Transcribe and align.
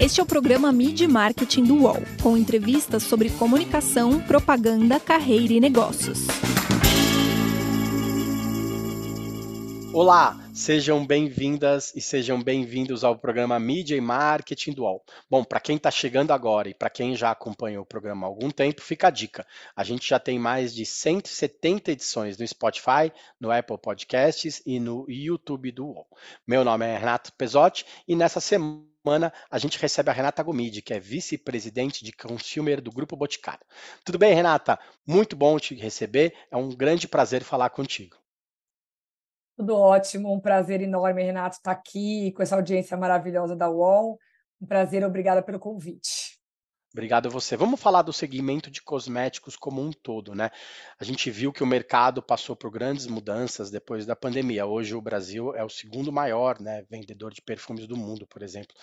Este 0.00 0.20
é 0.20 0.22
o 0.22 0.26
programa 0.26 0.70
Mid 0.70 1.00
Marketing 1.08 1.64
do 1.64 1.82
UOL, 1.82 1.96
com 2.22 2.36
entrevistas 2.36 3.02
sobre 3.02 3.30
comunicação, 3.30 4.20
propaganda, 4.22 5.00
carreira 5.00 5.54
e 5.54 5.58
negócios. 5.58 6.20
Olá, 9.92 10.38
sejam 10.54 11.04
bem-vindas 11.04 11.92
e 11.96 12.00
sejam 12.00 12.40
bem-vindos 12.40 13.02
ao 13.02 13.18
programa 13.18 13.58
Mídia 13.58 13.96
e 13.96 14.00
Marketing 14.00 14.70
do 14.70 14.84
UOL. 14.84 15.02
Bom, 15.28 15.42
para 15.42 15.58
quem 15.58 15.74
está 15.74 15.90
chegando 15.90 16.30
agora 16.30 16.68
e 16.68 16.74
para 16.74 16.90
quem 16.90 17.16
já 17.16 17.32
acompanhou 17.32 17.82
o 17.82 17.86
programa 17.86 18.24
há 18.24 18.28
algum 18.28 18.50
tempo, 18.50 18.80
fica 18.80 19.08
a 19.08 19.10
dica. 19.10 19.44
A 19.74 19.82
gente 19.82 20.08
já 20.08 20.20
tem 20.20 20.38
mais 20.38 20.72
de 20.72 20.86
170 20.86 21.90
edições 21.90 22.38
no 22.38 22.46
Spotify, 22.46 23.12
no 23.40 23.50
Apple 23.50 23.78
Podcasts 23.78 24.62
e 24.64 24.78
no 24.78 25.04
YouTube 25.08 25.72
do 25.72 25.86
UOL. 25.86 26.06
Meu 26.46 26.64
nome 26.64 26.86
é 26.86 26.96
Renato 26.96 27.32
Pesotti 27.32 27.84
e 28.06 28.14
nessa 28.14 28.38
semana 28.38 28.86
semana 29.08 29.32
a 29.50 29.56
gente 29.56 29.80
recebe 29.80 30.10
a 30.10 30.12
Renata 30.12 30.42
Gomide, 30.42 30.82
que 30.82 30.92
é 30.92 31.00
vice-presidente 31.00 32.04
de 32.04 32.12
consumer 32.12 32.82
do 32.82 32.92
Grupo 32.92 33.16
Boticário. 33.16 33.64
Tudo 34.04 34.18
bem, 34.18 34.34
Renata? 34.34 34.78
Muito 35.06 35.34
bom 35.34 35.58
te 35.58 35.74
receber. 35.74 36.34
É 36.50 36.56
um 36.58 36.68
grande 36.68 37.08
prazer 37.08 37.42
falar 37.42 37.70
contigo. 37.70 38.16
Tudo 39.56 39.74
ótimo, 39.74 40.32
um 40.32 40.38
prazer 40.38 40.82
enorme, 40.82 41.22
Renato, 41.22 41.56
estar 41.56 41.72
aqui 41.72 42.30
com 42.32 42.42
essa 42.42 42.54
audiência 42.54 42.96
maravilhosa 42.96 43.56
da 43.56 43.68
UOL. 43.70 44.18
Um 44.60 44.66
prazer, 44.66 45.02
obrigada 45.04 45.42
pelo 45.42 45.58
convite. 45.58 46.37
Obrigado 46.98 47.28
a 47.28 47.30
você. 47.30 47.56
Vamos 47.56 47.80
falar 47.80 48.02
do 48.02 48.12
segmento 48.12 48.72
de 48.72 48.82
cosméticos 48.82 49.54
como 49.54 49.80
um 49.80 49.92
todo, 49.92 50.34
né? 50.34 50.50
A 50.98 51.04
gente 51.04 51.30
viu 51.30 51.52
que 51.52 51.62
o 51.62 51.66
mercado 51.66 52.20
passou 52.20 52.56
por 52.56 52.72
grandes 52.72 53.06
mudanças 53.06 53.70
depois 53.70 54.04
da 54.04 54.16
pandemia. 54.16 54.66
Hoje 54.66 54.96
o 54.96 55.00
Brasil 55.00 55.54
é 55.54 55.62
o 55.62 55.68
segundo 55.68 56.10
maior, 56.10 56.60
né, 56.60 56.84
vendedor 56.90 57.32
de 57.32 57.40
perfumes 57.40 57.86
do 57.86 57.96
mundo, 57.96 58.26
por 58.26 58.42
exemplo. 58.42 58.74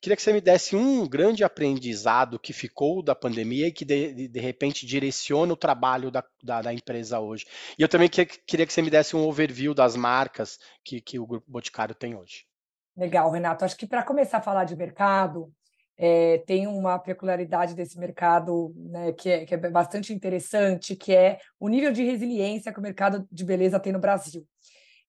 Queria 0.00 0.16
que 0.16 0.22
você 0.22 0.32
me 0.32 0.40
desse 0.40 0.74
um 0.74 1.06
grande 1.06 1.44
aprendizado 1.44 2.38
que 2.38 2.54
ficou 2.54 3.02
da 3.02 3.14
pandemia 3.14 3.66
e 3.66 3.72
que 3.72 3.84
de, 3.84 4.28
de 4.28 4.40
repente 4.40 4.86
direciona 4.86 5.52
o 5.52 5.56
trabalho 5.56 6.10
da, 6.10 6.24
da, 6.42 6.62
da, 6.62 6.72
empresa 6.72 7.20
hoje. 7.20 7.44
E 7.78 7.82
eu 7.82 7.88
também 7.88 8.08
que, 8.08 8.24
queria 8.24 8.66
que 8.66 8.72
você 8.72 8.80
me 8.80 8.88
desse 8.88 9.14
um 9.14 9.28
overview 9.28 9.74
das 9.74 9.94
marcas 9.94 10.58
que, 10.82 11.02
que 11.02 11.18
o 11.18 11.26
Grupo 11.26 11.44
Boticário 11.46 11.94
tem 11.94 12.16
hoje. 12.16 12.46
Legal, 12.96 13.30
Renato. 13.30 13.66
Acho 13.66 13.76
que 13.76 13.86
para 13.86 14.02
começar 14.02 14.38
a 14.38 14.42
falar 14.42 14.64
de 14.64 14.74
mercado, 14.74 15.52
é, 15.98 16.38
tem 16.38 16.68
uma 16.68 16.96
peculiaridade 16.96 17.74
desse 17.74 17.98
mercado 17.98 18.72
né, 18.76 19.12
que, 19.12 19.28
é, 19.28 19.44
que, 19.44 19.52
é, 19.52 19.58
bastante 19.58 20.12
interessante, 20.12 20.94
que 20.94 21.12
é 21.12 21.40
o 21.58 21.68
nível 21.68 21.92
de 21.92 22.04
resiliência 22.04 22.72
que 22.72 22.78
o 22.78 22.82
mercado 22.82 23.26
de 23.30 23.44
beleza 23.44 23.80
tem 23.80 23.92
no 23.92 23.98
Brasil. 23.98 24.46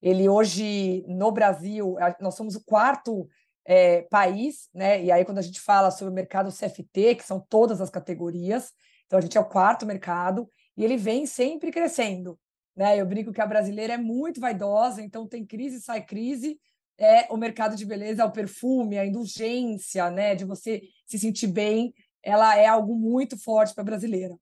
Ele 0.01 0.27
hoje, 0.27 1.05
no 1.07 1.31
Brasil, 1.31 1.95
nós 2.19 2.35
somos 2.35 2.55
o 2.55 2.63
quarto 2.63 3.27
é, 3.65 4.01
país, 4.03 4.67
né? 4.73 5.03
E 5.03 5.11
aí, 5.11 5.23
quando 5.23 5.37
a 5.37 5.43
gente 5.43 5.61
fala 5.61 5.91
sobre 5.91 6.11
o 6.11 6.15
mercado 6.15 6.51
CFT, 6.51 7.15
que 7.15 7.23
são 7.23 7.45
todas 7.49 7.81
as 7.81 7.89
categorias, 7.89 8.71
então 9.05 9.19
a 9.19 9.21
gente 9.21 9.37
é 9.37 9.41
o 9.41 9.45
quarto 9.45 9.85
mercado, 9.85 10.49
e 10.75 10.83
ele 10.83 10.97
vem 10.97 11.25
sempre 11.25 11.69
crescendo. 11.69 12.39
Né? 12.75 12.99
Eu 12.99 13.05
brinco 13.05 13.33
que 13.33 13.41
a 13.41 13.45
brasileira 13.45 13.93
é 13.93 13.97
muito 13.97 14.39
vaidosa, 14.39 15.01
então 15.01 15.27
tem 15.27 15.45
crise, 15.45 15.81
sai 15.81 16.01
crise, 16.03 16.57
é 16.99 17.27
o 17.31 17.37
mercado 17.37 17.75
de 17.75 17.85
beleza, 17.85 18.25
o 18.25 18.31
perfume, 18.31 18.97
a 18.97 19.05
indulgência, 19.05 20.11
né, 20.11 20.35
de 20.35 20.43
você 20.43 20.81
se 21.05 21.17
sentir 21.17 21.47
bem, 21.47 21.93
ela 22.21 22.57
é 22.57 22.67
algo 22.67 22.93
muito 22.93 23.37
forte 23.37 23.73
para 23.73 23.81
a 23.81 23.85
brasileira. 23.85 24.37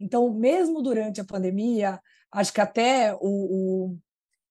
Então, 0.00 0.32
mesmo 0.32 0.82
durante 0.82 1.20
a 1.20 1.24
pandemia, 1.24 2.00
acho 2.32 2.52
que 2.52 2.60
até 2.60 3.14
o, 3.14 3.18
o, 3.20 3.98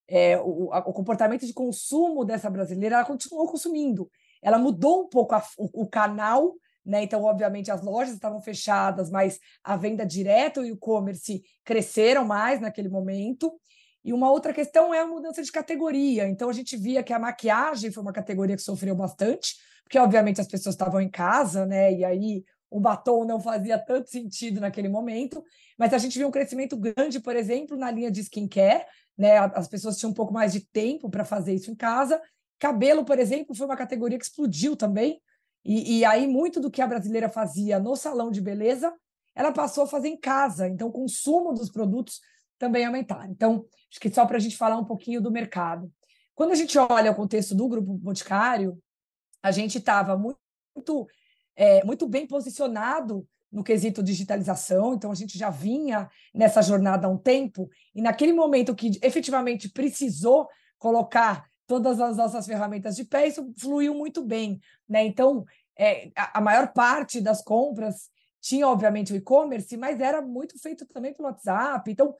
é, 0.06 0.38
o, 0.38 0.70
o 0.70 0.92
comportamento 0.92 1.44
de 1.44 1.52
consumo 1.52 2.24
dessa 2.24 2.48
brasileira, 2.48 2.96
ela 2.96 3.04
continuou 3.04 3.48
consumindo. 3.48 4.08
Ela 4.40 4.58
mudou 4.58 5.02
um 5.02 5.08
pouco 5.08 5.34
a, 5.34 5.42
o 5.58 5.88
canal, 5.88 6.54
né? 6.84 7.02
Então, 7.02 7.24
obviamente, 7.24 7.70
as 7.70 7.82
lojas 7.82 8.14
estavam 8.14 8.40
fechadas, 8.40 9.10
mas 9.10 9.38
a 9.64 9.76
venda 9.76 10.06
direta 10.06 10.60
e 10.60 10.70
o 10.70 10.74
e-commerce 10.74 11.42
cresceram 11.64 12.24
mais 12.24 12.60
naquele 12.60 12.88
momento. 12.88 13.52
E 14.04 14.12
uma 14.12 14.30
outra 14.30 14.52
questão 14.52 14.94
é 14.94 15.00
a 15.00 15.06
mudança 15.06 15.42
de 15.42 15.50
categoria. 15.50 16.28
Então, 16.28 16.48
a 16.48 16.52
gente 16.52 16.76
via 16.76 17.02
que 17.02 17.12
a 17.12 17.18
maquiagem 17.18 17.90
foi 17.90 18.02
uma 18.02 18.12
categoria 18.12 18.56
que 18.56 18.62
sofreu 18.62 18.94
bastante, 18.94 19.56
porque, 19.82 19.98
obviamente, 19.98 20.40
as 20.40 20.46
pessoas 20.46 20.74
estavam 20.74 21.00
em 21.00 21.10
casa, 21.10 21.66
né? 21.66 21.92
E 21.92 22.04
aí 22.04 22.44
o 22.70 22.80
batom 22.80 23.24
não 23.24 23.40
fazia 23.40 23.78
tanto 23.78 24.10
sentido 24.10 24.60
naquele 24.60 24.88
momento. 24.88 25.42
Mas 25.78 25.92
a 25.94 25.98
gente 25.98 26.18
viu 26.18 26.28
um 26.28 26.30
crescimento 26.30 26.76
grande, 26.76 27.20
por 27.20 27.34
exemplo, 27.34 27.76
na 27.76 27.90
linha 27.90 28.10
de 28.10 28.20
skincare, 28.20 28.84
né? 29.16 29.38
As 29.38 29.68
pessoas 29.68 29.96
tinham 29.96 30.10
um 30.10 30.14
pouco 30.14 30.32
mais 30.32 30.52
de 30.52 30.60
tempo 30.60 31.08
para 31.10 31.24
fazer 31.24 31.54
isso 31.54 31.70
em 31.70 31.74
casa. 31.74 32.20
Cabelo, 32.58 33.04
por 33.04 33.18
exemplo, 33.18 33.54
foi 33.54 33.66
uma 33.66 33.76
categoria 33.76 34.18
que 34.18 34.24
explodiu 34.24 34.76
também. 34.76 35.20
E, 35.64 35.98
e 35.98 36.04
aí, 36.04 36.26
muito 36.26 36.60
do 36.60 36.70
que 36.70 36.82
a 36.82 36.86
brasileira 36.86 37.28
fazia 37.28 37.78
no 37.78 37.96
salão 37.96 38.30
de 38.30 38.40
beleza, 38.40 38.92
ela 39.34 39.52
passou 39.52 39.84
a 39.84 39.86
fazer 39.86 40.08
em 40.08 40.18
casa. 40.18 40.68
Então, 40.68 40.88
o 40.88 40.92
consumo 40.92 41.52
dos 41.52 41.70
produtos 41.70 42.20
também 42.58 42.84
aumentar. 42.84 43.28
Então, 43.30 43.64
acho 43.90 44.00
que 44.00 44.10
só 44.10 44.26
para 44.26 44.36
a 44.36 44.40
gente 44.40 44.56
falar 44.56 44.76
um 44.76 44.84
pouquinho 44.84 45.20
do 45.20 45.30
mercado. 45.30 45.90
Quando 46.34 46.52
a 46.52 46.54
gente 46.54 46.78
olha 46.78 47.10
o 47.10 47.14
contexto 47.14 47.54
do 47.54 47.68
Grupo 47.68 47.94
Boticário, 47.94 48.78
a 49.42 49.50
gente 49.50 49.78
estava 49.78 50.16
muito, 50.16 51.06
é, 51.56 51.84
muito 51.84 52.06
bem 52.06 52.26
posicionado 52.26 53.26
no 53.50 53.64
quesito 53.64 54.02
digitalização, 54.02 54.94
então 54.94 55.10
a 55.10 55.14
gente 55.14 55.38
já 55.38 55.48
vinha 55.48 56.08
nessa 56.34 56.60
jornada 56.60 57.06
há 57.06 57.10
um 57.10 57.16
tempo, 57.16 57.68
e 57.94 58.02
naquele 58.02 58.32
momento 58.32 58.74
que 58.74 58.98
efetivamente 59.02 59.70
precisou 59.70 60.48
colocar 60.78 61.48
todas 61.66 62.00
as 62.00 62.16
nossas 62.16 62.46
ferramentas 62.46 62.96
de 62.96 63.04
pé, 63.04 63.26
isso 63.26 63.52
fluiu 63.58 63.94
muito 63.94 64.24
bem. 64.24 64.60
Né? 64.88 65.04
Então, 65.04 65.44
é, 65.78 66.10
a, 66.16 66.40
maior 66.40 66.72
parte 66.72 67.20
das 67.20 67.42
compras 67.42 68.08
tinha, 68.40 68.66
obviamente, 68.66 69.12
o 69.12 69.16
e-commerce, 69.16 69.76
mas 69.76 70.00
era 70.00 70.22
muito 70.22 70.58
feito 70.58 70.86
também 70.86 71.12
pelo 71.12 71.28
WhatsApp. 71.28 71.90
Então, 71.90 72.14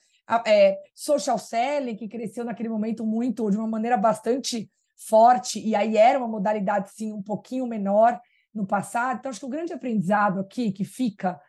é, 0.46 0.78
social 0.94 1.38
selling, 1.38 1.96
que 1.96 2.08
cresceu 2.08 2.44
naquele 2.44 2.68
momento 2.68 3.06
muito, 3.06 3.50
de 3.50 3.56
uma 3.56 3.68
maneira 3.68 3.96
bastante 3.96 4.70
forte, 4.96 5.60
e 5.60 5.74
aí 5.74 5.96
era 5.96 6.18
uma 6.18 6.28
modalidade, 6.28 6.90
sim, 6.92 7.12
um 7.12 7.22
pouquinho 7.22 7.66
menor 7.66 8.20
no 8.52 8.66
passado. 8.66 9.18
Então, 9.18 9.30
acho 9.30 9.40
que 9.40 9.46
o 9.46 9.50
grande 9.50 9.72
aprendizado 9.72 10.40
aqui 10.40 10.72
que 10.72 10.84
fica 10.84 11.40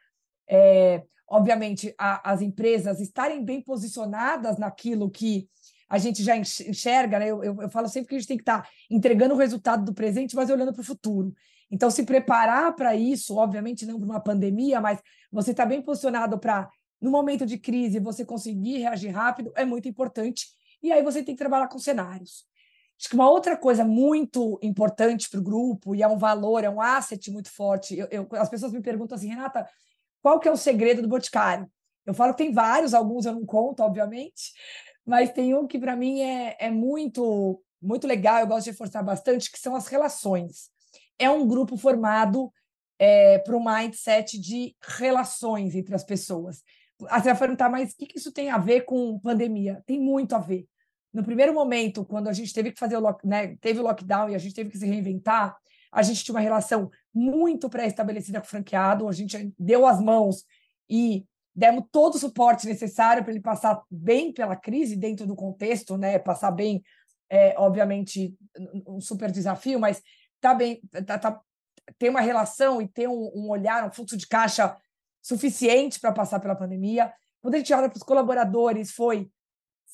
é, 0.50 1.04
obviamente, 1.30 1.94
a, 1.98 2.32
as 2.32 2.42
empresas 2.42 3.00
estarem 3.00 3.46
bem 3.46 3.62
posicionadas 3.62 4.58
naquilo 4.58 5.10
que 5.10 5.48
a 5.88 5.98
gente 5.98 6.24
já 6.24 6.36
enxerga, 6.36 7.20
né? 7.20 7.28
Eu, 7.28 7.44
eu, 7.44 7.62
eu, 7.62 7.70
falo 7.70 7.88
sempre 7.88 8.10
que 8.10 8.16
a 8.16 8.20
gente 8.20 8.28
tem 8.28 8.38
que 8.38 8.44
estar 8.44 8.68
entregando 8.90 9.34
o 9.34 9.38
resultado 9.38 9.86
do 9.86 9.94
presente, 9.94 10.36
mas 10.36 10.50
olhando 10.50 10.74
para 10.74 10.82
o 10.82 10.86
futuro. 10.86 11.34
Então, 11.72 11.90
se 11.92 12.04
preparar 12.04 12.76
para 12.76 12.96
isso, 12.96 13.36
obviamente 13.38 13.86
não 13.86 14.00
para 14.00 14.06
uma 14.06 14.20
pandemia, 14.20 14.82
mas 14.82 15.00
você 15.32 15.52
está 15.52 15.66
bem 15.66 15.82
posicionado 15.82 16.40
para 16.40 16.68
no 17.02 17.12
momento 17.12 17.46
de 17.46 17.58
crise, 17.58 18.00
você 18.00 18.26
conseguir 18.26 18.78
reagir 18.80 19.10
rápido 19.10 19.52
é 19.56 19.66
muito 19.66 19.88
importante. 19.88 20.48
E 20.82 20.92
aí 20.92 21.02
você 21.02 21.24
tem 21.24 21.36
que 21.36 21.40
trabalhar 21.40 21.68
com 21.68 21.80
cenários. 21.80 22.46
Acho 23.00 23.10
que 23.10 23.16
uma 23.16 23.30
outra 23.30 23.56
coisa 23.56 23.86
muito 23.86 24.60
importante 24.62 25.30
para 25.30 25.40
o 25.40 25.44
grupo, 25.44 25.96
e 25.96 26.04
é 26.04 26.08
um 26.08 26.18
valor, 26.18 26.64
é 26.64 26.70
um 26.70 26.82
asset 26.82 27.32
muito 27.32 27.50
forte. 27.50 27.98
Eu, 27.98 28.08
eu, 28.12 28.28
as 28.34 28.50
pessoas 28.50 28.74
me 28.74 28.82
perguntam 28.82 29.16
assim, 29.16 29.30
Renata, 29.30 29.66
qual 30.22 30.40
que 30.40 30.50
é 30.50 30.52
o 30.52 30.58
segredo 30.58 31.02
do 31.02 31.08
Boticário? 31.08 31.70
Eu 32.06 32.14
falo 32.14 32.34
que 32.34 32.44
tem 32.44 32.52
vários, 32.52 32.94
alguns 32.94 33.26
eu 33.26 33.34
não 33.34 33.46
conto, 33.46 33.82
obviamente, 33.82 34.52
mas 35.06 35.32
tem 35.32 35.54
um 35.56 35.66
que 35.66 35.80
para 35.80 35.96
mim 35.96 36.22
é, 36.22 36.58
é 36.60 36.70
muito, 36.70 37.64
muito 37.82 38.06
legal, 38.06 38.40
eu 38.40 38.48
gosto 38.48 38.66
de 38.66 38.72
reforçar 38.72 39.02
bastante, 39.02 39.50
que 39.50 39.60
são 39.60 39.76
as 39.76 39.88
relações. 39.88 40.70
É 41.18 41.30
um 41.30 41.48
grupo 41.48 41.78
formado 41.78 42.52
é, 42.98 43.40
para 43.40 43.56
um 43.56 43.64
mindset 43.64 44.38
de 44.38 44.76
relações 44.82 45.74
entre 45.74 45.96
as 45.96 46.04
pessoas. 46.04 46.62
Você 47.00 47.30
vai 47.30 47.38
perguntar, 47.38 47.70
mas 47.70 47.94
o 47.94 47.98
que, 47.98 48.18
isso 48.18 48.32
tem 48.32 48.50
a 48.50 48.58
ver 48.58 48.82
com 48.82 49.20
pandemia? 49.20 49.82
Tem 49.86 50.00
muito 50.00 50.36
a 50.36 50.40
ver. 50.40 50.68
No 51.14 51.24
primeiro 51.24 51.54
momento, 51.54 52.06
quando 52.06 52.28
a 52.28 52.34
gente 52.34 52.54
teve 52.54 52.72
que 52.72 52.80
fazer 52.80 52.98
o 52.98 53.00
lock, 53.00 53.26
né, 53.26 53.56
teve 53.62 53.80
o 53.80 53.84
lockdown 53.84 54.30
e 54.30 54.36
a 54.36 54.38
gente 54.38 54.54
teve 54.54 54.70
que 54.70 54.78
se 54.78 54.86
reinventar, 54.86 55.58
a 55.92 56.04
gente 56.04 56.24
tinha 56.24 56.36
uma 56.36 56.42
relação 56.42 56.92
muito 57.14 57.70
pré-estabelecida 57.70 58.40
com 58.40 58.46
o 58.46 58.50
franqueado, 58.50 59.08
a 59.08 59.12
gente 59.12 59.54
deu 59.58 59.88
as 59.88 60.00
mãos 60.00 60.46
e 60.90 61.26
demos 61.56 61.86
todo 61.92 62.16
o 62.16 62.20
suporte 62.20 62.68
necessário 62.68 63.24
para 63.24 63.32
ele 63.32 63.42
passar 63.42 63.82
bem 63.90 64.32
pela 64.32 64.56
crise 64.56 64.96
dentro 64.96 65.26
do 65.26 65.36
contexto, 65.36 65.98
né? 65.98 66.20
Passar 66.20 66.52
bem, 66.52 66.84
é, 67.30 67.56
obviamente, 67.58 68.36
um 68.88 69.02
super 69.02 69.32
desafio, 69.32 69.80
mas 69.80 70.02
tá 70.40 70.54
bem, 70.54 70.80
tá, 71.06 71.18
tá, 71.18 71.42
tem 71.98 72.10
uma 72.10 72.22
relação 72.22 72.82
e 72.82 72.88
ter 72.88 73.08
um, 73.08 73.32
um 73.34 73.50
olhar, 73.50 73.86
um 73.86 73.92
fluxo 73.92 74.16
de 74.16 74.28
caixa 74.28 74.76
suficiente 75.22 76.00
para 76.00 76.12
passar 76.12 76.40
pela 76.40 76.56
pandemia. 76.56 77.12
Quando 77.42 77.56
a 77.56 77.58
gente 77.58 77.74
olha 77.74 77.90
para 77.90 77.98
os 77.98 78.04
colaboradores, 78.04 78.92
foi 78.92 79.30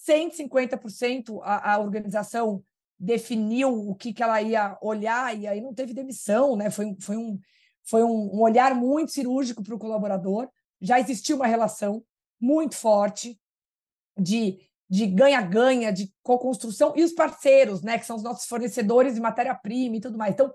150% 0.07 1.39
a, 1.43 1.73
a 1.73 1.79
organização 1.79 2.63
definiu 2.97 3.69
o 3.89 3.95
que, 3.95 4.13
que 4.13 4.23
ela 4.23 4.41
ia 4.41 4.77
olhar, 4.81 5.37
e 5.37 5.47
aí 5.47 5.59
não 5.59 5.73
teve 5.73 5.93
demissão, 5.93 6.55
né? 6.55 6.69
Foi, 6.69 6.95
foi, 6.99 7.17
um, 7.17 7.39
foi 7.83 8.03
um, 8.03 8.35
um 8.35 8.41
olhar 8.41 8.73
muito 8.73 9.11
cirúrgico 9.11 9.63
para 9.63 9.75
o 9.75 9.79
colaborador. 9.79 10.49
Já 10.79 10.99
existia 10.99 11.35
uma 11.35 11.47
relação 11.47 12.03
muito 12.39 12.75
forte 12.75 13.39
de 14.17 14.59
de 14.89 15.07
ganha-ganha, 15.07 15.91
de 15.91 16.13
co-construção, 16.21 16.93
e 16.95 17.03
os 17.03 17.11
parceiros, 17.11 17.81
né, 17.81 17.97
que 17.97 18.05
são 18.05 18.15
os 18.15 18.23
nossos 18.23 18.45
fornecedores 18.45 19.15
de 19.15 19.21
matéria-prima 19.21 19.97
e 19.97 19.99
tudo 19.99 20.17
mais. 20.17 20.33
Então, 20.33 20.53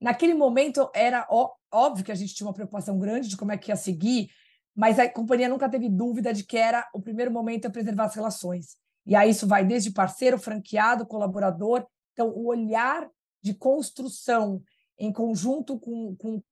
naquele 0.00 0.34
momento 0.34 0.90
era 0.94 1.26
ó, 1.30 1.50
óbvio 1.72 2.04
que 2.04 2.12
a 2.12 2.14
gente 2.14 2.34
tinha 2.34 2.46
uma 2.46 2.54
preocupação 2.54 2.98
grande 2.98 3.28
de 3.28 3.36
como 3.36 3.52
é 3.52 3.58
que 3.58 3.70
ia 3.70 3.76
seguir, 3.76 4.30
mas 4.74 4.98
a 4.98 5.08
companhia 5.08 5.48
nunca 5.48 5.68
teve 5.68 5.88
dúvida 5.88 6.32
de 6.32 6.44
que 6.44 6.56
era 6.56 6.88
o 6.94 7.00
primeiro 7.00 7.30
momento 7.30 7.66
a 7.66 7.70
preservar 7.70 8.04
as 8.04 8.14
relações. 8.14 8.76
E 9.06 9.14
aí 9.14 9.30
isso 9.30 9.46
vai 9.46 9.64
desde 9.64 9.90
parceiro, 9.90 10.38
franqueado, 10.38 11.06
colaborador. 11.06 11.86
Então, 12.12 12.28
o 12.28 12.46
olhar 12.46 13.08
de 13.42 13.54
construção 13.54 14.62
em 14.98 15.12
conjunto 15.12 15.78
com, 15.78 16.14
com 16.16 16.42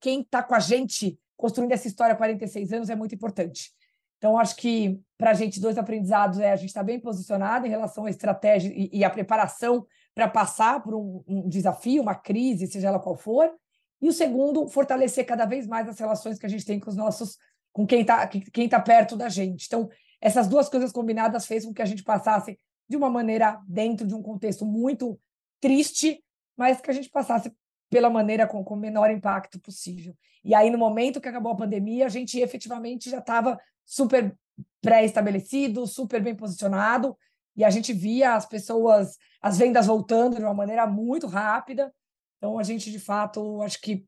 quem 0.00 0.20
está 0.20 0.42
com 0.42 0.54
a 0.54 0.60
gente 0.60 1.18
construindo 1.36 1.72
essa 1.72 1.86
história 1.86 2.14
há 2.14 2.16
46 2.16 2.72
anos 2.72 2.90
é 2.90 2.96
muito 2.96 3.14
importante. 3.14 3.72
Então, 4.18 4.38
acho 4.38 4.56
que 4.56 4.98
para 5.18 5.30
a 5.30 5.34
gente, 5.34 5.60
dois 5.60 5.76
aprendizados 5.76 6.38
é 6.38 6.50
a 6.50 6.56
gente 6.56 6.68
está 6.68 6.82
bem 6.82 6.98
posicionado 6.98 7.66
em 7.66 7.70
relação 7.70 8.06
à 8.06 8.10
estratégia 8.10 8.72
e, 8.74 8.88
e 8.92 9.04
à 9.04 9.10
preparação 9.10 9.86
para 10.16 10.28
passar 10.28 10.82
por 10.82 10.94
um, 10.94 11.22
um, 11.28 11.46
desafio, 11.46 12.00
uma 12.00 12.14
crise, 12.14 12.66
seja 12.66 12.88
ela 12.88 12.98
qual 12.98 13.14
for. 13.14 13.52
E 14.00 14.08
o 14.08 14.12
segundo, 14.12 14.66
fortalecer 14.66 15.26
cada 15.26 15.44
vez 15.44 15.66
mais 15.66 15.86
as 15.86 15.98
relações 15.98 16.38
que 16.38 16.46
a 16.46 16.48
gente 16.48 16.64
tem 16.64 16.80
com 16.80 16.88
os 16.88 16.96
nossos, 16.96 17.36
com 17.70 17.86
quem 17.86 18.00
está 18.00 18.26
quem 18.26 18.66
tá 18.66 18.80
perto 18.80 19.14
da 19.14 19.28
gente. 19.28 19.66
Então, 19.66 19.90
essas 20.18 20.48
duas 20.48 20.70
coisas 20.70 20.90
combinadas 20.90 21.44
fez 21.44 21.66
com 21.66 21.74
que 21.74 21.82
a 21.82 21.84
gente 21.84 22.02
passasse 22.02 22.58
de 22.88 22.96
uma 22.96 23.10
maneira 23.10 23.60
dentro 23.68 24.06
de 24.06 24.14
um 24.14 24.22
contexto 24.22 24.64
muito 24.64 25.20
triste, 25.60 26.24
mas 26.56 26.80
que 26.80 26.90
a 26.90 26.94
gente 26.94 27.10
passasse 27.10 27.52
pela 27.90 28.08
maneira 28.08 28.46
com, 28.46 28.64
com 28.64 28.74
o 28.74 28.78
menor 28.78 29.10
impacto 29.10 29.60
possível. 29.60 30.16
E 30.42 30.54
aí, 30.54 30.70
no 30.70 30.78
momento 30.78 31.20
que 31.20 31.28
acabou 31.28 31.52
a 31.52 31.56
pandemia, 31.56 32.06
a 32.06 32.08
gente 32.08 32.40
efetivamente 32.40 33.10
já 33.10 33.18
estava 33.18 33.60
super 33.84 34.34
pré-estabelecido, 34.80 35.86
super 35.86 36.22
bem 36.22 36.34
posicionado, 36.34 37.14
e 37.56 37.64
a 37.64 37.70
gente 37.70 37.92
via 37.92 38.34
as 38.34 38.46
pessoas, 38.46 39.16
as 39.40 39.56
vendas 39.56 39.86
voltando 39.86 40.36
de 40.36 40.42
uma 40.42 40.54
maneira 40.54 40.86
muito 40.86 41.26
rápida. 41.26 41.92
Então, 42.36 42.58
a 42.58 42.62
gente, 42.62 42.90
de 42.90 42.98
fato, 42.98 43.62
acho 43.62 43.80
que, 43.80 44.06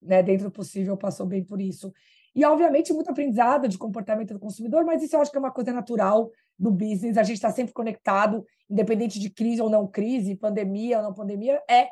né, 0.00 0.22
dentro 0.22 0.46
do 0.46 0.50
possível, 0.50 0.96
passou 0.96 1.26
bem 1.26 1.44
por 1.44 1.60
isso. 1.60 1.92
E, 2.34 2.44
obviamente, 2.44 2.92
muito 2.92 3.10
aprendizado 3.10 3.68
de 3.68 3.76
comportamento 3.76 4.32
do 4.32 4.40
consumidor, 4.40 4.84
mas 4.84 5.02
isso 5.02 5.14
eu 5.14 5.20
acho 5.20 5.30
que 5.30 5.36
é 5.36 5.40
uma 5.40 5.50
coisa 5.50 5.72
natural 5.72 6.30
do 6.58 6.70
business. 6.70 7.18
A 7.18 7.22
gente 7.22 7.36
está 7.36 7.50
sempre 7.50 7.74
conectado, 7.74 8.44
independente 8.68 9.18
de 9.18 9.30
crise 9.30 9.60
ou 9.60 9.68
não 9.68 9.86
crise, 9.86 10.34
pandemia 10.34 10.98
ou 10.98 11.02
não 11.02 11.14
pandemia, 11.14 11.62
é 11.68 11.88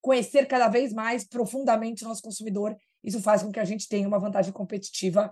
conhecer 0.00 0.46
cada 0.46 0.68
vez 0.68 0.92
mais 0.92 1.26
profundamente 1.26 2.04
o 2.04 2.08
nosso 2.08 2.22
consumidor. 2.22 2.76
Isso 3.02 3.20
faz 3.20 3.42
com 3.42 3.50
que 3.50 3.60
a 3.60 3.64
gente 3.64 3.88
tenha 3.88 4.06
uma 4.06 4.18
vantagem 4.18 4.52
competitiva 4.52 5.30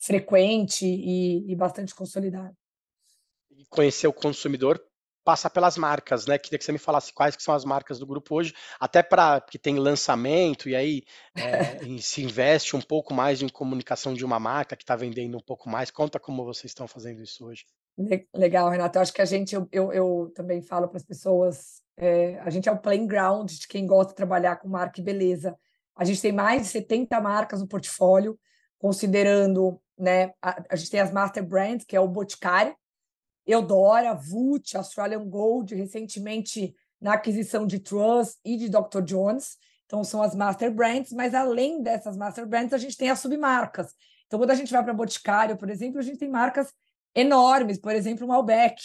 frequente 0.00 0.86
e, 0.86 1.50
e 1.50 1.56
bastante 1.56 1.94
consolidada. 1.94 2.52
Conhecer 3.70 4.06
o 4.06 4.12
consumidor 4.12 4.80
passa 5.28 5.50
pelas 5.50 5.76
marcas, 5.76 6.26
né? 6.26 6.38
Queria 6.38 6.58
que 6.58 6.64
você 6.64 6.72
me 6.72 6.78
falasse 6.78 7.12
quais 7.12 7.36
que 7.36 7.42
são 7.42 7.54
as 7.54 7.62
marcas 7.62 7.98
do 7.98 8.06
grupo 8.06 8.34
hoje, 8.34 8.54
até 8.80 9.02
para 9.02 9.42
que 9.42 9.58
tem 9.58 9.78
lançamento 9.78 10.70
e 10.70 10.74
aí 10.74 11.02
é, 11.36 11.80
se 12.00 12.22
investe 12.22 12.74
um 12.74 12.80
pouco 12.80 13.12
mais 13.12 13.42
em 13.42 13.48
comunicação 13.48 14.14
de 14.14 14.24
uma 14.24 14.40
marca 14.40 14.74
que 14.74 14.82
está 14.82 14.96
vendendo 14.96 15.36
um 15.36 15.42
pouco 15.42 15.68
mais. 15.68 15.90
Conta 15.90 16.18
como 16.18 16.46
vocês 16.46 16.70
estão 16.70 16.88
fazendo 16.88 17.22
isso 17.22 17.44
hoje. 17.44 17.66
Legal, 18.34 18.70
Renato. 18.70 18.96
Eu 18.96 19.02
acho 19.02 19.12
que 19.12 19.20
a 19.20 19.26
gente, 19.26 19.54
eu, 19.54 19.68
eu, 19.70 19.92
eu 19.92 20.32
também 20.34 20.62
falo 20.62 20.88
para 20.88 20.96
as 20.96 21.04
pessoas, 21.04 21.82
é, 21.98 22.38
a 22.40 22.48
gente 22.48 22.66
é 22.66 22.72
o 22.72 22.78
playground 22.78 23.50
de 23.50 23.68
quem 23.68 23.86
gosta 23.86 24.12
de 24.12 24.16
trabalhar 24.16 24.56
com 24.56 24.66
marca 24.66 24.98
e 24.98 25.04
beleza. 25.04 25.58
A 25.94 26.04
gente 26.04 26.22
tem 26.22 26.32
mais 26.32 26.62
de 26.62 26.68
70 26.68 27.20
marcas 27.20 27.60
no 27.60 27.68
portfólio, 27.68 28.38
considerando, 28.78 29.78
né, 29.98 30.32
a, 30.40 30.62
a 30.70 30.76
gente 30.76 30.90
tem 30.90 31.00
as 31.00 31.12
master 31.12 31.44
brands, 31.44 31.84
que 31.84 31.94
é 31.94 32.00
o 32.00 32.08
Boticário, 32.08 32.74
Eudora, 33.48 34.14
Vult, 34.14 34.76
Australian 34.76 35.26
Gold, 35.26 35.74
recentemente 35.74 36.74
na 37.00 37.14
aquisição 37.14 37.66
de 37.66 37.78
Trust 37.78 38.38
e 38.44 38.58
de 38.58 38.68
Dr. 38.68 39.00
Jones. 39.02 39.56
Então, 39.86 40.04
são 40.04 40.22
as 40.22 40.34
master 40.34 40.70
brands, 40.70 41.12
mas 41.12 41.34
além 41.34 41.82
dessas 41.82 42.14
master 42.14 42.46
brands, 42.46 42.74
a 42.74 42.78
gente 42.78 42.94
tem 42.94 43.08
as 43.08 43.20
submarcas. 43.20 43.94
Então, 44.26 44.38
quando 44.38 44.50
a 44.50 44.54
gente 44.54 44.70
vai 44.70 44.84
para 44.84 44.92
Boticário, 44.92 45.56
por 45.56 45.70
exemplo, 45.70 45.98
a 45.98 46.02
gente 46.02 46.18
tem 46.18 46.28
marcas 46.28 46.70
enormes, 47.14 47.78
por 47.78 47.94
exemplo, 47.94 48.26
o 48.26 48.28
Malbec, 48.28 48.82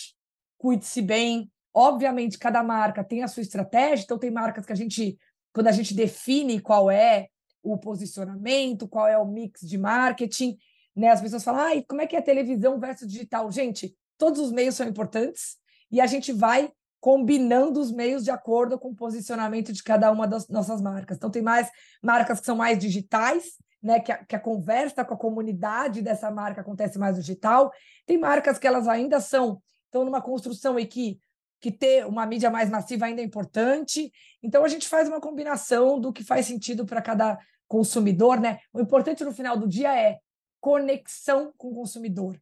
Cuide-se 0.58 1.02
Bem. 1.02 1.52
Obviamente, 1.74 2.40
cada 2.40 2.64
marca 2.64 3.04
tem 3.04 3.22
a 3.22 3.28
sua 3.28 3.42
estratégia, 3.42 4.06
então 4.06 4.18
tem 4.18 4.32
marcas 4.32 4.66
que 4.66 4.72
a 4.72 4.76
gente, 4.76 5.18
quando 5.52 5.68
a 5.68 5.74
gente 5.74 5.94
define 5.94 6.62
qual 6.62 6.90
é 6.90 7.28
o 7.62 7.78
posicionamento, 7.78 8.88
qual 8.88 9.08
é 9.08 9.18
o 9.18 9.26
mix 9.26 9.60
de 9.62 9.78
marketing, 9.78 10.58
né? 10.96 11.10
As 11.10 11.20
pessoas 11.20 11.44
falam, 11.44 11.62
ah, 11.62 11.84
como 11.88 12.02
é 12.02 12.08
que 12.08 12.16
é 12.16 12.22
televisão 12.22 12.80
versus 12.80 13.08
digital? 13.08 13.52
Gente, 13.52 13.94
todos 14.18 14.40
os 14.40 14.52
meios 14.52 14.76
são 14.76 14.88
importantes 14.88 15.58
e 15.92 16.02
a 16.02 16.08
gente 16.08 16.32
vai 16.32 16.72
combinando 17.04 17.82
os 17.82 17.92
meios 17.92 18.24
de 18.24 18.32
acordo 18.32 18.80
com 18.80 18.92
o 18.92 18.96
posicionamento 18.96 19.74
de 19.74 19.84
cada 19.84 20.10
uma 20.10 20.26
das 20.26 20.48
nossas 20.48 20.82
marcas. 20.82 21.18
Então, 21.18 21.30
tem 21.30 21.42
mais 21.42 21.70
marcas 22.02 22.40
que 22.40 22.46
são 22.46 22.56
mais 22.56 22.80
digitais, 22.80 23.58
né, 23.82 24.00
que, 24.00 24.10
a, 24.10 24.24
que 24.24 24.36
a 24.38 24.40
conversa 24.40 25.04
com 25.04 25.14
a 25.14 25.18
comunidade 25.18 26.02
dessa 26.02 26.32
marca 26.32 26.62
acontece 26.62 26.98
mais 26.98 27.18
digital. 27.18 27.74
Tem 28.06 28.18
marcas 28.18 28.58
que 28.58 28.66
elas 28.66 28.88
ainda 28.88 29.20
são, 29.20 29.62
estão 29.84 30.06
numa 30.06 30.22
construção 30.22 30.80
e 30.80 30.86
que, 30.86 31.20
que 31.60 31.74
ter 31.74 32.06
uma 32.06 32.26
mídia 32.26 32.50
mais 32.50 32.70
massiva 32.70 33.06
ainda 33.06 33.22
é 33.22 33.26
importante. 33.26 34.10
Então, 34.42 34.64
a 34.64 34.70
gente 34.70 34.88
faz 34.88 35.10
uma 35.10 35.20
combinação 35.20 36.00
do 36.00 36.14
que 36.14 36.24
faz 36.24 36.46
sentido 36.46 36.86
para 36.86 37.02
cada 37.02 37.38
consumidor. 37.68 38.40
Né? 38.40 38.60
O 38.72 38.80
importante 38.80 39.26
no 39.26 39.34
final 39.34 39.58
do 39.58 39.68
dia 39.68 39.94
é 39.94 40.20
conexão 40.62 41.54
com 41.58 41.68
o 41.68 41.76
consumidor. 41.76 42.40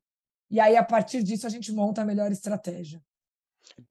E 0.52 0.60
aí, 0.60 0.76
a 0.76 0.84
partir 0.84 1.24
disso, 1.24 1.48
a 1.48 1.50
gente 1.50 1.72
monta 1.72 2.02
a 2.02 2.06
melhor 2.06 2.30
estratégia. 2.32 3.02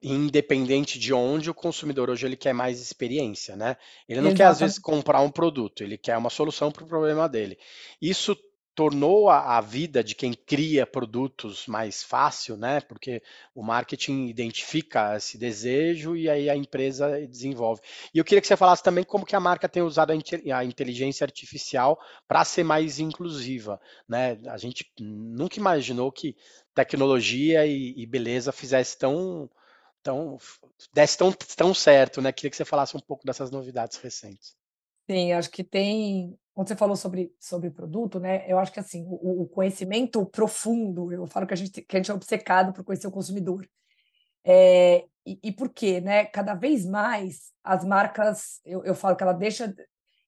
Independente 0.03 0.99
de 0.99 1.13
onde 1.13 1.49
o 1.49 1.55
consumidor 1.55 2.11
hoje 2.11 2.27
ele 2.27 2.37
quer 2.37 2.53
mais 2.53 2.81
experiência, 2.81 3.57
né? 3.57 3.79
Ele 4.07 4.21
não 4.21 4.35
quer, 4.35 4.45
às 4.45 4.61
vezes, 4.61 4.79
comprar 4.79 5.23
um 5.23 5.31
produto, 5.31 5.83
ele 5.83 5.97
quer 5.97 6.19
uma 6.19 6.29
solução 6.29 6.71
para 6.71 6.85
o 6.85 6.87
problema 6.87 7.27
dele. 7.27 7.59
Isso 8.01 8.37
tornou 8.81 9.29
a, 9.29 9.59
a, 9.59 9.61
vida 9.61 10.03
de 10.03 10.15
quem 10.15 10.33
cria 10.33 10.87
produtos 10.87 11.67
mais 11.67 12.03
fácil, 12.03 12.57
né? 12.57 12.81
Porque 12.81 13.23
o 13.55 13.63
marketing 13.63 14.25
identifica 14.25 15.15
esse 15.19 15.37
desejo 15.37 16.17
e 16.17 16.31
aí 16.31 16.49
a 16.49 16.57
empresa 16.57 17.27
desenvolve. 17.27 17.83
E 18.15 18.17
eu 18.17 18.25
queria 18.25 18.41
que 18.41 18.47
você 18.47 18.57
falasse 18.57 18.83
também 18.83 19.05
como 19.05 19.27
que 19.27 19.37
a 19.37 19.41
marca 19.41 19.69
tem 19.69 19.83
usado 19.83 20.13
a, 20.13 20.65
inteligência 20.65 21.27
artificial 21.27 22.01
para 22.27 22.43
ser 22.43 22.65
mais 22.65 22.99
inclusiva, 22.99 23.79
né? 24.09 24.39
A 24.47 24.57
gente 24.57 24.91
nunca 24.99 25.59
imaginou 25.59 26.11
que 26.11 26.35
tecnologia 26.75 27.67
e, 27.67 27.93
e 27.95 28.07
beleza 28.07 28.51
fizesse 28.51 28.97
tão 28.97 29.51
tão 30.03 30.39
desse 30.95 31.19
tão, 31.19 31.31
tão 31.33 31.75
certo, 31.75 32.23
né? 32.23 32.33
Queria 32.33 32.51
que 32.51 32.57
você 32.57 32.65
falasse 32.65 32.97
um 32.97 33.01
pouco 33.01 33.27
dessas 33.27 33.51
novidades 33.51 33.99
recentes. 33.99 34.57
Sim, 35.07 35.35
acho 35.35 35.51
que 35.51 35.63
tem 35.63 36.39
quando 36.55 36.69
você 36.69 36.77
falou 36.77 36.97
sobre, 36.97 37.33
sobre 37.39 37.71
produto, 37.71 38.19
né? 38.19 38.45
Eu 38.51 38.59
acho 38.59 38.73
que 38.73 38.81
assim, 38.81 39.05
o, 39.07 39.43
o 39.43 39.47
conhecimento 39.47 40.25
profundo, 40.27 41.13
eu 41.13 41.27
falo 41.27 41.47
que 41.47 41.55
a 41.55 41.57
gente, 41.57 41.83
que 41.83 41.97
a 41.97 41.99
gente 41.99 42.11
é 42.11 42.15
obcecado 42.15 42.73
por 42.73 42.85
conhecer 42.85 43.07
o 43.07 43.13
consumidor. 43.13 43.69
É, 44.45 45.05
e, 45.27 45.39
e, 45.45 45.53
por 45.53 45.69
quê? 45.69 46.01
Né? 46.01 46.25
Cada 46.25 46.55
vez 46.55 46.85
mais 46.85 47.53
as 47.63 47.85
marcas, 47.85 48.61
eu, 48.65 48.85
eu 48.85 48.95
falo 48.95 49.17
que 49.17 49.23
ela 49.23 49.33
deixa, 49.33 49.75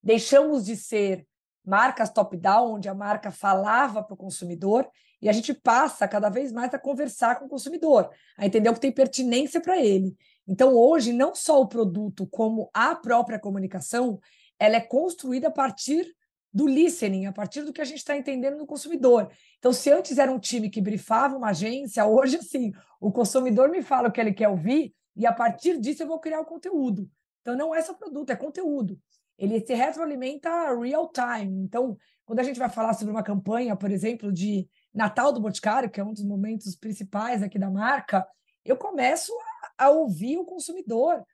deixamos 0.03 0.65
de 0.65 0.77
ser 0.77 1.27
marcas 1.65 2.11
top-down, 2.11 2.75
onde 2.75 2.89
a 2.89 2.95
marca 2.95 3.31
falava 3.31 4.03
para 4.03 4.15
o 4.15 4.17
consumidor, 4.17 4.89
e 5.21 5.29
a 5.29 5.33
gente 5.33 5.55
passa 5.55 6.09
cada 6.09 6.29
vez 6.29 6.53
mais 6.53 6.75
a 6.75 6.79
conversar 6.79 7.39
com 7.39 7.47
o 7.47 7.49
consumidor, 7.49 8.11
a 8.37 8.45
entender 8.45 8.69
o 8.69 8.75
que 8.75 8.81
tem 8.81 8.93
pertinência 8.93 9.61
para 9.61 9.81
ele. 9.81 10.17
Então, 10.47 10.75
hoje, 10.75 11.13
não 11.13 11.35
só 11.35 11.61
o 11.61 11.69
produto, 11.69 12.27
como 12.27 12.69
a 12.75 12.95
própria 12.97 13.39
comunicação, 13.39 14.19
ela 14.63 14.77
é 14.77 14.81
construída 14.81 15.49
a 15.49 15.51
partir 15.51 16.07
do 16.55 16.69
listening, 16.69 17.27
a 17.27 17.33
partir 17.33 17.63
do 17.63 17.73
que 17.73 17.81
a 17.81 17.85
gente 17.85 17.99
está 17.99 18.17
entendendo 18.17 18.59
do 18.59 18.67
consumidor. 18.67 19.29
Então, 19.59 19.73
se 19.73 19.91
antes 19.91 20.19
era 20.19 20.31
um 20.31 20.39
time 20.39 20.71
que 20.71 20.81
brifava 20.81 21.37
uma 21.37 21.49
agência, 21.49 22.07
hoje, 22.07 22.37
assim, 22.37 22.71
o 23.01 23.11
consumidor 23.11 23.71
me 23.71 23.83
fala 23.83 24.09
o 24.09 24.13
que 24.13 24.21
ele 24.21 24.33
quer 24.33 24.49
ouvir 24.49 24.95
e 25.17 25.27
a 25.27 25.33
partir 25.33 25.81
disso 25.81 26.05
eu 26.05 26.07
vou 26.07 26.21
criar 26.21 26.39
o 26.39 26.45
conteúdo. 26.45 27.11
Então, 27.41 27.57
não 27.57 27.75
é 27.75 27.83
só 27.83 27.93
produto, 27.93 28.31
é 28.31 28.37
conteúdo. 28.37 29.01
Ele 29.37 29.59
se 29.67 29.75
retroalimenta 29.75 30.49
real 30.79 31.11
time. 31.11 31.65
Então, 31.65 31.99
quando 32.25 32.39
a 32.39 32.45
gente 32.45 32.61
vai 32.61 32.69
falar 32.69 32.95
sobre 32.95 33.13
uma 33.13 33.25
campanha, 33.25 33.75
por 33.75 33.91
exemplo, 33.91 34.33
de 34.33 34.69
Natal 34.95 35.33
do 35.33 35.41
Boticário, 35.41 35.91
que 35.91 36.01
é 36.01 36.05
um 36.05 36.13
dos 36.13 36.25
momentos 36.25 36.77
principais 36.77 37.43
aqui 37.43 37.59
da 37.59 37.69
marca, 37.69 38.25
eu 38.65 38.77
começo 38.77 39.33
a, 39.77 39.87
a 39.87 39.91
ouvir 39.91 40.39
o 40.39 40.45
consumidor 40.45 41.27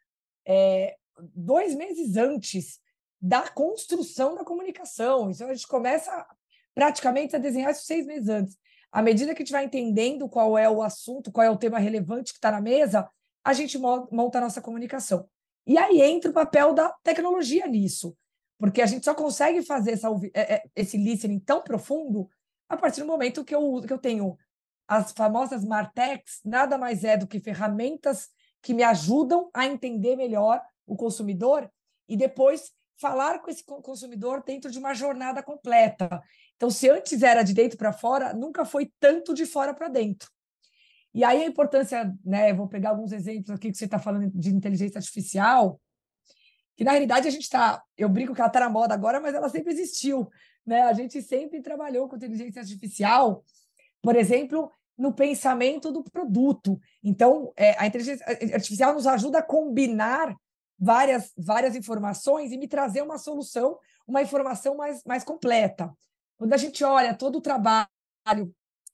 é, 0.47 0.97
dois 1.35 1.75
meses 1.75 2.17
antes 2.17 2.81
da 3.21 3.49
construção 3.49 4.35
da 4.35 4.45
comunicação. 4.45 5.31
Então, 5.31 5.49
a 5.49 5.55
gente 5.55 5.67
começa 5.67 6.27
praticamente 6.75 7.35
a 7.35 7.39
desenhar 7.39 7.73
isso 7.73 7.85
seis 7.85 8.07
meses 8.07 8.29
antes. 8.29 8.57
À 8.91 9.03
medida 9.03 9.35
que 9.35 9.43
a 9.43 9.45
gente 9.45 9.53
vai 9.53 9.65
entendendo 9.65 10.29
qual 10.29 10.57
é 10.57 10.69
o 10.69 10.83
assunto, 10.83 11.33
qual 11.33 11.45
é 11.45 11.51
o 11.51 11.57
tema 11.57 11.79
relevante 11.79 12.33
que 12.33 12.39
está 12.39 12.51
na 12.51 12.61
mesa, 12.61 13.09
a 13.45 13.53
gente 13.53 13.79
monta 13.79 14.39
a 14.39 14.41
nossa 14.41 14.61
comunicação. 14.61 15.29
E 15.67 15.77
aí 15.77 16.01
entra 16.01 16.31
o 16.31 16.35
papel 16.35 16.73
da 16.73 16.91
tecnologia 17.03 17.67
nisso, 17.67 18.17
porque 18.59 18.81
a 18.81 18.87
gente 18.87 19.05
só 19.05 19.15
consegue 19.15 19.63
fazer 19.63 19.93
essa, 19.93 20.09
é, 20.33 20.55
é, 20.55 20.65
esse 20.75 20.97
listening 20.97 21.41
tão 21.41 21.63
profundo 21.63 22.29
a 22.69 22.77
partir 22.77 23.01
do 23.01 23.07
momento 23.07 23.45
que 23.45 23.55
eu, 23.55 23.83
que 23.87 23.93
eu 23.93 23.99
tenho 23.99 24.37
as 24.87 25.13
famosas 25.13 25.65
Martex, 25.65 26.41
nada 26.45 26.79
mais 26.79 27.05
é 27.05 27.17
do 27.17 27.27
que 27.27 27.41
ferramentas 27.41 28.31
que 28.63 28.73
me 28.73 28.83
ajudam 28.83 29.51
a 29.53 29.67
entender 29.67 30.17
melhor 30.17 30.63
o 30.87 30.97
consumidor 30.97 31.71
e 32.09 32.17
depois 32.17 32.73
falar 33.01 33.41
com 33.41 33.51
esse 33.51 33.65
consumidor 33.65 34.43
dentro 34.45 34.71
de 34.71 34.79
uma 34.79 34.95
jornada 34.95 35.43
completa. 35.43 36.23
Então, 36.57 36.71
se 36.71 36.91
antes 36.91 37.23
era 37.23 37.43
de 37.43 37.55
dentro 37.55 37.79
para 37.79 37.93
fora, 37.93 38.35
nunca 38.35 38.65
foi 38.65 38.93
tanto 38.99 39.33
de 39.33 39.47
fora 39.47 39.73
para 39.73 39.89
dentro. 39.89 40.29
E 41.15 41.25
aí 41.25 41.43
a 41.43 41.47
importância, 41.47 42.13
né? 42.25 42.53
Vou 42.53 42.69
pegar 42.69 42.91
alguns 42.91 43.13
exemplos 43.13 43.51
aqui 43.51 43.71
que 43.71 43.79
você 43.79 43.87
está 43.87 43.99
falando 43.99 44.31
de 44.31 44.51
inteligência 44.51 44.99
artificial, 44.99 45.81
que 46.77 46.85
na 46.85 46.91
realidade 46.91 47.27
a 47.27 47.31
gente 47.31 47.43
está, 47.43 47.83
eu 47.97 48.09
brinco 48.09 48.35
que 48.35 48.41
ela 48.41 48.49
está 48.49 48.61
na 48.61 48.69
moda 48.69 48.95
agora, 48.95 49.21
mas 49.21 49.35
ela 49.35 49.49
sempre 49.49 49.73
existiu, 49.73 50.29
né? 50.67 50.83
A 50.83 50.93
gente 50.93 51.23
sempre 51.23 51.63
trabalhou 51.63 52.09
com 52.09 52.17
inteligência 52.17 52.61
artificial, 52.61 53.45
por 54.03 54.17
exemplo, 54.17 54.71
no 54.97 55.13
pensamento 55.13 55.93
do 55.93 56.03
produto. 56.03 56.79
Então, 57.03 57.53
é, 57.57 57.77
a 57.79 57.87
inteligência 57.87 58.27
artificial 58.27 58.93
nos 58.95 59.07
ajuda 59.07 59.39
a 59.39 59.43
combinar 59.43 60.35
várias, 60.79 61.33
várias 61.37 61.75
informações 61.75 62.53
e 62.53 62.57
me 62.57 62.69
trazer 62.69 63.03
uma 63.03 63.19
solução, 63.19 63.79
uma 64.07 64.23
informação 64.23 64.77
mais, 64.77 65.03
mais 65.05 65.25
completa. 65.25 65.93
Quando 66.37 66.53
a 66.53 66.57
gente 66.57 66.85
olha 66.85 67.15
todo 67.15 67.39
o 67.39 67.41
trabalho 67.41 67.89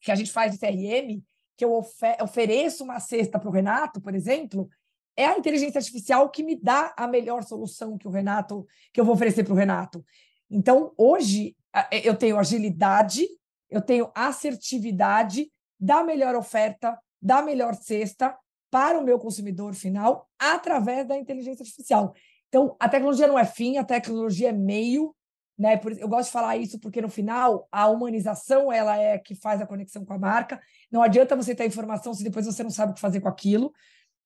que 0.01 0.11
a 0.11 0.15
gente 0.15 0.33
faz 0.33 0.53
de 0.53 0.59
CRM, 0.59 1.23
que 1.57 1.65
eu 1.65 1.73
ofereço 2.21 2.83
uma 2.85 2.99
cesta 2.99 3.39
para 3.39 3.49
o 3.49 3.53
Renato, 3.53 4.01
por 4.01 4.15
exemplo, 4.15 4.69
é 5.17 5.27
a 5.27 5.39
inteligência 5.39 5.79
artificial 5.79 6.29
que 6.31 6.43
me 6.43 6.57
dá 6.57 6.93
a 6.97 7.07
melhor 7.07 7.45
solução 7.45 7.97
que 7.97 8.09
o 8.09 8.11
Renato, 8.11 8.67
que 8.93 9.01
eu 9.01 9.05
vou 9.05 9.15
oferecer 9.15 9.45
para 9.45 9.53
o 9.53 9.57
Renato. 9.57 10.05
Então, 10.51 10.93
hoje, 10.97 11.57
eu 11.91 12.17
tenho 12.17 12.39
agilidade, 12.39 13.27
eu 13.71 13.81
tenho 13.81 14.11
assertividade 14.15 15.51
da 15.79 16.03
melhor 16.03 16.35
oferta, 16.35 16.99
da 17.21 17.43
melhor 17.43 17.75
cesta 17.75 18.37
para 18.75 18.99
o 18.99 19.05
meu 19.05 19.21
consumidor 19.21 19.73
final 19.73 20.29
através 20.37 21.07
da 21.07 21.17
inteligência 21.17 21.63
artificial. 21.63 22.13
Então, 22.49 22.75
a 22.81 22.89
tecnologia 22.89 23.29
não 23.29 23.39
é 23.39 23.45
fim, 23.45 23.79
a 23.79 23.85
tecnologia 23.85 24.49
é 24.49 24.53
meio, 24.53 25.15
né? 25.57 25.81
Eu 26.01 26.09
gosto 26.09 26.27
de 26.27 26.33
falar 26.33 26.57
isso 26.57 26.81
porque 26.81 27.01
no 27.01 27.09
final 27.09 27.69
a 27.71 27.87
humanização 27.89 28.73
ela 28.73 28.99
é 28.99 29.17
que 29.17 29.37
faz 29.37 29.63
a 29.63 29.67
conexão 29.67 30.05
com 30.05 30.13
a 30.13 30.19
marca. 30.19 30.61
Não 30.91 31.03
adianta 31.03 31.37
você 31.37 31.55
ter 31.55 31.65
informação 31.67 32.13
se 32.13 32.25
depois 32.25 32.47
você 32.47 32.65
não 32.65 32.71
sabe 32.71 32.91
o 32.91 32.95
que 32.97 33.01
fazer 33.01 33.21
com 33.21 33.29
aquilo. 33.29 33.73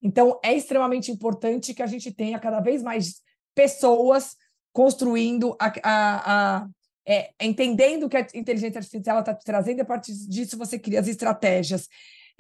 Então 0.00 0.40
é 0.43 0.55
extremamente 0.55 1.12
importante 1.12 1.75
que 1.75 1.83
a 1.83 1.87
gente 1.87 2.11
tenha 2.11 2.38
cada 2.38 2.61
vez 2.61 2.83
mais 2.83 3.21
pessoas 3.55 4.35
construindo 4.73 5.55
a, 5.61 5.73
a, 5.83 6.62
a 6.62 6.69
é, 7.07 7.33
entendendo 7.38 8.05
o 8.05 8.09
que 8.09 8.17
a 8.17 8.26
inteligência 8.35 8.78
artificial 8.78 9.21
está 9.21 9.35
trazendo, 9.35 9.76
e 9.76 9.83
a 9.83 9.85
partir 9.85 10.14
disso 10.26 10.57
você 10.57 10.78
cria 10.78 11.00
as 11.00 11.09
estratégias. 11.09 11.87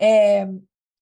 É, 0.00 0.48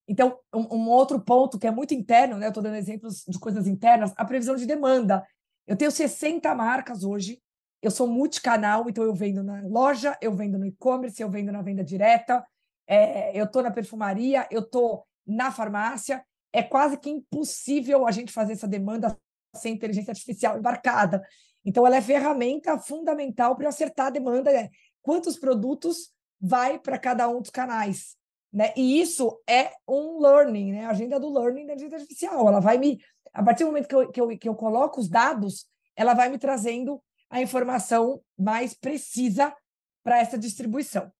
então, 0.08 0.38
um, 0.54 0.76
um, 0.76 0.88
outro 0.88 1.20
ponto 1.20 1.58
que 1.58 1.66
é 1.66 1.70
muito 1.70 1.92
interno, 1.92 2.38
né? 2.38 2.46
Eu 2.46 2.50
estou 2.50 2.62
dando 2.62 2.76
exemplos 2.76 3.24
de 3.26 3.38
coisas 3.38 3.66
internas, 3.66 4.12
a 4.16 4.24
previsão 4.24 4.54
de 4.54 4.64
demanda. 4.64 5.26
Eu 5.66 5.76
tenho 5.76 5.90
60 5.90 6.54
marcas 6.54 7.02
hoje, 7.02 7.42
eu 7.82 7.90
sou 7.90 8.06
multicanal, 8.06 8.88
então 8.88 9.02
eu 9.02 9.14
vendo 9.14 9.42
na 9.42 9.62
loja, 9.62 10.16
eu 10.20 10.32
vendo 10.32 10.58
no 10.58 10.66
e-commerce, 10.66 11.20
eu 11.20 11.28
vendo 11.28 11.50
na 11.50 11.60
venda 11.60 11.82
direta, 11.82 12.44
é, 12.86 13.36
eu 13.38 13.44
estou 13.44 13.62
na 13.62 13.70
perfumaria, 13.70 14.46
eu 14.50 14.60
estou 14.60 15.04
na 15.26 15.50
farmácia. 15.50 16.24
É 16.52 16.62
quase 16.62 16.96
que 16.96 17.10
impossível 17.10 18.06
a 18.06 18.12
gente 18.12 18.32
fazer 18.32 18.52
essa 18.52 18.68
demanda 18.68 19.16
sem 19.54 19.74
inteligência 19.74 20.12
artificial 20.12 20.56
embarcada. 20.56 21.22
Então, 21.64 21.84
ela 21.84 21.96
é 21.96 22.00
ferramenta 22.00 22.78
fundamental 22.78 23.56
para 23.56 23.68
acertar 23.68 24.06
a 24.06 24.10
demanda. 24.10 24.52
É, 24.52 24.70
quantos 25.02 25.36
produtos 25.36 26.12
vai 26.40 26.78
para 26.78 26.98
cada 26.98 27.28
um 27.28 27.40
dos 27.40 27.50
canais? 27.50 28.15
Né? 28.56 28.72
E 28.74 28.98
isso 29.02 29.38
é 29.46 29.70
um 29.86 30.18
learning, 30.18 30.72
né? 30.72 30.86
a 30.86 30.90
agenda 30.90 31.20
do 31.20 31.28
learning 31.28 31.66
da 31.66 31.74
inteligência 31.74 31.98
artificial. 31.98 32.48
Ela 32.48 32.58
vai 32.58 32.78
me, 32.78 32.98
a 33.30 33.42
partir 33.42 33.64
do 33.64 33.66
momento 33.66 33.86
que 33.86 33.94
eu, 33.94 34.10
que 34.10 34.18
eu, 34.18 34.38
que 34.38 34.48
eu 34.48 34.54
coloco 34.54 34.98
os 34.98 35.10
dados, 35.10 35.66
ela 35.94 36.14
vai 36.14 36.30
me 36.30 36.38
trazendo 36.38 36.98
a 37.28 37.42
informação 37.42 38.18
mais 38.38 38.72
precisa 38.72 39.54
para 40.02 40.20
essa 40.20 40.38
distribuição. 40.38 41.12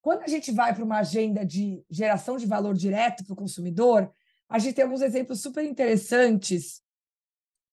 Quando 0.00 0.22
a 0.22 0.28
gente 0.28 0.52
vai 0.52 0.72
para 0.72 0.84
uma 0.84 0.98
agenda 0.98 1.44
de 1.44 1.84
geração 1.90 2.36
de 2.36 2.46
valor 2.46 2.76
direto 2.76 3.24
para 3.24 3.32
o 3.32 3.36
consumidor, 3.36 4.12
a 4.48 4.60
gente 4.60 4.76
tem 4.76 4.84
alguns 4.84 5.02
exemplos 5.02 5.42
super 5.42 5.64
interessantes. 5.64 6.82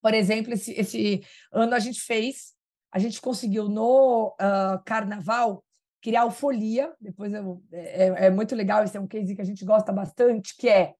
Por 0.01 0.15
exemplo, 0.15 0.53
esse, 0.53 0.71
esse 0.71 1.23
ano 1.51 1.75
a 1.75 1.79
gente 1.79 2.01
fez, 2.01 2.55
a 2.91 2.97
gente 2.97 3.21
conseguiu 3.21 3.69
no 3.69 4.29
uh, 4.29 4.83
carnaval 4.83 5.63
criar 6.01 6.25
o 6.25 6.31
Folia. 6.31 6.93
Depois 6.99 7.33
eu, 7.33 7.61
é, 7.71 8.07
é, 8.07 8.25
é 8.25 8.29
muito 8.29 8.55
legal, 8.55 8.83
esse 8.83 8.97
é 8.97 8.99
um 8.99 9.07
case 9.07 9.35
que 9.35 9.41
a 9.41 9.45
gente 9.45 9.63
gosta 9.63 9.93
bastante, 9.93 10.55
que 10.57 10.67
é 10.67 10.95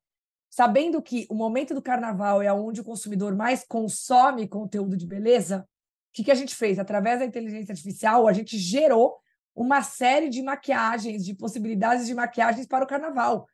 sabendo 0.50 1.02
que 1.02 1.26
o 1.30 1.34
momento 1.34 1.74
do 1.74 1.82
carnaval 1.82 2.42
é 2.42 2.52
onde 2.52 2.82
o 2.82 2.84
consumidor 2.84 3.36
mais 3.36 3.64
consome 3.64 4.48
conteúdo 4.48 4.98
de 4.98 5.08
beleza, 5.08 5.68
o 6.10 6.14
que, 6.14 6.26
que 6.26 6.32
a 6.32 6.36
gente 6.36 6.54
fez? 6.54 6.78
Através 6.78 7.20
da 7.20 7.26
inteligência 7.26 7.72
artificial, 7.72 8.28
a 8.28 8.34
gente 8.34 8.58
gerou 8.58 9.18
uma 9.56 9.82
série 9.82 10.28
de 10.28 10.42
maquiagens, 10.42 11.24
de 11.24 11.34
possibilidades 11.34 12.06
de 12.06 12.14
maquiagens 12.14 12.68
para 12.68 12.84
o 12.84 12.88
carnaval. 12.88 13.48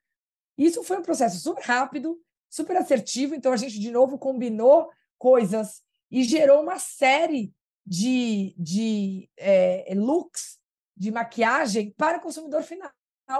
Isso 0.57 0.83
foi 0.83 0.97
um 0.97 1.03
processo 1.03 1.39
super 1.39 1.63
rápido, 1.63 2.19
super 2.49 2.75
assertivo, 2.77 3.35
então 3.35 3.53
a 3.53 3.57
gente, 3.57 3.79
de 3.79 3.91
novo, 3.91 4.17
combinou 4.17 4.89
coisas 5.19 5.83
e 6.09 6.23
gerou 6.23 6.63
uma 6.63 6.79
série 6.79 7.53
de, 7.85 8.55
de 8.57 9.29
é, 9.37 9.93
looks 9.95 10.56
de 10.97 11.11
maquiagem 11.11 11.93
para 11.97 12.17
o 12.17 12.21
consumidor 12.21 12.63
final 12.63 12.91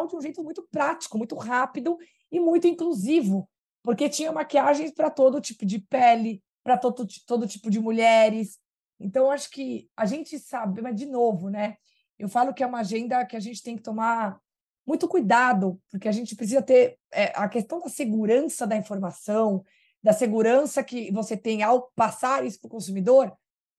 de 0.08 0.16
um 0.16 0.22
jeito 0.22 0.44
muito 0.44 0.68
prático, 0.70 1.18
muito 1.18 1.36
rápido 1.36 1.98
e 2.32 2.40
muito 2.40 2.68
inclusivo, 2.68 3.50
porque 3.82 4.10
tinha 4.10 4.32
maquiagens 4.32 4.92
para 4.92 5.10
todo 5.10 5.42
tipo 5.42 5.66
de 5.66 5.80
pele, 5.80 6.44
para 6.64 6.78
todo, 6.78 7.08
todo 7.26 7.48
tipo 7.48 7.70
de 7.70 7.80
mulheres, 7.80 8.60
então, 9.00 9.30
acho 9.30 9.50
que 9.50 9.90
a 9.96 10.06
gente 10.06 10.38
sabe, 10.40 10.82
mas 10.82 10.96
de 10.96 11.06
novo, 11.06 11.50
né? 11.50 11.78
Eu 12.18 12.28
falo 12.28 12.54
que 12.54 12.64
é 12.64 12.68
uma 12.68 12.80
agenda 12.80 13.26
que 13.26 13.36
a 13.36 13.40
gente 13.40 13.62
tem 13.62 13.76
que 13.76 13.84
tomar 13.84 14.40
muito 14.86 15.08
cuidado, 15.08 15.80
porque 15.92 16.08
a 16.08 16.12
gente 16.12 16.36
precisa 16.36 16.62
ter 16.62 16.98
é, 17.12 17.26
a 17.36 17.48
questão 17.48 17.80
da 17.80 17.90
segurança 17.90 18.66
da 18.66 18.76
informação, 18.76 19.64
da 20.02 20.14
segurança 20.14 20.84
que 20.84 21.12
você 21.12 21.38
tem 21.38 21.62
ao 21.62 21.92
passar 21.96 22.46
isso 22.46 22.60
para 22.60 22.68
o 22.68 22.72
consumidor, 22.72 23.36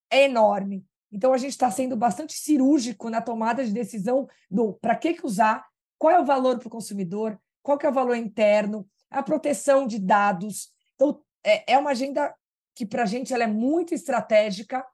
é 0.09 0.23
enorme. 0.23 0.85
Então, 1.11 1.33
a 1.33 1.37
gente 1.37 1.51
está 1.51 1.69
sendo 1.71 1.95
bastante 1.95 2.33
cirúrgico 2.33 3.09
na 3.09 3.21
tomada 3.21 3.65
de 3.65 3.71
decisão 3.71 4.27
do 4.49 4.73
para 4.73 4.95
que, 4.95 5.13
que 5.13 5.25
usar, 5.25 5.65
qual 5.97 6.13
é 6.13 6.19
o 6.19 6.25
valor 6.25 6.59
para 6.59 6.67
o 6.67 6.71
consumidor, 6.71 7.39
qual 7.61 7.77
que 7.77 7.85
é 7.85 7.89
o 7.89 7.93
valor 7.93 8.15
interno, 8.15 8.87
a 9.09 9.23
proteção 9.23 9.87
de 9.87 9.99
dados. 9.99 10.69
Então, 10.95 11.21
é, 11.43 11.73
é 11.73 11.77
uma 11.77 11.91
agenda 11.91 12.33
que, 12.75 12.85
para 12.85 13.03
a 13.03 13.05
gente, 13.05 13.33
ela 13.33 13.43
é 13.43 13.47
muito 13.47 13.93
estratégica, 13.93 14.85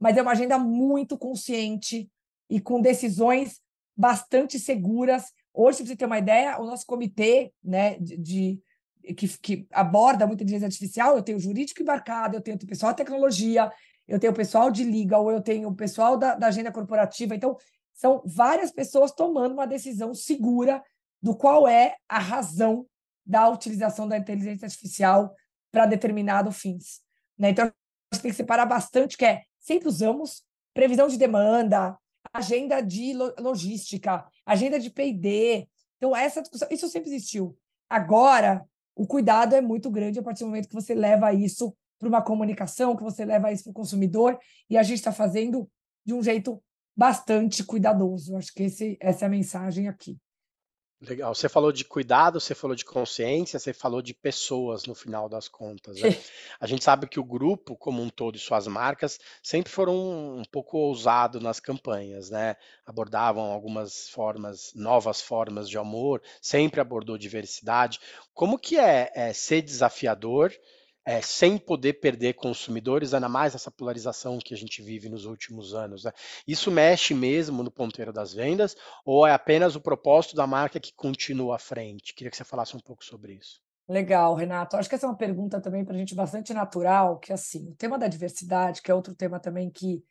mas 0.00 0.16
é 0.16 0.22
uma 0.22 0.32
agenda 0.32 0.58
muito 0.58 1.18
consciente 1.18 2.10
e 2.48 2.60
com 2.60 2.80
decisões 2.80 3.60
bastante 3.96 4.58
seguras. 4.58 5.32
Hoje, 5.52 5.78
para 5.78 5.86
você 5.88 5.96
ter 5.96 6.06
uma 6.06 6.18
ideia, 6.18 6.58
o 6.60 6.64
nosso 6.64 6.86
comitê 6.86 7.52
né, 7.62 7.98
de, 7.98 8.16
de 8.16 8.62
que, 9.14 9.28
que, 9.38 9.66
aborda 9.72 10.26
muita 10.26 10.42
inteligência 10.42 10.66
artificial, 10.66 11.16
eu 11.16 11.22
tenho 11.22 11.38
jurídico 11.38 11.82
embarcado, 11.82 12.36
eu 12.36 12.40
tenho 12.40 12.58
pessoal 12.58 12.92
de 12.92 12.98
tecnologia, 12.98 13.70
eu 14.08 14.18
tenho 14.18 14.32
o 14.32 14.36
pessoal 14.36 14.70
de 14.70 14.82
legal, 14.84 15.30
eu 15.30 15.42
tenho 15.42 15.68
o 15.68 15.74
pessoal 15.74 16.16
da, 16.16 16.34
da 16.34 16.46
agenda 16.46 16.72
corporativa. 16.72 17.34
Então, 17.34 17.56
são 17.92 18.22
várias 18.24 18.70
pessoas 18.70 19.12
tomando 19.12 19.52
uma 19.52 19.66
decisão 19.66 20.14
segura 20.14 20.82
do 21.20 21.36
qual 21.36 21.68
é 21.68 21.96
a 22.08 22.18
razão 22.18 22.86
da 23.26 23.48
utilização 23.48 24.08
da 24.08 24.16
inteligência 24.16 24.64
artificial 24.64 25.34
para 25.70 25.84
determinado 25.84 26.50
fins. 26.50 27.02
Né? 27.36 27.50
Então, 27.50 27.66
a 27.66 28.14
gente 28.14 28.22
tem 28.22 28.30
que 28.30 28.36
separar 28.36 28.64
bastante 28.64 29.16
que 29.16 29.24
é 29.26 29.42
sempre 29.60 29.88
usamos 29.88 30.42
previsão 30.72 31.08
de 31.08 31.18
demanda, 31.18 31.98
agenda 32.32 32.80
de 32.80 33.12
logística, 33.38 34.24
agenda 34.46 34.80
de 34.80 34.88
P&D. 34.88 35.68
Então, 35.98 36.16
essa 36.16 36.40
discussão, 36.40 36.68
isso 36.70 36.88
sempre 36.88 37.10
existiu. 37.10 37.58
Agora, 37.90 38.64
o 38.96 39.06
cuidado 39.06 39.54
é 39.54 39.60
muito 39.60 39.90
grande 39.90 40.18
a 40.18 40.22
partir 40.22 40.44
do 40.44 40.46
momento 40.46 40.68
que 40.68 40.74
você 40.74 40.94
leva 40.94 41.32
isso 41.34 41.76
para 41.98 42.08
uma 42.08 42.22
comunicação, 42.22 42.96
que 42.96 43.02
você 43.02 43.24
leva 43.24 43.52
isso 43.52 43.64
para 43.64 43.70
o 43.70 43.74
consumidor, 43.74 44.38
e 44.70 44.76
a 44.76 44.82
gente 44.82 44.98
está 44.98 45.12
fazendo 45.12 45.68
de 46.04 46.14
um 46.14 46.22
jeito 46.22 46.62
bastante 46.96 47.64
cuidadoso. 47.64 48.36
Acho 48.36 48.52
que 48.52 48.64
esse, 48.64 48.96
essa 49.00 49.24
é 49.24 49.26
a 49.26 49.30
mensagem 49.30 49.88
aqui. 49.88 50.18
Legal. 51.00 51.32
Você 51.32 51.48
falou 51.48 51.70
de 51.70 51.84
cuidado, 51.84 52.40
você 52.40 52.56
falou 52.56 52.74
de 52.74 52.84
consciência, 52.84 53.56
você 53.56 53.72
falou 53.72 54.02
de 54.02 54.12
pessoas 54.12 54.84
no 54.84 54.96
final 54.96 55.28
das 55.28 55.46
contas. 55.46 56.00
Né? 56.00 56.08
A 56.58 56.66
gente 56.66 56.82
sabe 56.82 57.06
que 57.06 57.20
o 57.20 57.24
grupo, 57.24 57.76
como 57.76 58.02
um 58.02 58.08
todo, 58.08 58.34
e 58.34 58.40
suas 58.40 58.66
marcas, 58.66 59.20
sempre 59.40 59.72
foram 59.72 59.94
um 60.38 60.42
pouco 60.50 60.76
ousados 60.76 61.40
nas 61.40 61.60
campanhas, 61.60 62.30
né? 62.30 62.56
Abordavam 62.84 63.44
algumas 63.44 64.08
formas, 64.08 64.72
novas 64.74 65.20
formas 65.20 65.70
de 65.70 65.78
amor, 65.78 66.20
sempre 66.42 66.80
abordou 66.80 67.16
diversidade. 67.16 68.00
Como 68.34 68.58
que 68.58 68.76
é, 68.76 69.12
é 69.14 69.32
ser 69.32 69.62
desafiador 69.62 70.52
é, 71.08 71.22
sem 71.22 71.56
poder 71.56 71.94
perder 71.94 72.34
consumidores, 72.34 73.14
ainda 73.14 73.30
mais 73.30 73.54
essa 73.54 73.70
polarização 73.70 74.38
que 74.38 74.52
a 74.52 74.56
gente 74.58 74.82
vive 74.82 75.08
nos 75.08 75.24
últimos 75.24 75.72
anos. 75.72 76.04
Né? 76.04 76.12
Isso 76.46 76.70
mexe 76.70 77.14
mesmo 77.14 77.62
no 77.62 77.70
ponteiro 77.70 78.12
das 78.12 78.34
vendas 78.34 78.76
ou 79.06 79.26
é 79.26 79.32
apenas 79.32 79.74
o 79.74 79.80
propósito 79.80 80.36
da 80.36 80.46
marca 80.46 80.78
que 80.78 80.92
continua 80.94 81.56
à 81.56 81.58
frente? 81.58 82.12
Queria 82.12 82.30
que 82.30 82.36
você 82.36 82.44
falasse 82.44 82.76
um 82.76 82.80
pouco 82.80 83.02
sobre 83.02 83.32
isso. 83.32 83.58
Legal, 83.88 84.34
Renato. 84.34 84.76
Acho 84.76 84.86
que 84.86 84.96
essa 84.96 85.06
é 85.06 85.08
uma 85.08 85.16
pergunta 85.16 85.62
também 85.62 85.82
para 85.82 85.94
a 85.94 85.98
gente 85.98 86.14
bastante 86.14 86.52
natural, 86.52 87.18
que 87.18 87.32
assim, 87.32 87.70
o 87.70 87.74
tema 87.74 87.98
da 87.98 88.06
diversidade, 88.06 88.82
que 88.82 88.90
é 88.90 88.94
outro 88.94 89.14
tema 89.14 89.40
também 89.40 89.70
que 89.70 90.04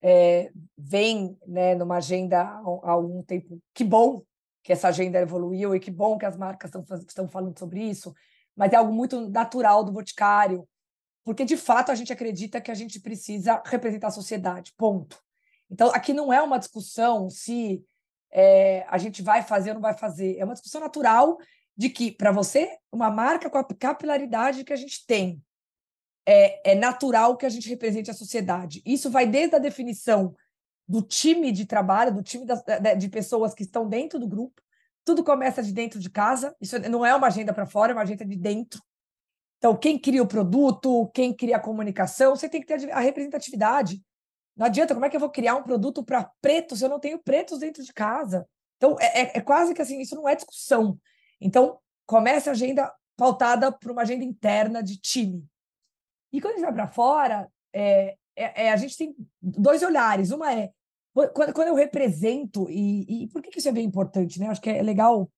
é, 0.00 0.50
vem 0.74 1.36
né, 1.46 1.74
numa 1.74 1.98
agenda 1.98 2.40
há 2.40 2.90
algum 2.90 3.22
tempo. 3.22 3.60
Que 3.74 3.84
bom 3.84 4.22
que 4.62 4.72
essa 4.72 4.88
agenda 4.88 5.20
evoluiu 5.20 5.76
e 5.76 5.80
que 5.80 5.90
bom 5.90 6.16
que 6.16 6.24
as 6.24 6.38
marcas 6.38 6.70
estão 7.06 7.28
falando 7.28 7.58
sobre 7.58 7.82
isso, 7.82 8.14
mas 8.60 8.74
é 8.74 8.76
algo 8.76 8.92
muito 8.92 9.30
natural 9.30 9.82
do 9.82 9.90
Boticário, 9.90 10.68
porque 11.24 11.46
de 11.46 11.56
fato 11.56 11.90
a 11.90 11.94
gente 11.94 12.12
acredita 12.12 12.60
que 12.60 12.70
a 12.70 12.74
gente 12.74 13.00
precisa 13.00 13.62
representar 13.64 14.08
a 14.08 14.10
sociedade, 14.10 14.74
ponto. 14.76 15.18
Então, 15.70 15.88
aqui 15.94 16.12
não 16.12 16.30
é 16.30 16.42
uma 16.42 16.58
discussão 16.58 17.30
se 17.30 17.82
é, 18.30 18.84
a 18.86 18.98
gente 18.98 19.22
vai 19.22 19.42
fazer 19.42 19.70
ou 19.70 19.74
não 19.76 19.80
vai 19.80 19.96
fazer, 19.96 20.36
é 20.36 20.44
uma 20.44 20.52
discussão 20.52 20.78
natural 20.78 21.38
de 21.74 21.88
que, 21.88 22.12
para 22.12 22.30
você, 22.32 22.76
uma 22.92 23.10
marca 23.10 23.48
com 23.48 23.56
a 23.56 23.64
capilaridade 23.64 24.62
que 24.62 24.74
a 24.74 24.76
gente 24.76 25.06
tem, 25.06 25.42
é, 26.26 26.72
é 26.72 26.74
natural 26.74 27.38
que 27.38 27.46
a 27.46 27.48
gente 27.50 27.66
represente 27.66 28.10
a 28.10 28.14
sociedade. 28.14 28.82
Isso 28.84 29.10
vai 29.10 29.26
desde 29.26 29.56
a 29.56 29.58
definição 29.58 30.36
do 30.86 31.00
time 31.00 31.50
de 31.50 31.64
trabalho, 31.64 32.12
do 32.12 32.22
time 32.22 32.44
de 32.98 33.08
pessoas 33.08 33.54
que 33.54 33.62
estão 33.62 33.88
dentro 33.88 34.18
do 34.18 34.28
grupo. 34.28 34.60
Tudo 35.04 35.24
começa 35.24 35.62
de 35.62 35.72
dentro 35.72 35.98
de 35.98 36.10
casa. 36.10 36.54
Isso 36.60 36.78
não 36.90 37.04
é 37.04 37.14
uma 37.14 37.26
agenda 37.26 37.52
para 37.52 37.66
fora, 37.66 37.92
é 37.92 37.94
uma 37.94 38.02
agenda 38.02 38.24
de 38.24 38.36
dentro. 38.36 38.80
Então, 39.58 39.76
quem 39.76 39.98
cria 39.98 40.22
o 40.22 40.26
produto, 40.26 41.10
quem 41.14 41.34
cria 41.34 41.56
a 41.56 41.60
comunicação, 41.60 42.34
você 42.34 42.48
tem 42.48 42.60
que 42.60 42.66
ter 42.66 42.90
a 42.90 43.00
representatividade. 43.00 44.02
Não 44.56 44.66
adianta, 44.66 44.94
como 44.94 45.04
é 45.06 45.10
que 45.10 45.16
eu 45.16 45.20
vou 45.20 45.30
criar 45.30 45.54
um 45.56 45.62
produto 45.62 46.04
para 46.04 46.30
pretos 46.40 46.78
se 46.78 46.84
eu 46.84 46.88
não 46.88 46.98
tenho 46.98 47.18
pretos 47.18 47.58
dentro 47.58 47.82
de 47.82 47.92
casa? 47.92 48.46
Então, 48.76 48.96
é, 48.98 49.22
é, 49.22 49.32
é 49.36 49.40
quase 49.40 49.74
que 49.74 49.82
assim, 49.82 50.00
isso 50.00 50.14
não 50.14 50.28
é 50.28 50.34
discussão. 50.34 50.98
Então, 51.40 51.78
começa 52.06 52.50
a 52.50 52.52
agenda 52.52 52.92
pautada 53.16 53.70
por 53.70 53.90
uma 53.90 54.02
agenda 54.02 54.24
interna 54.24 54.82
de 54.82 54.98
time. 54.98 55.46
E 56.32 56.40
quando 56.40 56.54
a 56.54 56.56
gente 56.56 56.64
vai 56.64 56.74
para 56.74 56.88
fora, 56.88 57.50
é, 57.72 58.16
é, 58.34 58.66
é, 58.66 58.72
a 58.72 58.76
gente 58.76 58.96
tem 58.96 59.14
dois 59.40 59.82
olhares. 59.82 60.30
Uma 60.30 60.54
é 60.54 60.70
quando, 61.12 61.52
quando 61.52 61.68
eu 61.68 61.74
represento, 61.74 62.68
e, 62.70 63.24
e 63.24 63.28
por 63.28 63.42
que, 63.42 63.50
que 63.50 63.58
isso 63.58 63.68
é 63.68 63.72
bem 63.72 63.84
importante, 63.84 64.38
né? 64.38 64.48
Acho 64.48 64.60
que 64.60 64.70
é 64.70 64.82
legal 64.82 65.30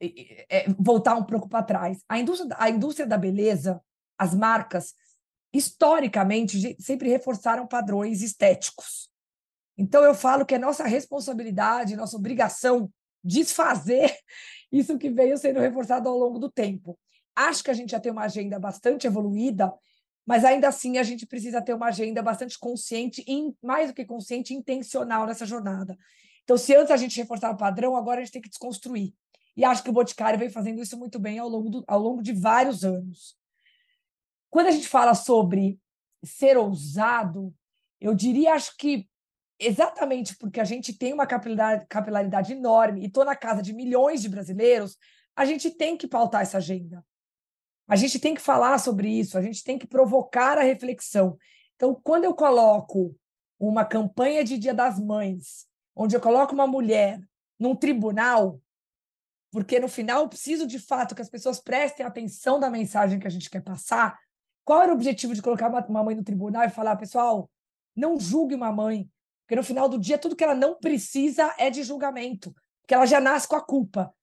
é, 0.00 0.66
voltar 0.78 1.14
um 1.14 1.24
pouco 1.24 1.48
para 1.48 1.62
trás. 1.62 2.02
A 2.08 2.18
indústria, 2.18 2.56
a 2.58 2.70
indústria 2.70 3.06
da 3.06 3.18
beleza, 3.18 3.80
as 4.18 4.34
marcas, 4.34 4.94
historicamente, 5.52 6.76
sempre 6.80 7.08
reforçaram 7.08 7.66
padrões 7.66 8.22
estéticos. 8.22 9.10
Então, 9.76 10.02
eu 10.02 10.14
falo 10.14 10.46
que 10.46 10.54
é 10.54 10.58
nossa 10.58 10.84
responsabilidade, 10.84 11.96
nossa 11.96 12.16
obrigação 12.16 12.90
desfazer 13.22 14.16
isso 14.72 14.98
que 14.98 15.10
veio 15.10 15.36
sendo 15.36 15.60
reforçado 15.60 16.08
ao 16.08 16.16
longo 16.16 16.38
do 16.38 16.50
tempo. 16.50 16.98
Acho 17.36 17.62
que 17.62 17.70
a 17.70 17.74
gente 17.74 17.90
já 17.90 18.00
tem 18.00 18.12
uma 18.12 18.24
agenda 18.24 18.58
bastante 18.58 19.06
evoluída 19.06 19.72
mas 20.26 20.44
ainda 20.44 20.68
assim 20.68 20.98
a 20.98 21.02
gente 21.02 21.26
precisa 21.26 21.62
ter 21.62 21.74
uma 21.74 21.86
agenda 21.86 22.22
bastante 22.22 22.58
consciente, 22.58 23.24
e 23.26 23.54
mais 23.62 23.88
do 23.88 23.94
que 23.94 24.04
consciente, 24.04 24.54
intencional 24.54 25.26
nessa 25.26 25.46
jornada. 25.46 25.96
Então, 26.44 26.56
se 26.56 26.74
antes 26.74 26.90
a 26.90 26.96
gente 26.96 27.16
reforçava 27.16 27.54
o 27.54 27.58
padrão, 27.58 27.96
agora 27.96 28.20
a 28.20 28.24
gente 28.24 28.32
tem 28.32 28.42
que 28.42 28.48
desconstruir. 28.48 29.14
E 29.56 29.64
acho 29.64 29.82
que 29.82 29.90
o 29.90 29.92
Boticário 29.92 30.38
vem 30.38 30.50
fazendo 30.50 30.80
isso 30.80 30.98
muito 30.98 31.18
bem 31.18 31.38
ao 31.38 31.48
longo, 31.48 31.70
do, 31.70 31.84
ao 31.86 32.00
longo 32.00 32.22
de 32.22 32.32
vários 32.32 32.84
anos. 32.84 33.36
Quando 34.48 34.66
a 34.66 34.70
gente 34.70 34.88
fala 34.88 35.14
sobre 35.14 35.78
ser 36.24 36.56
ousado, 36.56 37.54
eu 38.00 38.14
diria, 38.14 38.54
acho 38.54 38.76
que 38.76 39.08
exatamente 39.58 40.36
porque 40.36 40.60
a 40.60 40.64
gente 40.64 40.96
tem 40.96 41.12
uma 41.12 41.26
capilaridade, 41.26 41.86
capilaridade 41.88 42.52
enorme 42.52 43.02
e 43.02 43.06
estou 43.06 43.24
na 43.24 43.36
casa 43.36 43.62
de 43.62 43.74
milhões 43.74 44.22
de 44.22 44.28
brasileiros, 44.28 44.96
a 45.36 45.44
gente 45.44 45.70
tem 45.70 45.96
que 45.96 46.08
pautar 46.08 46.42
essa 46.42 46.58
agenda. 46.58 47.04
A 47.90 47.96
gente 47.96 48.20
tem 48.20 48.36
que 48.36 48.40
falar 48.40 48.78
sobre 48.78 49.08
isso, 49.08 49.36
a 49.36 49.42
gente 49.42 49.64
tem 49.64 49.76
que 49.76 49.84
provocar 49.84 50.56
a 50.56 50.62
reflexão. 50.62 51.36
Então, 51.74 51.92
quando 52.04 52.22
eu 52.22 52.32
coloco 52.32 53.16
uma 53.58 53.84
campanha 53.84 54.44
de 54.44 54.56
Dia 54.56 54.72
das 54.72 55.00
Mães, 55.00 55.66
onde 55.96 56.14
eu 56.14 56.20
coloco 56.20 56.54
uma 56.54 56.68
mulher 56.68 57.20
num 57.58 57.74
tribunal, 57.74 58.60
porque 59.50 59.80
no 59.80 59.88
final 59.88 60.22
eu 60.22 60.28
preciso 60.28 60.68
de 60.68 60.78
fato 60.78 61.16
que 61.16 61.20
as 61.20 61.28
pessoas 61.28 61.58
prestem 61.58 62.06
atenção 62.06 62.60
da 62.60 62.70
mensagem 62.70 63.18
que 63.18 63.26
a 63.26 63.30
gente 63.30 63.50
quer 63.50 63.60
passar. 63.60 64.16
Qual 64.64 64.80
era 64.80 64.92
o 64.92 64.94
objetivo 64.94 65.34
de 65.34 65.42
colocar 65.42 65.68
uma 65.88 66.04
mãe 66.04 66.14
no 66.14 66.22
tribunal 66.22 66.62
e 66.62 66.70
falar, 66.70 66.94
pessoal, 66.94 67.50
não 67.96 68.20
julgue 68.20 68.54
uma 68.54 68.70
mãe, 68.70 69.10
porque 69.40 69.56
no 69.56 69.64
final 69.64 69.88
do 69.88 69.98
dia 69.98 70.16
tudo 70.16 70.36
que 70.36 70.44
ela 70.44 70.54
não 70.54 70.76
precisa 70.76 71.52
é 71.58 71.68
de 71.68 71.82
julgamento, 71.82 72.54
porque 72.82 72.94
ela 72.94 73.04
já 73.04 73.20
nasce 73.20 73.48
com 73.48 73.56
a 73.56 73.60
culpa. 73.60 74.14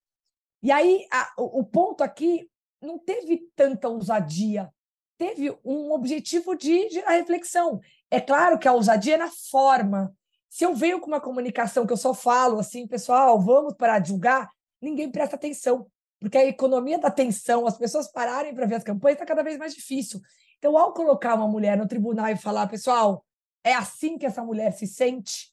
E 0.63 0.71
aí 0.71 1.06
a, 1.12 1.34
o, 1.38 1.60
o 1.60 1.63
ponto 1.65 2.01
aqui 2.01 2.49
não 2.82 2.98
teve 2.98 3.50
tanta 3.56 3.90
ousadia, 3.90 4.72
teve 5.18 5.56
um 5.63 5.92
objetivo 5.92 6.56
de 6.56 6.90
gerar 6.90 7.12
reflexão. 7.12 7.80
É 8.10 8.20
claro 8.20 8.58
que 8.60 8.68
a 8.68 8.74
ousadia 8.74 9.16
é 9.16 9.18
na 9.18 9.30
forma. 9.30 10.16
Se 10.50 10.63
eu 10.63 10.74
venho 10.76 11.00
com 11.00 11.08
uma 11.08 11.20
comunicação 11.20 11.86
que 11.86 11.94
eu 11.94 11.98
só 11.98 12.13
falo 12.13 12.60
assim, 12.60 12.88
pessoal, 12.88 13.40
vamos 13.40 13.74
parar 13.74 14.00
de 14.00 14.10
julgar, 14.10 14.50
ninguém 14.82 15.12
presta 15.12 15.36
atenção, 15.36 15.88
porque 16.20 16.38
a 16.38 16.46
economia 16.46 16.98
da 16.98 17.10
atenção, 17.10 17.68
as 17.68 17.78
pessoas 17.78 18.12
pararem 18.12 18.54
para 18.54 18.66
ver 18.66 18.76
as 18.76 18.84
campanhas, 18.84 19.16
está 19.16 19.26
cada 19.26 19.44
vez 19.44 19.58
mais 19.58 19.74
difícil. 19.74 20.22
Então, 20.58 20.78
ao 20.78 20.94
colocar 20.94 21.36
uma 21.36 21.48
mulher 21.48 21.78
no 21.78 21.88
tribunal 21.88 22.30
e 22.30 22.38
falar, 22.38 22.68
pessoal, 22.68 23.26
é 23.63 23.74
assim 23.74 24.18
que 24.18 24.26
essa 24.26 24.44
mulher 24.44 24.72
se 24.72 24.88
sente, 24.88 25.52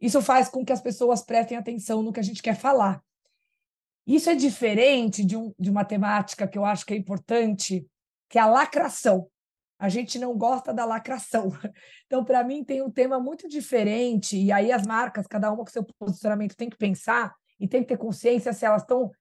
isso 0.00 0.22
faz 0.22 0.48
com 0.48 0.64
que 0.64 0.72
as 0.72 0.80
pessoas 0.80 1.22
prestem 1.22 1.58
atenção 1.58 2.02
no 2.02 2.12
que 2.12 2.20
a 2.20 2.22
gente 2.22 2.42
quer 2.42 2.56
falar. 2.56 3.02
Isso 4.10 4.28
é 4.28 4.34
diferente 4.34 5.24
de, 5.24 5.36
um, 5.36 5.54
de 5.56 5.70
uma 5.70 5.84
temática 5.84 6.48
que 6.48 6.58
eu 6.58 6.64
acho 6.64 6.84
que 6.84 6.92
é 6.92 6.96
importante, 6.96 7.86
que 8.28 8.40
é 8.40 8.42
a 8.42 8.46
lacração. 8.46 9.30
A 9.78 9.88
gente 9.88 10.18
não 10.18 10.36
gosta 10.36 10.74
da 10.74 10.84
lacração. 10.84 11.52
Então, 12.06 12.24
para 12.24 12.42
mim, 12.42 12.64
tem 12.64 12.82
um 12.82 12.90
tema 12.90 13.20
muito 13.20 13.46
diferente, 13.46 14.36
e 14.36 14.50
aí 14.50 14.72
as 14.72 14.84
marcas, 14.84 15.28
cada 15.28 15.48
uma 15.52 15.62
com 15.62 15.70
seu 15.70 15.86
posicionamento, 15.96 16.56
tem 16.56 16.68
que 16.68 16.76
pensar 16.76 17.32
e 17.60 17.68
tem 17.68 17.82
que 17.82 17.88
ter 17.90 17.98
consciência 17.98 18.52
se 18.52 18.66
elas 18.66 18.82
estão 18.82 19.12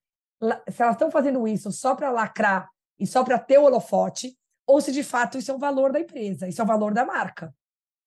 se 0.67 0.81
elas 0.81 0.95
estão 0.95 1.11
fazendo 1.11 1.47
isso 1.47 1.71
só 1.71 1.93
para 1.93 2.09
lacrar 2.09 2.67
e 2.97 3.05
só 3.05 3.23
para 3.23 3.37
ter 3.37 3.59
o 3.59 3.65
holofote, 3.65 4.35
ou 4.65 4.81
se 4.81 4.91
de 4.91 5.03
fato 5.03 5.37
isso 5.37 5.51
é 5.51 5.53
o 5.53 5.59
valor 5.59 5.91
da 5.91 5.99
empresa, 5.99 6.47
isso 6.47 6.61
é 6.61 6.63
o 6.63 6.67
valor 6.67 6.95
da 6.95 7.05
marca. 7.05 7.53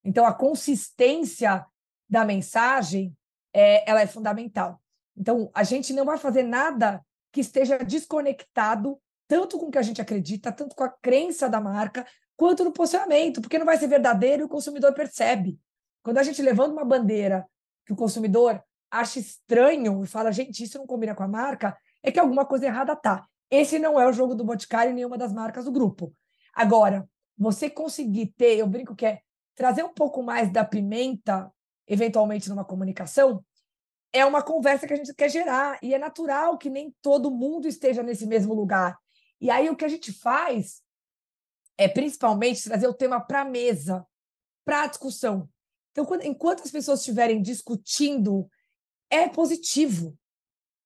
Então, 0.03 0.27
a 0.27 0.35
consistência 0.35 1.65
da 2.09 2.25
mensagem 2.25 3.17
é, 3.55 3.89
ela 3.89 4.01
é 4.01 4.07
fundamental. 4.09 4.83
Então, 5.17 5.51
a 5.55 5.63
gente 5.63 5.93
não 5.93 6.05
vai 6.05 6.19
fazer 6.19 6.43
nada 6.43 7.05
que 7.31 7.41
esteja 7.41 7.79
desconectado 7.79 9.01
tanto 9.27 9.59
com 9.59 9.67
o 9.67 9.71
que 9.71 9.79
a 9.79 9.83
gente 9.83 10.01
acredita, 10.01 10.53
tanto 10.53 10.77
com 10.77 10.85
a 10.85 10.91
crença 10.91 11.49
da 11.49 11.59
marca, 11.59 12.07
quanto 12.37 12.65
no 12.65 12.73
posicionamento, 12.73 13.41
porque 13.41 13.59
não 13.59 13.65
vai 13.65 13.79
ser 13.79 13.87
verdadeiro 13.87 14.43
e 14.43 14.45
o 14.45 14.49
consumidor 14.49 14.93
percebe. 14.93 15.59
Quando 16.03 16.19
a 16.19 16.23
gente 16.23 16.43
levanta 16.43 16.73
uma 16.73 16.85
bandeira 16.85 17.47
que 17.87 17.93
o 17.95 17.97
consumidor 17.97 18.63
acha 18.91 19.19
estranho 19.19 20.05
e 20.05 20.07
fala, 20.07 20.33
gente, 20.33 20.63
isso 20.63 20.77
não 20.77 20.87
combina 20.87 21.15
com 21.15 21.23
a 21.23 21.29
marca, 21.29 21.75
é 22.03 22.13
que 22.13 22.21
alguma 22.21 22.45
coisa 22.45 22.67
errada 22.67 22.95
tá. 22.95 23.27
Esse 23.51 23.79
não 23.79 23.99
é 23.99 24.07
o 24.07 24.13
jogo 24.13 24.35
do 24.35 24.45
Boticário 24.45 24.91
e 24.91 24.95
nenhuma 24.95 25.17
das 25.17 25.33
marcas 25.33 25.65
do 25.65 25.73
grupo. 25.73 26.13
Agora, 26.53 27.09
você 27.37 27.71
conseguir 27.71 28.35
ter, 28.37 28.59
eu 28.59 28.67
brinco 28.67 28.95
que 28.95 29.07
é 29.07 29.21
trazer 29.55 29.83
um 29.83 29.93
pouco 29.93 30.23
mais 30.23 30.53
da 30.53 30.65
pimenta, 30.65 31.51
eventualmente 31.87 32.49
numa 32.49 32.65
comunicação, 32.65 33.43
é 34.13 34.25
uma 34.25 34.43
conversa 34.43 34.87
que 34.87 34.93
a 34.93 34.97
gente 34.97 35.15
quer 35.15 35.31
gerar 35.31 35.79
e 35.83 35.95
é 35.95 35.99
natural 35.99 36.59
que 36.59 36.69
nem 36.69 36.95
todo 37.01 37.31
mundo 37.31 37.67
esteja 37.67 38.03
nesse 38.03 38.27
mesmo 38.27 38.53
lugar. 38.53 38.99
E 39.41 39.51
aí 39.51 39.71
o 39.71 39.77
que 39.77 39.85
a 39.85 39.89
gente 39.89 40.13
faz 40.13 40.83
é 41.79 41.89
principalmente 41.89 42.63
trazer 42.63 42.87
o 42.87 42.95
tema 42.95 43.21
para 43.21 43.41
a 43.41 43.45
mesa, 43.45 44.07
para 44.65 44.83
a 44.83 44.87
discussão. 44.87 45.49
Então, 45.91 46.05
quando, 46.05 46.25
enquanto 46.25 46.63
as 46.63 46.71
pessoas 46.71 47.01
estiverem 47.01 47.41
discutindo, 47.41 48.49
é 49.11 49.29
positivo. 49.29 50.17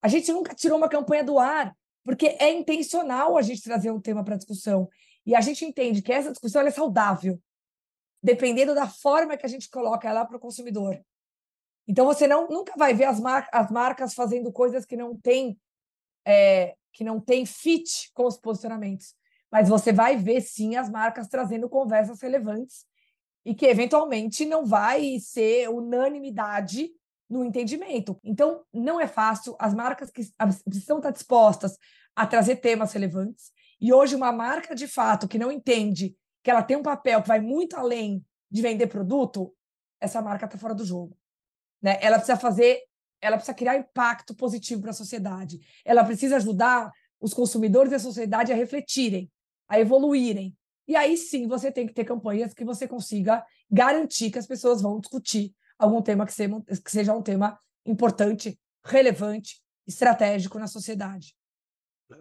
A 0.03 0.09
gente 0.09 0.33
nunca 0.33 0.55
tirou 0.55 0.79
uma 0.79 0.89
campanha 0.89 1.25
do 1.25 1.39
ar, 1.39 1.77
porque 2.05 2.37
é 2.41 2.53
intencional 2.53 3.37
a 3.37 3.43
gente 3.43 3.63
trazer 3.63 3.91
um 3.91 4.01
tema 4.01 4.25
para 4.25 4.37
discussão. 4.37 4.89
E 5.25 5.35
a 5.35 5.41
gente 5.41 5.65
entende 5.65 6.03
que 6.03 6.13
essa 6.13 6.31
discussão 6.31 6.63
é 6.63 6.71
saudável, 6.71 7.41
dependendo 8.23 8.75
da 8.75 8.89
forma 8.89 9.37
que 9.37 9.45
a 9.45 9.49
gente 9.49 9.69
coloca 9.69 10.09
ela 10.09 10.25
para 10.25 10.37
o 10.37 10.41
consumidor. 10.41 11.01
Então 11.87 12.05
você 12.05 12.27
não, 12.27 12.49
nunca 12.49 12.75
vai 12.77 12.95
ver 12.95 13.05
as, 13.05 13.21
mar 13.21 13.49
as 13.53 13.71
marcas 13.71 14.15
fazendo 14.15 14.53
coisas 14.53 14.85
que 14.85 14.97
não 14.97 15.17
têm 15.17 15.59
é, 16.27 16.75
que 16.93 17.05
não 17.05 17.21
tem 17.21 17.45
fit 17.45 18.11
com 18.15 18.25
os 18.25 18.37
posicionamentos. 18.37 19.15
Mas 19.53 19.69
você 19.69 19.93
vai 19.93 20.17
ver 20.17 20.41
sim 20.41 20.77
as 20.77 20.91
marcas 20.91 21.29
trazendo 21.29 21.69
conversas 21.69 22.21
relevantes 22.21 22.85
e 23.45 23.55
que 23.55 23.67
eventualmente 23.67 24.45
não 24.45 24.65
vai 24.65 25.19
ser 25.21 25.69
unanimidade 25.69 26.91
no 27.29 27.45
entendimento. 27.45 28.19
Então, 28.25 28.65
não 28.73 29.01
é 29.01 29.07
fácil, 29.07 29.55
as 29.59 29.75
marcas 29.75 30.11
que 30.11 30.23
precisam 30.65 30.97
estar 30.97 31.11
dispostas 31.11 31.77
a 32.15 32.27
trazer 32.27 32.57
temas 32.57 32.93
relevantes. 32.93 33.53
E 33.81 33.93
hoje, 33.93 34.17
uma 34.17 34.33
marca 34.33 34.75
de 34.75 34.89
fato 34.89 35.29
que 35.29 35.39
não 35.39 35.53
entende 35.53 36.17
que 36.43 36.51
ela 36.51 36.63
tem 36.63 36.77
um 36.77 36.83
papel 36.83 37.21
que 37.23 37.29
vai 37.29 37.41
muito 37.41 37.77
além 37.77 38.25
de 38.51 38.63
vender 38.63 38.87
produto, 38.87 39.55
essa 40.01 40.23
marca 40.23 40.47
está 40.47 40.57
fora 40.57 40.75
do 40.75 40.85
jogo. 40.85 41.17
Né? 41.83 41.99
Ela 42.01 42.17
precisa 42.19 42.39
fazer, 42.39 42.81
ela 43.21 43.37
precisa 43.37 43.55
criar 43.55 43.77
impacto 43.77 44.35
positivo 44.35 44.83
para 44.83 44.91
a 44.91 44.95
sociedade. 44.95 45.59
Ela 45.85 46.05
precisa 46.05 46.37
ajudar 46.37 46.91
os 47.21 47.33
consumidores 47.33 47.93
e 47.93 47.97
a 47.97 47.99
sociedade 47.99 48.53
a 48.53 48.57
refletirem, 48.57 49.31
a 49.69 49.81
evoluírem. 49.81 50.57
E 50.89 50.95
aí 50.95 51.17
sim 51.17 51.49
você 51.49 51.73
tem 51.73 51.87
que 51.87 51.95
ter 51.95 52.05
campanhas 52.05 52.55
que 52.55 52.65
você 52.65 52.87
consiga 52.87 53.45
garantir 53.71 54.31
que 54.31 54.39
as 54.39 54.47
pessoas 54.47 54.81
vão 54.81 55.01
discutir 55.01 55.53
algum 55.79 56.01
tema 56.01 56.25
que 56.25 56.33
seja, 56.33 56.63
que 56.85 56.91
seja 56.91 57.15
um 57.15 57.23
tema 57.23 57.59
importante, 57.85 58.59
relevante, 58.85 59.61
estratégico 59.87 60.59
na 60.59 60.67
sociedade. 60.67 61.35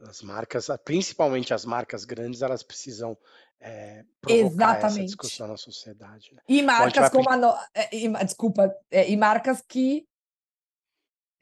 As 0.08 0.24
marcas, 0.24 0.68
principalmente 0.84 1.54
as 1.54 1.63
marcas 1.63 2.06
grandes, 2.06 2.41
elas 2.41 2.63
precisam 2.63 3.15
é, 3.60 4.04
Exatamente. 4.28 4.86
essa 4.86 5.06
discussão 5.06 5.48
na 5.48 5.58
sociedade. 5.58 6.34
Né? 6.34 6.41
E 6.48 6.62
marcas 6.62 7.10
como 7.10 7.30
a. 7.30 7.38
No... 7.38 7.54
É, 7.74 7.96
e, 7.96 8.10
desculpa, 8.24 8.76
é, 8.91 9.10
e 9.10 9.18
marcas 9.18 9.62
que. 9.68 10.06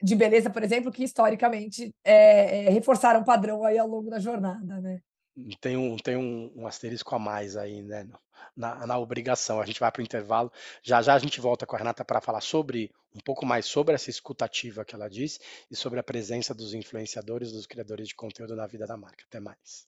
De 0.02 0.14
beleza, 0.14 0.50
por 0.50 0.62
exemplo, 0.62 0.92
que 0.92 1.04
historicamente 1.04 1.94
é, 2.04 2.66
é, 2.66 2.70
reforçaram 2.70 3.20
o 3.20 3.24
padrão 3.24 3.64
aí 3.64 3.78
ao 3.78 3.88
longo 3.88 4.10
da 4.10 4.18
jornada, 4.18 4.80
né? 4.80 5.00
Tem 5.60 5.76
um, 5.76 5.96
tem 5.96 6.16
um, 6.16 6.52
um 6.54 6.66
asterisco 6.66 7.14
a 7.14 7.18
mais 7.18 7.56
aí, 7.56 7.82
né? 7.82 8.06
Na, 8.56 8.86
na 8.86 8.98
obrigação. 8.98 9.60
A 9.60 9.66
gente 9.66 9.80
vai 9.80 9.90
para 9.90 10.00
o 10.00 10.04
intervalo. 10.04 10.52
Já 10.82 11.02
já 11.02 11.14
a 11.14 11.18
gente 11.18 11.40
volta 11.40 11.66
com 11.66 11.74
a 11.74 11.78
Renata 11.78 12.04
para 12.04 12.20
falar 12.20 12.40
sobre 12.40 12.90
um 13.14 13.20
pouco 13.20 13.46
mais 13.46 13.66
sobre 13.66 13.94
essa 13.94 14.10
escutativa 14.10 14.84
que 14.84 14.94
ela 14.94 15.08
disse 15.08 15.40
e 15.70 15.76
sobre 15.76 15.98
a 15.98 16.02
presença 16.02 16.54
dos 16.54 16.74
influenciadores, 16.74 17.52
dos 17.52 17.66
criadores 17.66 18.08
de 18.08 18.14
conteúdo 18.14 18.54
na 18.54 18.66
vida 18.66 18.86
da 18.86 18.96
marca. 18.96 19.24
Até 19.26 19.40
mais. 19.40 19.86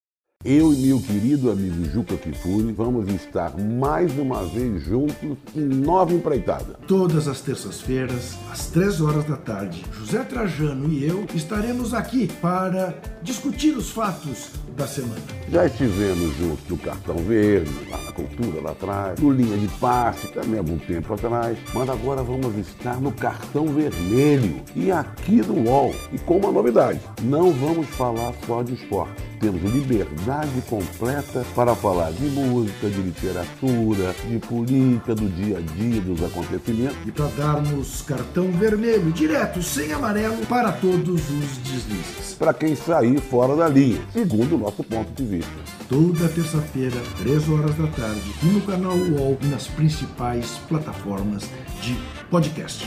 Eu 0.49 0.73
e 0.73 0.77
meu 0.77 1.01
querido 1.01 1.51
amigo 1.51 1.85
Juca 1.87 2.17
Kifuri 2.17 2.73
vamos 2.73 3.13
estar 3.13 3.59
mais 3.59 4.17
uma 4.17 4.45
vez 4.45 4.81
juntos 4.85 5.37
em 5.57 5.65
nova 5.65 6.13
empreitada. 6.13 6.79
Todas 6.87 7.27
as 7.27 7.41
terças-feiras, 7.41 8.39
às 8.49 8.69
três 8.69 9.01
horas 9.01 9.25
da 9.25 9.37
tarde, 9.37 9.85
José 9.91 10.23
Trajano 10.23 10.89
e 10.89 11.05
eu 11.05 11.27
estaremos 11.35 11.93
aqui 11.93 12.29
para 12.41 12.95
discutir 13.25 13.77
os 13.77 13.91
fatos 13.91 14.51
da 14.77 14.87
semana. 14.87 15.21
Já 15.51 15.67
estivemos 15.67 16.37
juntos 16.37 16.69
no 16.69 16.77
Cartão 16.77 17.17
Verde, 17.17 17.73
lá 17.91 18.01
na 18.03 18.13
Cultura, 18.37 18.61
lá 18.61 18.72
atrás, 18.72 19.18
no 19.18 19.31
Linha 19.31 19.57
de 19.57 19.68
Passe, 19.79 20.29
também 20.29 20.57
há 20.57 20.59
algum 20.59 20.79
tempo 20.79 21.14
atrás, 21.14 21.59
mas 21.72 21.88
agora 21.88 22.22
vamos 22.22 22.57
estar 22.59 23.01
no 23.01 23.11
Cartão 23.12 23.66
Vermelho 23.68 24.62
e 24.75 24.90
aqui 24.90 25.37
no 25.37 25.68
UOL. 25.68 25.94
E 26.12 26.18
com 26.18 26.37
uma 26.37 26.53
novidade, 26.53 27.01
não 27.22 27.51
vamos 27.53 27.87
falar 27.88 28.35
só 28.46 28.62
de 28.62 28.75
esporte 28.75 29.27
temos 29.40 29.62
liberdade 29.62 30.62
completa 30.68 31.44
para 31.55 31.75
falar 31.75 32.11
de 32.12 32.25
música, 32.27 32.88
de 32.88 33.01
literatura, 33.01 34.14
de 34.29 34.38
política, 34.38 35.14
do 35.14 35.29
dia 35.29 35.59
a 35.59 35.61
dia, 35.61 36.01
dos 36.01 36.22
acontecimentos. 36.22 36.96
E 37.07 37.12
para 37.12 37.27
darmos 37.37 38.03
cartão 38.03 38.51
vermelho, 38.53 39.12
direto, 39.12 39.62
sem 39.62 39.92
amarelo, 39.92 40.44
para 40.46 40.72
todos 40.72 41.31
os 41.31 41.59
deslizes. 41.59 42.35
Para 42.38 42.55
quem 42.55 42.75
sair 42.75 43.20
fora 43.20 43.57
da 43.57 43.68
linha, 43.68 44.01
segundo 44.12 44.57
o 44.57 44.59
nosso 44.59 44.83
ponto 44.83 45.11
de 45.12 45.25
vista. 45.25 45.53
Toda 45.88 46.29
terça-feira, 46.29 46.96
3 47.18 47.49
horas 47.49 47.75
da 47.77 47.87
tarde, 47.88 48.26
no 48.43 48.61
canal 48.62 48.97
UOL 48.97 49.39
e 49.43 49.47
nas 49.47 49.67
principais 49.69 50.59
plataformas 50.69 51.45
de 51.81 51.95
podcast. 52.31 52.85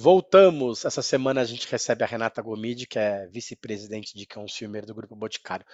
Voltamos. 0.00 0.84
Essa 0.84 1.02
semana 1.02 1.40
a 1.40 1.44
gente 1.44 1.68
recebe 1.68 2.04
a 2.04 2.06
Renata 2.06 2.40
Gomide, 2.40 2.86
que 2.86 2.98
é 2.98 3.26
vice-presidente 3.26 4.16
de 4.16 4.26
consumer 4.26 4.86
do 4.86 4.94
Grupo 4.94 5.16
Boticário. 5.16 5.66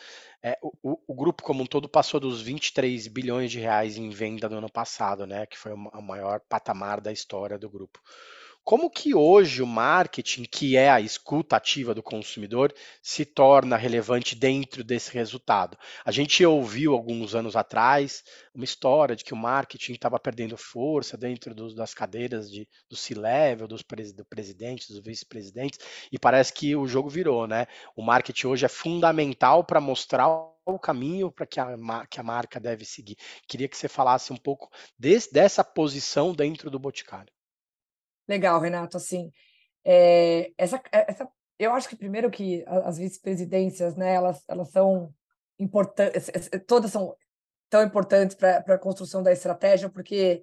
É, 0.42 0.59
o, 0.62 0.98
o, 1.07 1.14
grupo 1.14 1.42
como 1.42 1.62
um 1.62 1.66
todo 1.66 1.88
passou 1.88 2.18
dos 2.18 2.40
23 2.40 3.07
bilhões 3.09 3.50
de 3.50 3.61
reais 3.61 3.98
em 3.98 4.09
venda 4.09 4.48
no 4.48 4.57
ano 4.57 4.72
passado, 4.72 5.26
né? 5.26 5.44
Que 5.46 5.59
foi 5.59 5.72
o 5.72 6.02
maior 6.02 6.40
patamar 6.48 7.00
da 7.00 7.12
história 7.12 7.59
do 7.59 7.68
grupo. 7.68 8.00
Como 8.64 8.88
que 8.88 9.14
hoje 9.14 9.62
o 9.62 9.66
marketing, 9.66 10.44
que 10.44 10.74
é 10.74 10.88
a 10.88 10.98
escuta 10.98 11.55
ativa 11.55 11.94
do 11.94 12.03
consumidor, 12.03 12.74
se 13.03 13.27
torna 13.27 13.77
relevante 13.77 14.35
dentro 14.35 14.83
desse 14.83 15.12
resultado? 15.12 15.77
A 16.03 16.11
gente 16.11 16.42
ouviu 16.46 16.94
alguns 16.94 17.35
anos 17.35 17.57
atrás 17.57 18.24
uma 18.55 18.64
história 18.64 19.14
de 19.14 19.22
que 19.22 19.35
o 19.35 19.37
marketing 19.37 19.92
estava 19.92 20.18
perdendo 20.18 20.57
força 20.57 21.14
dentro 21.14 21.55
dos, 21.55 21.74
das 21.74 21.92
cadeiras 21.92 22.50
de, 22.50 22.66
do 22.88 22.96
C-level, 22.96 23.68
dos 23.68 23.83
pres, 23.83 24.14
do 24.14 24.24
dos 24.24 24.98
vice-presidentes, 24.98 25.79
e 26.11 26.18
parece 26.18 26.50
que 26.50 26.74
o 26.74 26.87
jogo 26.87 27.11
virou, 27.11 27.46
né? 27.46 27.66
O 27.94 28.03
marketing 28.03 28.46
hoje 28.46 28.64
é 28.64 28.68
fundamental 28.68 29.62
para 29.62 29.79
mostrar 29.79 30.27
o 30.64 30.79
caminho 30.79 31.31
para 31.31 31.46
que 31.46 31.61
a, 31.61 31.77
que 32.09 32.18
a 32.18 32.22
marca 32.22 32.59
deve 32.59 32.87
seguir. 32.87 33.18
Queria 33.46 33.68
que 33.68 33.77
você 33.77 33.88
falasse 33.88 34.33
um 34.33 34.38
pouco 34.38 34.70
desse, 34.98 35.31
dessa 35.31 35.62
posição 35.62 36.33
dentro 36.33 36.70
do 36.70 36.79
Boticário. 36.79 37.33
Legal, 38.28 38.60
Renato. 38.60 38.96
Assim, 38.96 39.30
é, 39.84 40.52
essa, 40.56 40.80
eh, 40.92 41.06
essa, 41.08 41.28
eu 41.58 41.72
acho 41.72 41.88
que 41.88 41.96
primeiro 41.96 42.30
que 42.30 42.64
as 42.66 42.98
vice-presidências, 42.98 43.96
né, 43.96 44.14
elas, 44.14 44.42
elas 44.48 44.70
são 44.70 45.12
importantes, 45.58 46.30
todas 46.66 46.90
são 46.90 47.14
tão 47.68 47.82
importantes 47.82 48.37
para 48.37 48.58
a 48.58 48.78
construção 48.78 49.22
da 49.22 49.32
estratégia, 49.32 49.88
porque 49.88 50.42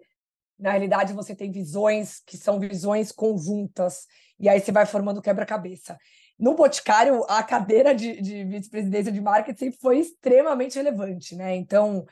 na 0.60 0.72
realidade 0.72 1.14
você 1.14 1.36
tem 1.36 1.52
visões 1.52 2.22
que 2.26 2.38
são 2.38 2.60
visões 2.60 3.12
conjuntas, 3.12 4.06
e 4.40 4.48
aí 4.48 4.60
você 4.60 4.72
vai 4.72 4.86
formando 4.86 5.22
quebra-cabeça. 5.22 5.98
No 6.38 6.56
Boticário, 6.56 7.24
a 7.30 7.44
cadeira 7.44 7.94
de, 7.94 8.20
de 8.22 8.44
vice-presidência 8.46 9.12
de 9.12 9.22
marketing 9.22 9.72
foi 9.72 10.00
extremamente 10.00 10.76
relevante, 10.76 11.36
né? 11.36 11.56
Então, 11.56 12.06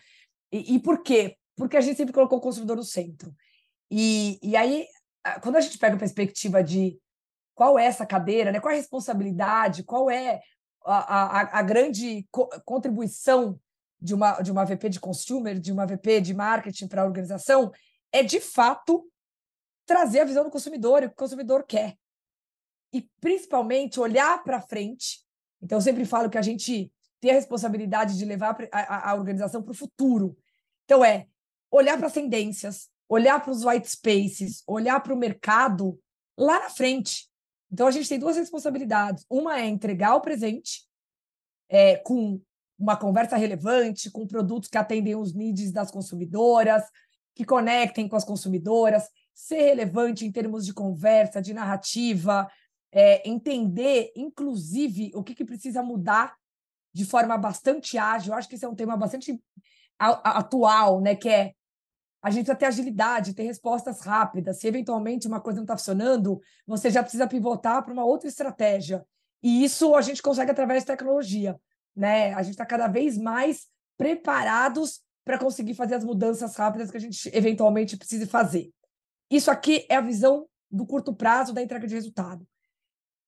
e, 0.51 0.75
e 0.75 0.79
por 0.79 1.01
quê? 1.01 1.35
Porque 1.55 1.77
a 1.77 1.81
gente 1.81 1.97
sempre 1.97 2.13
colocou 2.13 2.37
o 2.37 2.41
consumidor 2.41 2.77
no 2.77 2.83
centro. 2.83 3.33
E, 3.89 4.39
e 4.43 4.55
aí 4.55 4.85
quando 5.41 5.57
a 5.57 5.61
gente 5.61 5.77
pega 5.77 5.95
a 5.95 5.99
perspectiva 5.99 6.63
de 6.63 6.99
qual 7.55 7.77
é 7.77 7.85
essa 7.85 8.05
cadeira, 8.05 8.51
né? 8.51 8.59
qual 8.59 8.71
é 8.71 8.75
a 8.75 8.79
responsabilidade, 8.79 9.83
qual 9.83 10.09
é 10.09 10.41
a, 10.85 11.41
a, 11.41 11.59
a 11.59 11.61
grande 11.61 12.25
co 12.31 12.47
contribuição 12.63 13.59
de 14.01 14.13
uma, 14.13 14.41
de 14.41 14.51
uma 14.51 14.63
VP 14.63 14.89
de 14.89 14.99
consumer, 14.99 15.59
de 15.59 15.71
uma 15.71 15.85
VP 15.85 16.21
de 16.21 16.33
marketing 16.33 16.87
para 16.87 17.01
a 17.01 17.05
organização, 17.05 17.71
é 18.11 18.23
de 18.23 18.39
fato 18.39 19.05
trazer 19.85 20.21
a 20.21 20.25
visão 20.25 20.43
do 20.43 20.49
consumidor 20.51 21.03
e 21.03 21.07
o 21.07 21.09
que 21.09 21.15
o 21.15 21.19
consumidor 21.19 21.65
quer. 21.67 21.97
E 22.93 23.01
principalmente 23.19 23.99
olhar 23.99 24.41
para 24.43 24.61
frente. 24.61 25.19
Então, 25.61 25.77
eu 25.77 25.81
sempre 25.81 26.05
falo 26.05 26.29
que 26.29 26.37
a 26.37 26.41
gente 26.41 26.91
tem 27.19 27.31
a 27.31 27.33
responsabilidade 27.33 28.17
de 28.17 28.23
levar 28.23 28.55
a, 28.71 29.11
a 29.11 29.15
organização 29.15 29.61
para 29.61 29.71
o 29.71 29.75
futuro. 29.75 30.37
Então, 30.85 31.03
é 31.03 31.27
olhar 31.69 31.97
para 31.97 32.07
as 32.07 32.13
tendências, 32.13 32.89
olhar 33.09 33.41
para 33.41 33.51
os 33.51 33.65
white 33.65 33.89
spaces, 33.89 34.63
olhar 34.67 34.99
para 35.01 35.13
o 35.13 35.17
mercado 35.17 35.99
lá 36.37 36.59
na 36.59 36.69
frente. 36.69 37.27
Então, 37.71 37.87
a 37.87 37.91
gente 37.91 38.07
tem 38.07 38.19
duas 38.19 38.37
responsabilidades. 38.37 39.25
Uma 39.29 39.59
é 39.59 39.67
entregar 39.67 40.15
o 40.15 40.21
presente 40.21 40.83
é, 41.67 41.97
com 41.97 42.39
uma 42.77 42.95
conversa 42.95 43.35
relevante, 43.35 44.09
com 44.09 44.25
produtos 44.25 44.69
que 44.69 44.77
atendem 44.77 45.15
os 45.15 45.33
needs 45.33 45.71
das 45.71 45.91
consumidoras, 45.91 46.83
que 47.35 47.43
conectem 47.43 48.07
com 48.07 48.15
as 48.15 48.23
consumidoras, 48.23 49.09
ser 49.33 49.61
relevante 49.61 50.25
em 50.25 50.31
termos 50.31 50.65
de 50.65 50.73
conversa, 50.73 51.41
de 51.41 51.53
narrativa, 51.53 52.49
é, 52.91 53.27
entender, 53.27 54.11
inclusive, 54.15 55.11
o 55.13 55.23
que, 55.23 55.35
que 55.35 55.45
precisa 55.45 55.83
mudar 55.83 56.35
de 56.93 57.05
forma 57.05 57.37
bastante 57.37 57.97
ágil. 57.97 58.33
Eu 58.33 58.37
acho 58.37 58.47
que 58.47 58.55
esse 58.55 58.65
é 58.65 58.69
um 58.69 58.75
tema 58.75 58.97
bastante 58.97 59.39
atual, 59.97 61.01
né? 61.01 61.15
Que 61.15 61.29
é 61.29 61.53
a 62.21 62.29
gente 62.29 62.45
precisa 62.45 62.57
ter 62.57 62.65
agilidade, 62.65 63.33
ter 63.33 63.43
respostas 63.43 64.01
rápidas. 64.01 64.59
Se 64.59 64.67
eventualmente 64.67 65.27
uma 65.27 65.39
coisa 65.39 65.57
não 65.57 65.63
está 65.63 65.77
funcionando, 65.77 66.41
você 66.67 66.89
já 66.89 67.01
precisa 67.01 67.27
pivotar 67.27 67.83
para 67.83 67.93
uma 67.93 68.03
outra 68.03 68.27
estratégia. 68.27 69.05
E 69.41 69.63
isso 69.63 69.95
a 69.95 70.01
gente 70.01 70.21
consegue 70.21 70.51
através 70.51 70.83
de 70.83 70.87
tecnologia. 70.87 71.59
Né? 71.95 72.33
A 72.33 72.43
gente 72.43 72.53
está 72.53 72.65
cada 72.65 72.87
vez 72.87 73.17
mais 73.17 73.67
preparados 73.97 75.01
para 75.23 75.37
conseguir 75.37 75.75
fazer 75.75 75.95
as 75.95 76.03
mudanças 76.03 76.55
rápidas 76.55 76.91
que 76.91 76.97
a 76.97 76.99
gente 76.99 77.29
eventualmente 77.33 77.95
precise 77.95 78.25
fazer. 78.25 78.69
Isso 79.29 79.49
aqui 79.49 79.85
é 79.89 79.95
a 79.95 80.01
visão 80.01 80.47
do 80.69 80.85
curto 80.85 81.13
prazo 81.13 81.53
da 81.53 81.61
entrega 81.61 81.87
de 81.87 81.95
resultado. 81.95 82.45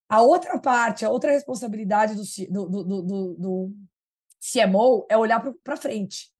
A 0.10 0.22
outra 0.22 0.60
parte, 0.60 1.06
a 1.06 1.10
outra 1.10 1.32
responsabilidade 1.32 2.16
do, 2.16 2.24
do, 2.50 2.84
do, 2.84 3.02
do, 3.02 3.34
do 3.36 3.74
CMO 4.42 5.06
é 5.10 5.16
olhar 5.16 5.40
para 5.64 5.78
frente 5.78 6.32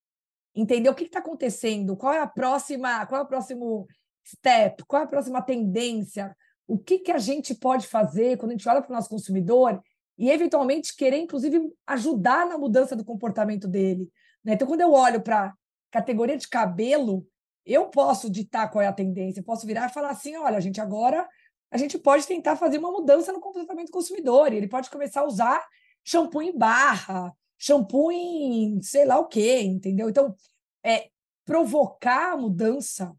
entender 0.56 0.90
o 0.90 0.96
que 0.96 1.06
está 1.06 1.20
acontecendo, 1.20 1.96
qual 1.96 2.14
é 2.14 2.20
a 2.20 2.28
próxima, 2.28 3.06
qual 3.06 3.22
é 3.22 3.24
o 3.24 3.28
próximo 3.28 3.88
step, 4.28 4.84
qual 4.86 5.02
é 5.02 5.06
a 5.06 5.08
próxima 5.08 5.42
tendência, 5.42 6.36
o 6.68 6.78
que, 6.78 7.00
que 7.00 7.12
a 7.12 7.18
gente 7.18 7.56
pode 7.56 7.88
fazer 7.88 8.38
quando 8.38 8.52
a 8.52 8.56
gente 8.56 8.68
olha 8.68 8.82
para 8.82 8.92
o 8.92 8.96
nosso 8.96 9.10
consumidor 9.10 9.82
e, 10.18 10.30
eventualmente, 10.30 10.96
querer, 10.96 11.18
inclusive, 11.18 11.60
ajudar 11.88 12.46
na 12.46 12.58
mudança 12.58 12.96
do 12.96 13.04
comportamento 13.04 13.68
dele. 13.68 14.10
Né? 14.44 14.54
Então, 14.54 14.68
quando 14.68 14.82
eu 14.82 14.92
olho 14.92 15.22
para 15.22 15.54
categoria 15.90 16.38
de 16.38 16.48
cabelo, 16.48 17.26
eu 17.66 17.88
posso 17.88 18.30
ditar 18.30 18.70
qual 18.70 18.82
é 18.82 18.88
a 18.88 18.94
tendência, 18.94 19.44
posso 19.44 19.66
virar 19.66 19.90
e 19.90 19.94
falar 19.94 20.10
assim: 20.10 20.36
olha, 20.38 20.62
gente 20.62 20.80
agora 20.80 21.28
a 21.72 21.78
gente 21.78 21.98
pode 21.98 22.28
tentar 22.28 22.58
fazer 22.58 22.78
uma 22.78 22.92
mudança 22.92 23.32
no 23.32 23.40
comportamento 23.40 23.88
do 23.88 23.94
consumidor, 23.94 24.52
ele 24.52 24.68
pode 24.68 24.90
começar 24.90 25.22
a 25.22 25.26
usar 25.26 25.66
shampoo 26.04 26.42
em 26.42 26.58
barra, 26.58 27.34
shampoo 27.62 28.12
em 28.12 28.82
sei 28.82 29.06
lá 29.06 29.20
o 29.20 29.28
quê, 29.28 29.62
entendeu? 29.62 30.10
Então, 30.10 30.36
é, 30.84 31.10
provocar 31.46 32.34
a 32.34 32.38
mudança 32.38 33.16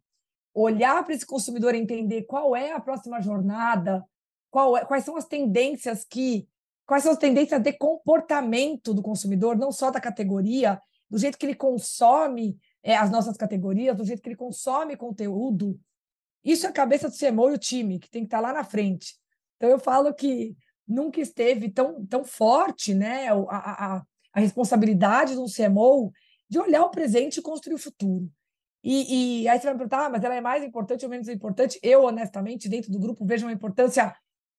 olhar 0.52 1.02
para 1.04 1.14
esse 1.14 1.24
consumidor 1.24 1.74
entender 1.74 2.22
qual 2.22 2.54
é 2.54 2.72
a 2.72 2.80
próxima 2.80 3.20
jornada, 3.20 4.04
é, 4.76 4.84
quais 4.84 5.04
são 5.04 5.16
as 5.16 5.26
tendências 5.26 6.04
que. 6.04 6.48
Quais 6.84 7.04
são 7.04 7.12
as 7.12 7.18
tendências 7.18 7.62
de 7.62 7.72
comportamento 7.72 8.92
do 8.92 9.00
consumidor, 9.00 9.56
não 9.56 9.70
só 9.70 9.90
da 9.90 10.00
categoria, 10.00 10.82
do 11.08 11.16
jeito 11.16 11.38
que 11.38 11.46
ele 11.46 11.54
consome 11.54 12.58
é, 12.82 12.96
as 12.96 13.08
nossas 13.10 13.36
categorias, 13.36 13.96
do 13.96 14.04
jeito 14.04 14.20
que 14.20 14.28
ele 14.28 14.36
consome 14.36 14.96
conteúdo. 14.96 15.78
Isso 16.44 16.66
é 16.66 16.68
a 16.68 16.72
cabeça 16.72 17.08
do 17.08 17.16
CMO 17.16 17.50
e 17.50 17.54
o 17.54 17.58
time, 17.58 18.00
que 18.00 18.10
tem 18.10 18.22
que 18.22 18.26
estar 18.26 18.40
lá 18.40 18.52
na 18.52 18.64
frente. 18.64 19.14
Então, 19.56 19.70
eu 19.70 19.78
falo 19.78 20.12
que 20.12 20.56
nunca 20.86 21.20
esteve 21.20 21.70
tão, 21.70 22.04
tão 22.04 22.24
forte 22.24 22.92
né, 22.92 23.28
a, 23.28 23.94
a, 23.96 24.02
a 24.32 24.40
responsabilidade 24.40 25.34
do 25.34 25.44
CMO 25.46 26.12
de 26.48 26.58
olhar 26.58 26.84
o 26.84 26.90
presente 26.90 27.38
e 27.38 27.42
construir 27.42 27.74
o 27.74 27.78
futuro. 27.78 28.30
E, 28.84 29.42
e, 29.42 29.48
aí 29.48 29.58
você 29.58 29.64
vai 29.64 29.74
me 29.74 29.78
perguntar, 29.78 30.06
ah, 30.06 30.10
mas 30.10 30.24
ela 30.24 30.34
é 30.34 30.40
mais 30.40 30.64
importante 30.64 31.04
ou 31.04 31.10
menos 31.10 31.28
importante? 31.28 31.78
Eu, 31.82 32.04
honestamente, 32.04 32.68
dentro 32.68 32.90
do 32.90 32.98
grupo, 32.98 33.24
vejo 33.24 33.46
uma 33.46 33.52
importância 33.52 34.14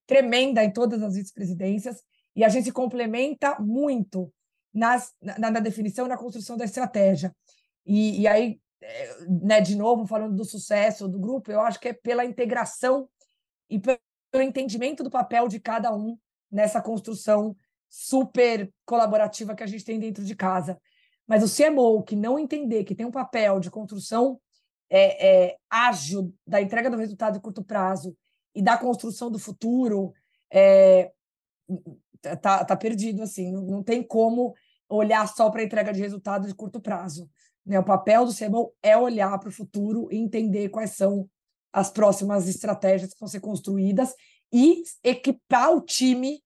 tremenda 0.07 0.63
em 0.63 0.71
todas 0.71 1.01
as 1.03 1.15
vice-presidências 1.15 2.01
e 2.36 2.43
a 2.43 2.49
gente 2.49 2.65
se 2.65 2.71
complementa 2.71 3.59
muito 3.59 4.31
nas, 4.73 5.12
na, 5.21 5.51
na 5.51 5.59
definição 5.59 6.05
e 6.05 6.09
na 6.09 6.17
construção 6.17 6.57
da 6.57 6.65
estratégia. 6.65 7.36
E, 7.86 8.21
e 8.21 8.27
aí, 8.27 8.59
eh, 8.81 9.17
né, 9.41 9.62
de 9.62 9.75
novo, 9.75 10.07
falando 10.07 10.36
do 10.36 10.45
sucesso 10.45 11.07
do 11.07 11.19
grupo, 11.19 11.51
eu 11.51 11.62
acho 11.62 11.79
que 11.79 11.89
é 11.89 11.93
pela 11.93 12.25
integração 12.25 13.07
e 13.69 13.79
pelo 13.79 13.99
entendimento 14.36 15.03
do 15.03 15.12
papel 15.12 15.47
de 15.47 15.59
cada 15.59 15.93
um 15.93 16.17
nessa 16.51 16.81
construção 16.81 17.55
super 17.95 18.73
colaborativa 18.88 19.53
que 19.53 19.62
a 19.62 19.67
gente 19.67 19.86
tem 19.86 19.99
dentro 19.99 20.25
de 20.25 20.36
casa. 20.36 20.82
Mas 21.27 21.43
o 21.43 21.56
CMO 21.56 22.01
que 22.01 22.15
não 22.15 22.39
entender 22.39 22.84
que 22.84 22.95
tem 22.95 23.06
um 23.06 23.12
papel 23.12 23.60
de 23.60 23.69
construção 23.69 24.41
é, 24.89 25.51
é, 25.51 25.58
ágil 25.69 26.34
da 26.45 26.60
entrega 26.60 26.89
do 26.89 26.97
resultado 26.97 27.36
de 27.36 27.39
curto 27.39 27.63
prazo 27.63 28.17
e 28.56 28.63
da 28.63 28.79
construção 28.79 29.29
do 29.29 29.38
futuro, 29.38 30.12
é, 30.51 31.12
tá, 32.41 32.65
tá 32.65 32.75
perdido, 32.75 33.21
assim, 33.21 33.51
não, 33.51 33.62
não 33.62 33.84
tem 33.84 34.01
como 34.01 34.56
olhar 34.89 35.27
só 35.27 35.51
para 35.51 35.62
a 35.62 35.63
entrega 35.63 35.93
de 35.93 36.01
resultado 36.01 36.47
de 36.47 36.56
curto 36.56 36.82
prazo. 36.82 37.29
Né? 37.63 37.79
O 37.79 37.86
papel 37.86 38.25
do 38.25 38.36
CMO 38.36 38.73
é 38.82 38.97
olhar 38.97 39.38
para 39.38 39.49
o 39.49 39.53
futuro 39.53 40.08
e 40.12 40.17
entender 40.17 40.69
quais 40.69 40.95
são 40.95 41.29
as 41.71 41.91
próximas 41.91 42.47
estratégias 42.47 43.13
que 43.13 43.19
vão 43.19 43.29
ser 43.29 43.39
construídas 43.39 44.15
e 44.51 44.82
equipar 45.03 45.71
o 45.71 45.82
time 45.82 46.43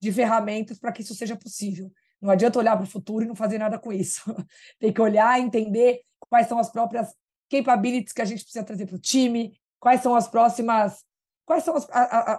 de 0.00 0.12
ferramentas 0.12 0.78
para 0.78 0.92
que 0.92 1.02
isso 1.02 1.14
seja 1.14 1.36
possível. 1.36 1.90
Não 2.20 2.30
adianta 2.30 2.58
olhar 2.58 2.76
para 2.76 2.84
o 2.84 2.90
futuro 2.90 3.24
e 3.24 3.28
não 3.28 3.34
fazer 3.34 3.58
nada 3.58 3.78
com 3.78 3.92
isso. 3.92 4.22
Tem 4.78 4.92
que 4.92 5.00
olhar, 5.00 5.40
entender 5.40 6.00
quais 6.18 6.46
são 6.46 6.58
as 6.58 6.70
próprias 6.70 7.14
capabilities 7.50 8.12
que 8.12 8.22
a 8.22 8.24
gente 8.24 8.42
precisa 8.42 8.64
trazer 8.64 8.86
para 8.86 8.96
o 8.96 9.00
time, 9.00 9.58
quais 9.80 10.02
são 10.02 10.14
as 10.14 10.28
próximas, 10.28 11.04
quais 11.46 11.64
são 11.64 11.74
as, 11.76 11.86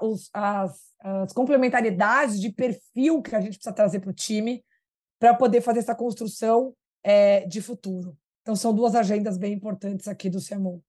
os, 0.02 0.30
as, 0.34 0.80
as 1.00 1.34
complementaridades 1.34 2.40
de 2.40 2.52
perfil 2.52 3.22
que 3.22 3.36
a 3.36 3.42
gente 3.42 3.56
precisa 3.56 3.74
trazer 3.74 4.00
para 4.00 4.12
o 4.12 4.14
time 4.14 4.64
para 5.18 5.34
poder 5.34 5.62
fazer 5.62 5.80
essa 5.80 5.96
construção 5.96 6.74
é, 7.04 7.46
de 7.46 7.62
futuro. 7.62 8.18
Então, 8.42 8.56
são 8.56 8.74
duas 8.74 8.96
agendas 8.96 9.38
bem 9.38 9.54
importantes 9.54 10.08
aqui 10.08 10.30
do 10.30 10.44
CMO. 10.44 10.84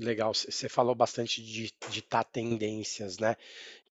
Legal, 0.00 0.32
você 0.32 0.68
falou 0.68 0.94
bastante 0.94 1.42
de 1.42 1.74
ditar 1.90 2.22
tendências, 2.22 3.18
né? 3.18 3.34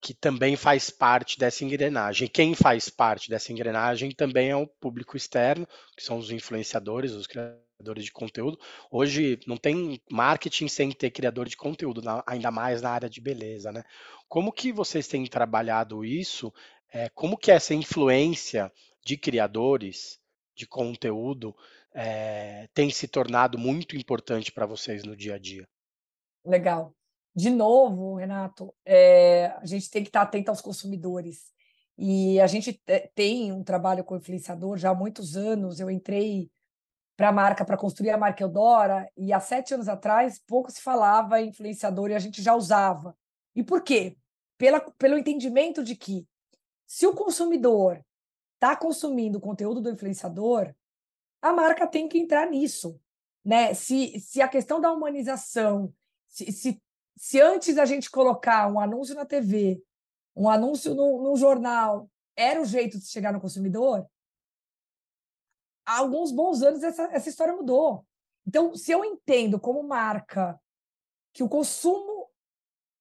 Que 0.01 0.13
também 0.13 0.55
faz 0.55 0.89
parte 0.89 1.37
dessa 1.37 1.65
engrenagem. 1.65 2.29
Quem 2.29 2.55
faz 2.55 2.87
parte 2.87 3.29
dessa 3.29 3.51
engrenagem 3.51 4.11
também 4.11 4.49
é 4.49 4.55
o 4.55 4.65
público 4.65 5.17
externo, 5.17 5.67
que 5.97 6.03
são 6.03 6.17
os 6.17 6.31
influenciadores, 6.31 7.11
os 7.11 7.27
criadores 7.27 8.05
de 8.05 8.11
conteúdo. 8.13 8.57
Hoje 8.89 9.37
não 9.45 9.57
tem 9.57 10.01
marketing 10.09 10.69
sem 10.69 10.91
ter 10.93 11.11
criador 11.11 11.49
de 11.49 11.57
conteúdo, 11.57 12.01
ainda 12.25 12.51
mais 12.51 12.81
na 12.81 12.91
área 12.91 13.09
de 13.09 13.19
beleza, 13.19 13.69
né? 13.73 13.83
Como 14.29 14.53
que 14.53 14.71
vocês 14.71 15.09
têm 15.09 15.25
trabalhado 15.25 16.05
isso? 16.05 16.53
É, 16.89 17.09
como 17.09 17.37
que 17.37 17.51
essa 17.51 17.73
influência 17.73 18.71
de 19.05 19.17
criadores 19.17 20.21
de 20.55 20.65
conteúdo 20.65 21.53
é, 21.93 22.69
tem 22.73 22.89
se 22.89 23.09
tornado 23.09 23.57
muito 23.57 23.97
importante 23.97 24.53
para 24.53 24.65
vocês 24.65 25.03
no 25.03 25.13
dia 25.13 25.35
a 25.35 25.37
dia? 25.37 25.67
Legal. 26.45 26.93
De 27.35 27.49
novo, 27.49 28.15
Renato, 28.15 28.73
é, 28.83 29.47
a 29.57 29.65
gente 29.65 29.91
tem 29.91 30.01
que 30.01 30.09
estar 30.09 30.23
atento 30.23 30.49
aos 30.49 30.61
consumidores. 30.61 31.53
E 31.97 32.39
a 32.39 32.47
gente 32.47 32.81
tem 33.15 33.51
um 33.51 33.63
trabalho 33.63 34.03
com 34.03 34.15
influenciador 34.15 34.77
já 34.77 34.91
há 34.91 34.95
muitos 34.95 35.35
anos. 35.35 35.79
Eu 35.79 35.89
entrei 35.89 36.49
para 37.15 37.29
a 37.29 37.31
marca 37.31 37.65
para 37.65 37.77
construir 37.77 38.11
a 38.11 38.17
marca 38.17 38.43
Eudora 38.43 39.09
e 39.17 39.33
há 39.33 39.39
sete 39.39 39.73
anos 39.73 39.87
atrás 39.87 40.39
pouco 40.45 40.71
se 40.71 40.81
falava 40.81 41.41
em 41.41 41.49
influenciador 41.49 42.11
e 42.11 42.15
a 42.15 42.19
gente 42.19 42.41
já 42.41 42.55
usava. 42.55 43.17
E 43.55 43.63
por 43.63 43.81
quê? 43.81 44.15
Pela, 44.57 44.79
pelo 44.79 45.17
entendimento 45.17 45.83
de 45.83 45.95
que 45.95 46.27
se 46.85 47.07
o 47.07 47.13
consumidor 47.13 48.03
está 48.53 48.75
consumindo 48.75 49.39
o 49.39 49.41
conteúdo 49.41 49.81
do 49.81 49.89
influenciador, 49.89 50.73
a 51.41 51.51
marca 51.51 51.87
tem 51.87 52.07
que 52.07 52.19
entrar 52.19 52.49
nisso. 52.49 52.99
Né? 53.43 53.73
Se, 53.73 54.19
se 54.19 54.41
a 54.41 54.47
questão 54.47 54.79
da 54.79 54.91
humanização 54.91 55.93
se, 56.27 56.51
se, 56.51 56.81
se 57.15 57.41
antes 57.41 57.77
a 57.77 57.85
gente 57.85 58.09
colocar 58.09 58.71
um 58.71 58.79
anúncio 58.79 59.15
na 59.15 59.25
TV, 59.25 59.81
um 60.35 60.49
anúncio 60.49 60.93
no, 60.93 61.35
jornal, 61.35 62.09
era 62.35 62.61
o 62.61 62.65
jeito 62.65 62.99
de 62.99 63.07
chegar 63.07 63.33
no 63.33 63.41
consumidor, 63.41 64.07
há 65.85 65.97
alguns 65.97 66.31
bons 66.31 66.61
anos 66.61 66.83
essa, 66.83 67.03
essa 67.11 67.29
história 67.29 67.55
mudou. 67.55 68.05
Então, 68.45 68.75
se 68.75 68.91
eu 68.91 69.03
entendo 69.03 69.59
como 69.59 69.81
marca 69.81 70.59
que 71.33 71.43
o 71.43 71.49
consumo, 71.49 72.29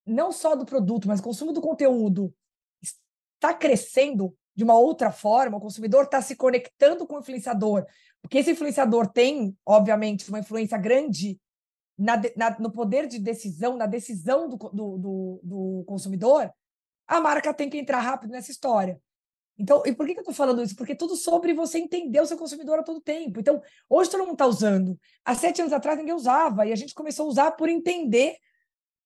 não 0.04 0.32
só 0.32 0.56
do 0.56 0.64
produto, 0.64 1.06
mas 1.06 1.20
o 1.20 1.22
consumo 1.22 1.52
do 1.52 1.60
conteúdo 1.60 2.34
está 2.82 3.52
crescendo 3.52 4.36
de 4.54 4.64
uma 4.64 4.78
outra 4.78 5.12
forma, 5.12 5.58
o 5.58 5.60
consumidor 5.60 6.04
está 6.04 6.22
se 6.22 6.34
conectando 6.34 7.06
com 7.06 7.16
o 7.16 7.18
influenciador, 7.18 7.86
porque 8.22 8.38
esse 8.38 8.52
influenciador 8.52 9.06
tem, 9.06 9.56
obviamente, 9.64 10.28
uma 10.30 10.38
influência 10.38 10.78
grande 10.78 11.38
na, 11.98 12.20
na, 12.36 12.58
no 12.58 12.70
poder 12.70 13.06
de 13.06 13.18
decisão, 13.18 13.76
na 13.76 13.86
decisão 13.86 14.48
do, 14.48 14.56
do, 14.56 14.98
do, 14.98 15.40
do, 15.42 15.84
consumidor, 15.86 16.52
a 17.06 17.20
marca 17.20 17.54
tem 17.54 17.70
que 17.70 17.78
entrar 17.78 18.00
rápido 18.00 18.30
nessa 18.30 18.50
história. 18.50 19.00
Então, 19.58 19.82
e 19.86 19.94
por 19.94 20.06
que, 20.06 20.12
que 20.12 20.18
eu 20.18 20.22
estou 20.22 20.34
falando 20.34 20.62
isso? 20.62 20.76
Porque 20.76 20.92
é 20.92 20.96
tudo 20.96 21.16
sobre 21.16 21.54
você 21.54 21.78
entender 21.78 22.20
o 22.20 22.26
seu 22.26 22.36
consumidor 22.36 22.78
a 22.78 22.82
todo 22.82 23.00
tempo. 23.00 23.40
Então, 23.40 23.62
hoje 23.88 24.10
todo 24.10 24.20
mundo 24.20 24.32
está 24.32 24.46
usando. 24.46 24.98
Há 25.24 25.34
sete 25.34 25.62
anos 25.62 25.72
atrás 25.72 25.96
ninguém 25.98 26.14
usava, 26.14 26.66
e 26.66 26.72
a 26.72 26.76
gente 26.76 26.92
começou 26.92 27.24
a 27.24 27.28
usar 27.28 27.52
por 27.52 27.68
entender 27.68 28.36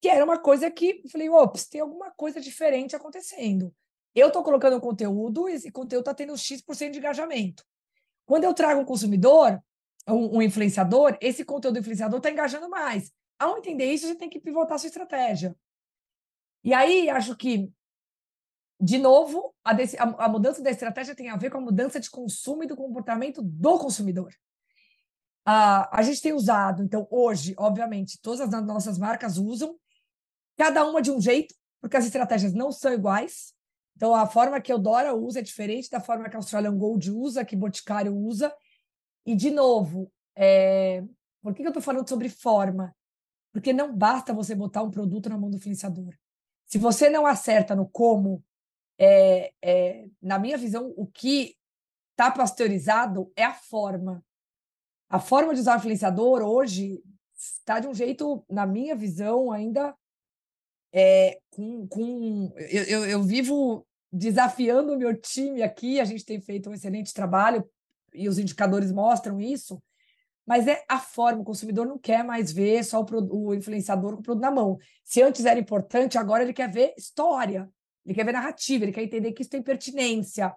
que 0.01 0.09
era 0.09 0.25
uma 0.25 0.39
coisa 0.39 0.71
que 0.71 1.03
falei, 1.13 1.29
ops, 1.29 1.69
tem 1.69 1.81
alguma 1.81 2.11
coisa 2.11 2.41
diferente 2.41 2.97
acontecendo. 2.97 3.73
Eu 4.15 4.29
estou 4.29 4.43
colocando 4.43 4.81
conteúdo 4.81 5.49
e 5.49 5.53
esse 5.53 5.71
conteúdo 5.71 6.03
está 6.03 6.15
tendo 6.15 6.37
X% 6.37 6.91
de 6.91 6.99
engajamento. 6.99 7.63
Quando 8.27 8.45
eu 8.45 8.55
trago 8.55 8.81
um 8.81 8.85
consumidor, 8.85 9.63
um, 10.09 10.39
um 10.39 10.43
influenciador, 10.43 11.17
esse 11.21 11.45
conteúdo 11.45 11.79
influenciador 11.79 12.19
está 12.19 12.31
engajando 12.31 12.69
mais. 12.69 13.13
Ao 13.39 13.59
entender 13.59 13.93
isso, 13.93 14.07
você 14.07 14.15
tem 14.15 14.29
que 14.29 14.41
pivotar 14.41 14.75
a 14.75 14.79
sua 14.79 14.89
estratégia. 14.89 15.57
E 16.63 16.75
aí, 16.75 17.09
acho 17.09 17.35
que, 17.37 17.73
de 18.79 18.99
novo, 18.99 19.55
a, 19.65 19.73
a, 19.73 20.25
a 20.27 20.29
mudança 20.29 20.63
da 20.63 20.71
estratégia 20.71 21.15
tem 21.15 21.31
a 21.31 21.37
ver 21.37 21.51
com 21.51 21.59
a 21.59 21.63
mudança 21.63 21.99
de 21.99 22.11
consumo 22.11 22.65
e 22.65 22.67
do 22.67 22.77
comportamento 22.77 23.41
do 23.43 23.79
consumidor. 23.79 24.33
Uh, 25.49 25.89
a 25.91 26.03
gente 26.03 26.21
tem 26.21 26.35
usado, 26.35 26.83
então, 26.83 27.09
hoje, 27.11 27.55
obviamente, 27.59 28.21
todas 28.21 28.41
as 28.41 28.67
nossas 28.67 28.99
marcas 28.99 29.39
usam, 29.39 29.75
cada 30.57 30.85
uma 30.87 31.01
de 31.01 31.11
um 31.11 31.21
jeito, 31.21 31.55
porque 31.81 31.97
as 31.97 32.05
estratégias 32.05 32.53
não 32.53 32.71
são 32.71 32.93
iguais. 32.93 33.55
Então, 33.97 34.15
a 34.15 34.27
forma 34.27 34.61
que 34.61 34.71
a 34.71 34.75
Eudora 34.75 35.15
usa 35.15 35.41
é 35.41 35.43
diferente 35.43 35.89
da 35.89 35.99
forma 35.99 36.29
que 36.29 36.37
a 36.37 36.39
Australian 36.39 36.77
Gold 36.77 37.11
usa, 37.11 37.45
que 37.45 37.57
Boticário 37.57 38.15
usa. 38.15 38.55
E, 39.27 39.35
de 39.35 39.51
novo, 39.51 40.11
é... 40.37 41.03
por 41.43 41.55
que 41.55 41.63
eu 41.63 41.69
estou 41.69 41.83
falando 41.83 42.09
sobre 42.09 42.29
forma? 42.29 42.95
Porque 43.53 43.73
não 43.73 43.95
basta 43.95 44.33
você 44.33 44.55
botar 44.55 44.83
um 44.83 44.91
produto 44.91 45.29
na 45.29 45.37
mão 45.37 45.51
do 45.51 45.57
influenciador. 45.57 46.15
Se 46.67 46.79
você 46.79 47.11
não 47.11 47.27
acerta 47.27 47.75
no 47.75 47.89
como, 47.89 48.45
é, 48.99 49.53
é, 49.61 50.07
na 50.23 50.39
minha 50.39 50.57
visão, 50.57 50.93
o 50.97 51.07
que 51.07 51.57
está 52.13 52.31
pasteurizado 52.31 53.33
é 53.35 53.45
a 53.45 53.55
forma. 53.55 54.25
A 55.09 55.19
forma 55.19 55.53
de 55.53 55.61
usar 55.61 55.75
o 55.75 55.79
influenciador 55.79 56.43
hoje 56.43 57.03
está 57.37 57.81
de 57.81 57.89
um 57.89 57.95
jeito, 57.95 58.45
na 58.49 58.67
minha 58.67 58.95
visão, 58.95 59.51
ainda 59.51 59.97
é, 60.93 61.41
com. 61.51 61.89
com 61.89 62.53
eu, 62.57 62.85
eu, 62.85 63.05
eu 63.07 63.23
vivo 63.23 63.87
desafiando 64.13 64.93
o 64.93 64.99
meu 64.99 65.17
time 65.19 65.63
aqui, 65.63 65.99
a 65.99 66.05
gente 66.05 66.25
tem 66.25 66.41
feito 66.41 66.69
um 66.69 66.75
excelente 66.75 67.15
trabalho 67.15 67.69
e 68.15 68.29
os 68.29 68.39
indicadores 68.39 68.93
mostram 68.93 69.41
isso, 69.41 69.83
mas 70.47 70.67
é 70.67 70.85
a 70.89 70.99
forma, 70.99 71.43
o 71.43 71.45
consumidor 71.45 71.87
não 71.87 71.99
quer 71.99 72.25
mais 72.25 72.51
ver 72.51 72.83
só 72.85 73.01
o, 73.01 73.49
o 73.49 73.55
influenciador 73.55 74.15
com 74.15 74.21
o 74.21 74.23
produto 74.23 74.43
na 74.43 74.51
mão. 74.51 74.79
Se 75.05 75.23
antes 75.23 75.45
era 75.45 75.61
importante, 75.61 76.19
agora 76.19 76.43
ele 76.43 76.53
quer 76.53 76.71
ver 76.71 76.95
história, 76.97 77.71
ele 78.05 78.15
quer 78.15 78.25
ver 78.25 78.33
narrativa, 78.33 78.85
ele 78.85 78.93
quer 78.93 79.03
entender 79.03 79.33
que 79.33 79.43
isso 79.43 79.51
tem 79.51 79.63
pertinência, 79.63 80.55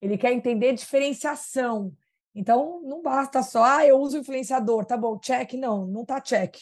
ele 0.00 0.16
quer 0.16 0.32
entender 0.32 0.72
diferenciação. 0.72 1.92
Então, 2.34 2.80
não 2.82 3.02
basta 3.02 3.42
só, 3.42 3.62
ah, 3.62 3.86
eu 3.86 3.98
uso 3.98 4.18
influenciador, 4.18 4.84
tá 4.84 4.96
bom, 4.96 5.18
check, 5.18 5.52
não, 5.54 5.86
não 5.86 6.04
tá 6.04 6.20
check. 6.20 6.56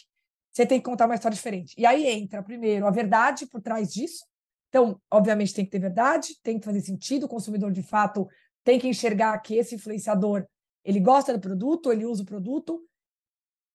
você 0.51 0.67
tem 0.67 0.79
que 0.79 0.85
contar 0.85 1.07
uma 1.07 1.15
história 1.15 1.35
diferente. 1.35 1.75
E 1.79 1.87
aí 1.87 2.07
entra, 2.07 2.43
primeiro, 2.43 2.87
a 2.87 2.91
verdade 2.91 3.47
por 3.47 3.61
trás 3.63 3.93
disso. 3.93 4.25
Então, 4.69 5.01
obviamente, 5.11 5.55
tem 5.55 5.65
que 5.65 5.71
ter 5.71 5.79
verdade, 5.79 6.35
tem 6.43 6.59
que 6.59 6.65
fazer 6.65 6.81
sentido, 6.81 7.27
o 7.27 7.29
consumidor, 7.29 7.71
de 7.71 7.83
fato, 7.83 8.27
tem 8.65 8.79
que 8.79 8.89
enxergar 8.89 9.39
que 9.41 9.57
esse 9.57 9.75
influenciador, 9.75 10.47
ele 10.85 11.01
gosta 11.01 11.33
do 11.33 11.41
produto, 11.41 11.93
ele 11.93 12.05
usa 12.05 12.23
o 12.23 12.27
produto. 12.27 12.87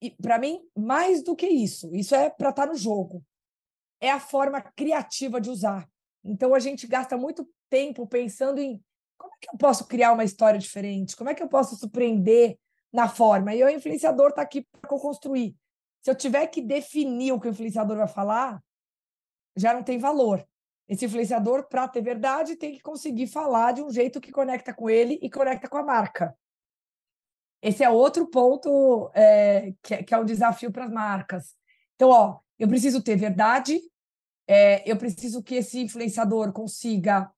E, 0.02 0.12
para 0.12 0.38
mim, 0.38 0.62
mais 0.76 1.24
do 1.24 1.36
que 1.36 1.48
isso, 1.48 1.94
isso 1.96 2.14
é 2.14 2.30
para 2.30 2.50
estar 2.50 2.66
tá 2.66 2.72
no 2.72 2.78
jogo. 2.78 3.24
É 4.00 4.12
a 4.12 4.20
forma 4.20 4.62
criativa 4.62 5.42
de 5.42 5.50
usar. 5.50 5.90
Então, 6.24 6.54
a 6.54 6.60
gente 6.60 6.86
gasta 6.86 7.18
muito 7.18 7.50
tempo 7.70 8.08
pensando 8.08 8.60
em 8.60 8.82
como 9.18 9.34
é 9.34 9.38
que 9.40 9.50
eu 9.54 9.58
posso 9.58 9.88
criar 9.88 10.12
uma 10.12 10.24
história 10.24 10.60
diferente, 10.60 11.16
como 11.16 11.30
é 11.30 11.34
que 11.34 11.42
eu 11.42 11.50
posso 11.50 11.76
surpreender 11.76 12.58
na 12.94 13.08
forma. 13.08 13.56
E 13.56 13.64
o 13.64 13.70
influenciador 13.70 14.30
está 14.30 14.42
aqui 14.42 14.66
para 14.80 14.90
construir. 14.90 15.56
Se 16.02 16.12
eu 16.12 16.16
tiver 16.16 16.46
que 16.48 16.62
definir 16.62 17.32
o 17.32 17.40
que 17.40 17.48
o 17.48 17.52
influenciador 17.52 17.98
vai 17.98 18.08
falar, 18.08 18.64
já 19.56 19.74
não 19.74 19.84
tem 19.84 19.98
valor. 19.98 20.48
Esse 20.88 21.06
influenciador, 21.06 21.68
para 21.68 21.88
ter 21.88 22.02
verdade, 22.02 22.56
tem 22.56 22.74
que 22.74 22.82
conseguir 22.82 23.28
falar 23.28 23.74
de 23.74 23.82
um 23.82 23.92
jeito 23.92 24.22
que 24.22 24.32
conecta 24.32 24.74
com 24.74 24.90
ele 24.90 25.20
e 25.22 25.30
conecta 25.30 25.68
com 25.68 25.78
a 25.78 25.84
marca. 25.84 26.36
Esse 27.62 27.84
é 27.84 27.90
outro 27.90 28.28
ponto 28.28 29.12
é, 29.14 29.74
que, 29.82 29.94
é, 29.96 30.04
que, 30.04 30.14
é 30.14 30.18
um 30.18 30.26
desafio 30.26 30.72
para 30.72 30.86
as 30.86 30.92
marcas. 30.92 31.56
Então, 31.96 32.10
ó, 32.10 32.40
eu 32.58 32.68
preciso 32.68 33.02
ter 33.02 33.16
verdade, 33.16 33.82
é, 34.48 34.90
eu 34.90 34.96
preciso 34.96 35.44
que 35.44 35.56
esse 35.56 35.80
influenciador 35.82 36.54
consiga 36.54 37.30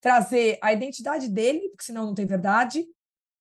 trazer 0.00 0.58
a 0.60 0.72
identidade 0.72 1.28
dele, 1.28 1.68
porque 1.70 1.84
senão 1.84 2.04
não 2.04 2.14
tem 2.14 2.26
verdade, 2.26 2.84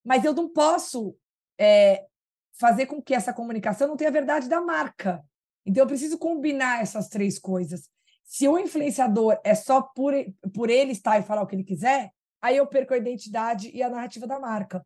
mas 0.06 0.24
eu 0.24 0.34
não 0.34 0.48
posso 0.48 1.18
é, 1.60 2.06
fazer 2.54 2.86
com 2.86 3.02
que 3.02 3.14
essa 3.14 3.34
comunicação 3.34 3.88
não 3.88 3.98
tenha 3.98 4.10
a 4.10 4.14
verdade 4.14 4.48
da 4.48 4.62
marca. 4.62 5.22
Então, 5.66 5.84
eu 5.84 5.88
preciso 5.88 6.18
combinar 6.18 6.82
essas 6.82 7.10
três 7.10 7.38
coisas. 7.38 7.90
Se 8.32 8.48
o 8.48 8.58
influenciador 8.58 9.38
é 9.44 9.54
só 9.54 9.82
por, 9.82 10.14
por 10.54 10.70
ele 10.70 10.94
estar 10.94 11.20
e 11.20 11.22
falar 11.22 11.42
o 11.42 11.46
que 11.46 11.54
ele 11.54 11.66
quiser, 11.66 12.14
aí 12.42 12.56
eu 12.56 12.66
perco 12.66 12.94
a 12.94 12.98
identidade 12.98 13.70
e 13.74 13.84
a 13.84 13.90
narrativa 13.90 14.26
da 14.26 14.40
marca. 14.40 14.82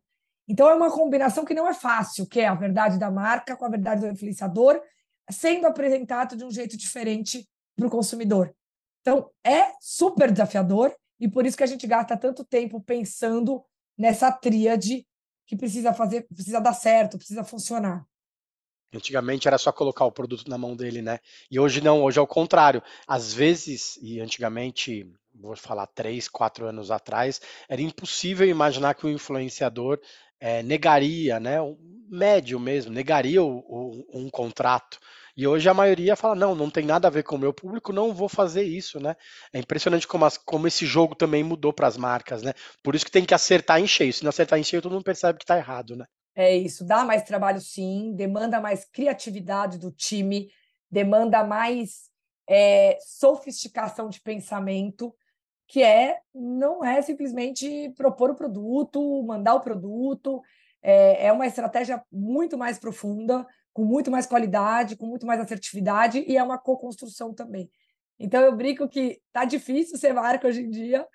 Então, 0.48 0.68
é 0.68 0.74
uma 0.74 0.90
combinação 0.90 1.44
que 1.44 1.54
não 1.54 1.68
é 1.68 1.72
fácil, 1.72 2.26
que 2.26 2.40
é 2.40 2.48
a 2.48 2.56
verdade 2.56 2.98
da 2.98 3.08
marca 3.08 3.56
com 3.56 3.64
a 3.64 3.68
verdade 3.68 4.00
do 4.00 4.08
influenciador, 4.08 4.82
sendo 5.30 5.68
apresentado 5.68 6.34
de 6.34 6.44
um 6.44 6.50
jeito 6.50 6.76
diferente 6.76 7.48
para 7.76 7.86
o 7.86 7.90
consumidor. 7.90 8.52
Então, 9.00 9.30
é 9.44 9.70
super 9.80 10.32
desafiador 10.32 10.92
e 11.20 11.28
por 11.28 11.46
isso 11.46 11.56
que 11.56 11.62
a 11.62 11.68
gente 11.68 11.86
gasta 11.86 12.16
tanto 12.16 12.44
tempo 12.44 12.80
pensando 12.80 13.64
nessa 13.96 14.32
tríade 14.32 15.06
que 15.46 15.56
precisa 15.56 15.94
fazer, 15.94 16.26
precisa 16.26 16.60
dar 16.60 16.74
certo, 16.74 17.16
precisa 17.16 17.44
funcionar. 17.44 18.04
Antigamente 18.94 19.48
era 19.48 19.58
só 19.58 19.72
colocar 19.72 20.04
o 20.04 20.12
produto 20.12 20.48
na 20.48 20.56
mão 20.56 20.76
dele, 20.76 21.02
né? 21.02 21.18
E 21.50 21.58
hoje 21.58 21.80
não, 21.80 22.02
hoje 22.02 22.18
é 22.18 22.22
o 22.22 22.26
contrário. 22.26 22.82
Às 23.06 23.32
vezes, 23.32 23.98
e 24.00 24.20
antigamente, 24.20 25.10
vou 25.34 25.56
falar 25.56 25.86
três, 25.88 26.28
quatro 26.28 26.66
anos 26.66 26.90
atrás, 26.90 27.40
era 27.68 27.82
impossível 27.82 28.46
imaginar 28.48 28.94
que 28.94 29.06
o 29.06 29.10
influenciador 29.10 30.00
é, 30.40 30.62
negaria, 30.62 31.40
né? 31.40 31.60
Um 31.60 31.76
médio 32.08 32.60
mesmo, 32.60 32.92
negaria 32.92 33.42
o, 33.42 33.58
o, 33.58 34.06
um 34.14 34.30
contrato. 34.30 34.98
E 35.36 35.46
hoje 35.46 35.68
a 35.68 35.74
maioria 35.74 36.16
fala: 36.16 36.34
não, 36.34 36.54
não 36.54 36.70
tem 36.70 36.84
nada 36.84 37.08
a 37.08 37.10
ver 37.10 37.22
com 37.22 37.36
o 37.36 37.38
meu 37.38 37.52
público, 37.52 37.92
não 37.92 38.14
vou 38.14 38.28
fazer 38.28 38.62
isso, 38.62 38.98
né? 39.00 39.16
É 39.52 39.58
impressionante 39.58 40.06
como, 40.06 40.24
as, 40.24 40.38
como 40.38 40.66
esse 40.66 40.86
jogo 40.86 41.14
também 41.14 41.44
mudou 41.44 41.72
para 41.72 41.86
as 41.86 41.96
marcas, 41.96 42.42
né? 42.42 42.54
Por 42.82 42.94
isso 42.94 43.04
que 43.04 43.10
tem 43.10 43.24
que 43.24 43.34
acertar 43.34 43.80
em 43.80 43.86
cheio. 43.86 44.12
Se 44.12 44.22
não 44.22 44.30
acertar 44.30 44.58
em 44.58 44.64
cheio, 44.64 44.80
todo 44.82 44.92
mundo 44.92 45.04
percebe 45.04 45.38
que 45.38 45.44
está 45.44 45.58
errado, 45.58 45.96
né? 45.96 46.06
É 46.38 46.54
isso, 46.54 46.84
dá 46.84 47.02
mais 47.02 47.22
trabalho 47.22 47.58
sim, 47.62 48.12
demanda 48.14 48.60
mais 48.60 48.84
criatividade 48.84 49.78
do 49.78 49.90
time, 49.90 50.50
demanda 50.90 51.42
mais 51.42 52.10
é, 52.46 52.98
sofisticação 53.00 54.10
de 54.10 54.20
pensamento, 54.20 55.16
que 55.66 55.82
é 55.82 56.18
não 56.34 56.84
é 56.84 57.00
simplesmente 57.00 57.90
propor 57.96 58.30
o 58.30 58.34
produto, 58.36 59.22
mandar 59.22 59.54
o 59.54 59.60
produto, 59.60 60.42
é, 60.82 61.28
é 61.28 61.32
uma 61.32 61.46
estratégia 61.46 62.04
muito 62.12 62.58
mais 62.58 62.78
profunda, 62.78 63.46
com 63.72 63.84
muito 63.84 64.10
mais 64.10 64.26
qualidade, 64.26 64.94
com 64.94 65.06
muito 65.06 65.26
mais 65.26 65.40
assertividade 65.40 66.22
e 66.28 66.36
é 66.36 66.42
uma 66.42 66.58
co-construção 66.58 67.32
também. 67.32 67.70
Então 68.18 68.42
eu 68.42 68.54
brinco 68.54 68.86
que 68.86 69.22
tá 69.32 69.46
difícil 69.46 69.96
ser 69.96 70.12
marca 70.12 70.46
hoje 70.46 70.60
em 70.60 70.70
dia, 70.70 71.06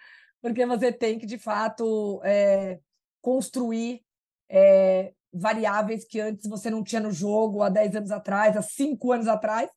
porque 0.42 0.66
você 0.66 0.92
tem 0.92 1.20
que 1.20 1.28
de 1.28 1.38
fato 1.38 2.20
é, 2.24 2.80
construir 3.22 4.02
é, 4.52 5.14
variáveis 5.34 6.04
que 6.04 6.20
antes 6.20 6.48
você 6.48 6.70
não 6.70 6.84
tinha 6.84 7.00
no 7.00 7.12
jogo 7.12 7.64
há 7.64 7.70
10 7.70 7.96
anos 7.96 8.12
atrás, 8.12 8.58
há 8.58 8.62
5 8.62 9.12
anos 9.14 9.28
atrás. 9.28 9.70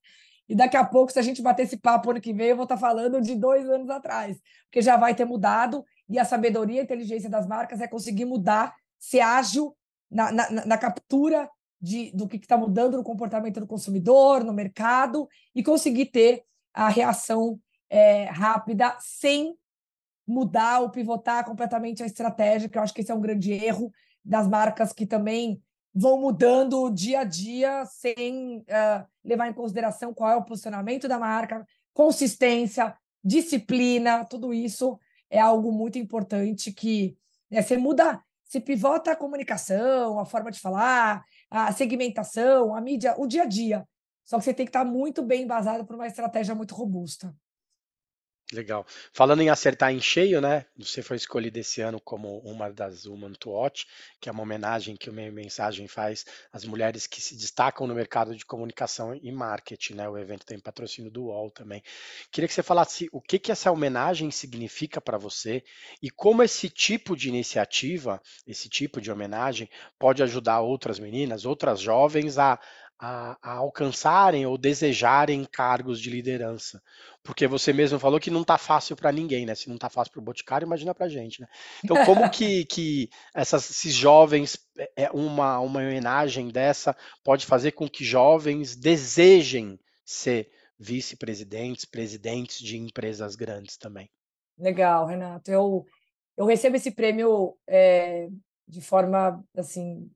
E 0.49 0.55
daqui 0.55 0.77
a 0.77 0.85
pouco, 0.85 1.13
se 1.13 1.19
a 1.19 1.23
gente 1.23 1.41
bater 1.41 1.63
esse 1.63 1.79
papo 1.79 2.11
ano 2.11 2.21
que 2.21 2.35
vem, 2.35 2.49
eu 2.49 2.57
vou 2.57 2.65
estar 2.65 2.75
tá 2.75 2.81
falando 2.81 3.21
de 3.21 3.35
dois 3.35 3.67
anos 3.71 3.89
atrás, 3.89 4.37
porque 4.65 4.83
já 4.83 4.97
vai 4.97 5.15
ter 5.15 5.25
mudado 5.25 5.85
e 6.07 6.19
a 6.19 6.25
sabedoria 6.25 6.77
e 6.77 6.81
a 6.81 6.83
inteligência 6.83 7.31
das 7.31 7.47
marcas 7.47 7.81
é 7.81 7.89
conseguir 7.89 8.27
mudar, 8.27 8.75
ser 8.99 9.21
ágil 9.21 9.75
na, 10.11 10.31
na, 10.31 10.51
na 10.51 10.77
captura 10.77 11.49
de, 11.81 12.11
do 12.15 12.29
que 12.29 12.37
está 12.37 12.59
mudando 12.59 12.97
no 12.97 13.05
comportamento 13.05 13.61
do 13.61 13.67
consumidor, 13.67 14.45
no 14.45 14.53
mercado, 14.53 15.27
e 15.55 15.63
conseguir 15.63 16.07
ter 16.07 16.43
a 16.75 16.89
reação 16.89 17.59
é, 17.89 18.25
rápida 18.25 18.95
sem 19.01 19.57
mudar 20.27 20.81
ou 20.81 20.91
pivotar 20.91 21.45
completamente 21.45 22.03
a 22.03 22.07
estratégia, 22.07 22.69
que 22.69 22.77
eu 22.77 22.83
acho 22.83 22.93
que 22.93 23.01
esse 23.01 23.11
é 23.11 23.15
um 23.15 23.21
grande 23.21 23.53
erro 23.53 23.91
das 24.25 24.49
marcas 24.49 24.93
que 24.93 25.07
também 25.07 25.63
vão 25.95 26.21
mudando 26.21 26.91
dia 26.91 27.21
a 27.21 27.25
dia 27.25 27.85
sem 27.87 28.59
uh, 28.59 29.07
levar 29.25 29.49
em 29.49 29.53
consideração 29.53 30.13
qual 30.13 30.31
é 30.31 30.37
o 30.37 30.45
posicionamento 30.45 31.07
da 31.07 31.19
marca, 31.19 31.65
consistência, 31.93 32.97
disciplina, 33.23 34.25
tudo 34.25 34.53
isso 34.53 34.99
é 35.31 35.39
algo 35.39 35.73
muito 35.73 35.99
importante 35.99 36.73
que 36.73 37.17
né, 37.51 37.63
você 37.63 37.77
muda, 37.77 38.23
se 38.43 38.61
pivota 38.61 39.13
a 39.13 39.17
comunicação, 39.17 40.19
a 40.19 40.25
forma 40.25 40.51
de 40.51 40.61
falar, 40.61 41.25
a 41.51 41.73
segmentação, 41.73 42.75
a 42.75 42.81
mídia, 42.81 43.15
o 43.17 43.27
dia 43.27 43.43
a 43.43 43.47
dia. 43.47 43.87
Só 44.25 44.39
que 44.39 44.45
você 44.45 44.55
tem 44.55 44.67
que 44.67 44.71
estar 44.71 44.85
muito 44.85 45.23
bem 45.23 45.43
embasado 45.43 45.85
por 45.85 45.97
uma 45.97 46.07
estratégia 46.07 46.55
muito 46.55 46.75
robusta. 46.75 47.35
Legal. 48.53 48.87
Falando 49.13 49.41
em 49.41 49.49
acertar 49.49 49.91
em 49.91 50.01
cheio, 50.01 50.39
né? 50.41 50.67
Você 50.77 51.03
foi 51.03 51.17
escolhido 51.17 51.59
esse 51.59 51.81
ano 51.81 51.99
como 51.99 52.39
uma 52.41 52.71
das 52.71 53.07
Woman 53.07 53.33
to 53.33 53.51
Watch, 53.51 53.87
que 54.21 54.29
é 54.29 54.33
uma 54.33 54.43
homenagem 54.43 54.97
que 54.97 55.09
o 55.09 55.13
Meio 55.13 55.33
Mensagem 55.33 55.89
faz 55.89 56.27
às 56.53 56.65
mulheres 56.65 57.07
que 57.07 57.23
se 57.23 57.35
destacam 57.35 57.87
no 57.87 57.95
mercado 57.95 58.37
de 58.37 58.45
comunicação 58.45 59.15
e 59.15 59.33
marketing, 59.33 59.95
né? 59.95 60.09
O 60.09 60.19
evento 60.19 60.45
tem 60.45 60.59
patrocínio 60.59 61.11
do 61.11 61.25
UOL 61.25 61.51
também. 61.51 61.83
Queria 62.31 62.47
que 62.47 62.53
você 62.55 62.63
falasse 62.63 63.09
o 63.13 63.21
que, 63.21 63.39
que 63.39 63.51
essa 63.51 63.73
homenagem 63.73 64.31
significa 64.31 65.01
para 65.01 65.17
você 65.17 65.65
e 66.03 66.11
como 66.11 66.43
esse 66.43 66.69
tipo 66.69 67.17
de 67.17 67.31
iniciativa, 67.31 68.21
esse 68.47 68.69
tipo 68.69 69.01
de 69.01 69.11
homenagem, 69.11 69.71
pode 69.99 70.23
ajudar 70.23 70.61
outras 70.61 70.99
meninas, 70.99 71.47
outras 71.47 71.81
jovens 71.81 72.39
a, 72.39 72.61
a, 72.99 73.37
a, 73.43 73.53
alcançarem 73.55 74.47
ou 74.47 74.57
desejarem 74.57 75.45
cargos 75.45 76.01
de 76.01 76.11
liderança. 76.11 76.83
Porque 77.23 77.47
você 77.47 77.73
mesmo 77.73 77.99
falou 77.99 78.21
que 78.21 78.31
não 78.31 78.43
está 78.43 78.59
fácil 78.59 78.97
para 78.97 79.13
ninguém, 79.13 79.47
né? 79.47 79.55
Se 79.55 79.69
não 79.69 79.77
está 79.77 79.89
fácil 79.89 80.13
para 80.13 80.21
o 80.21 80.25
Boticário, 80.25 80.67
imagina 80.67 80.95
para 80.95 81.07
a 81.07 81.09
gente, 81.09 81.41
né? 81.41 81.47
Então, 81.83 82.05
como 82.05 82.29
que, 82.31 82.65
que 82.67 83.09
essas, 83.35 83.71
esses 83.71 83.95
jovens, 83.95 84.59
é, 84.79 85.05
é 85.05 85.11
uma, 85.11 85.59
uma 85.59 85.81
homenagem 85.81 86.49
dessa 86.49 86.97
pode 87.23 87.47
fazer 87.47 87.73
com 87.73 87.89
que 87.89 88.05
jovens 88.05 88.77
desejem 88.77 89.79
ser 90.05 90.51
vice-presidentes, 90.79 91.85
presidentes 91.85 92.59
de 92.59 92.77
empresas 92.77 93.37
grandes 93.37 93.77
também? 93.77 94.11
Legal, 94.59 95.07
Renato. 95.07 95.51
Eu, 95.51 95.85
eu 96.37 96.47
recebo 96.47 96.77
esse 96.77 96.91
prêmio 96.91 97.57
é, 97.67 98.29
de 98.69 98.81
forma, 98.81 99.43
assim, 99.57 100.11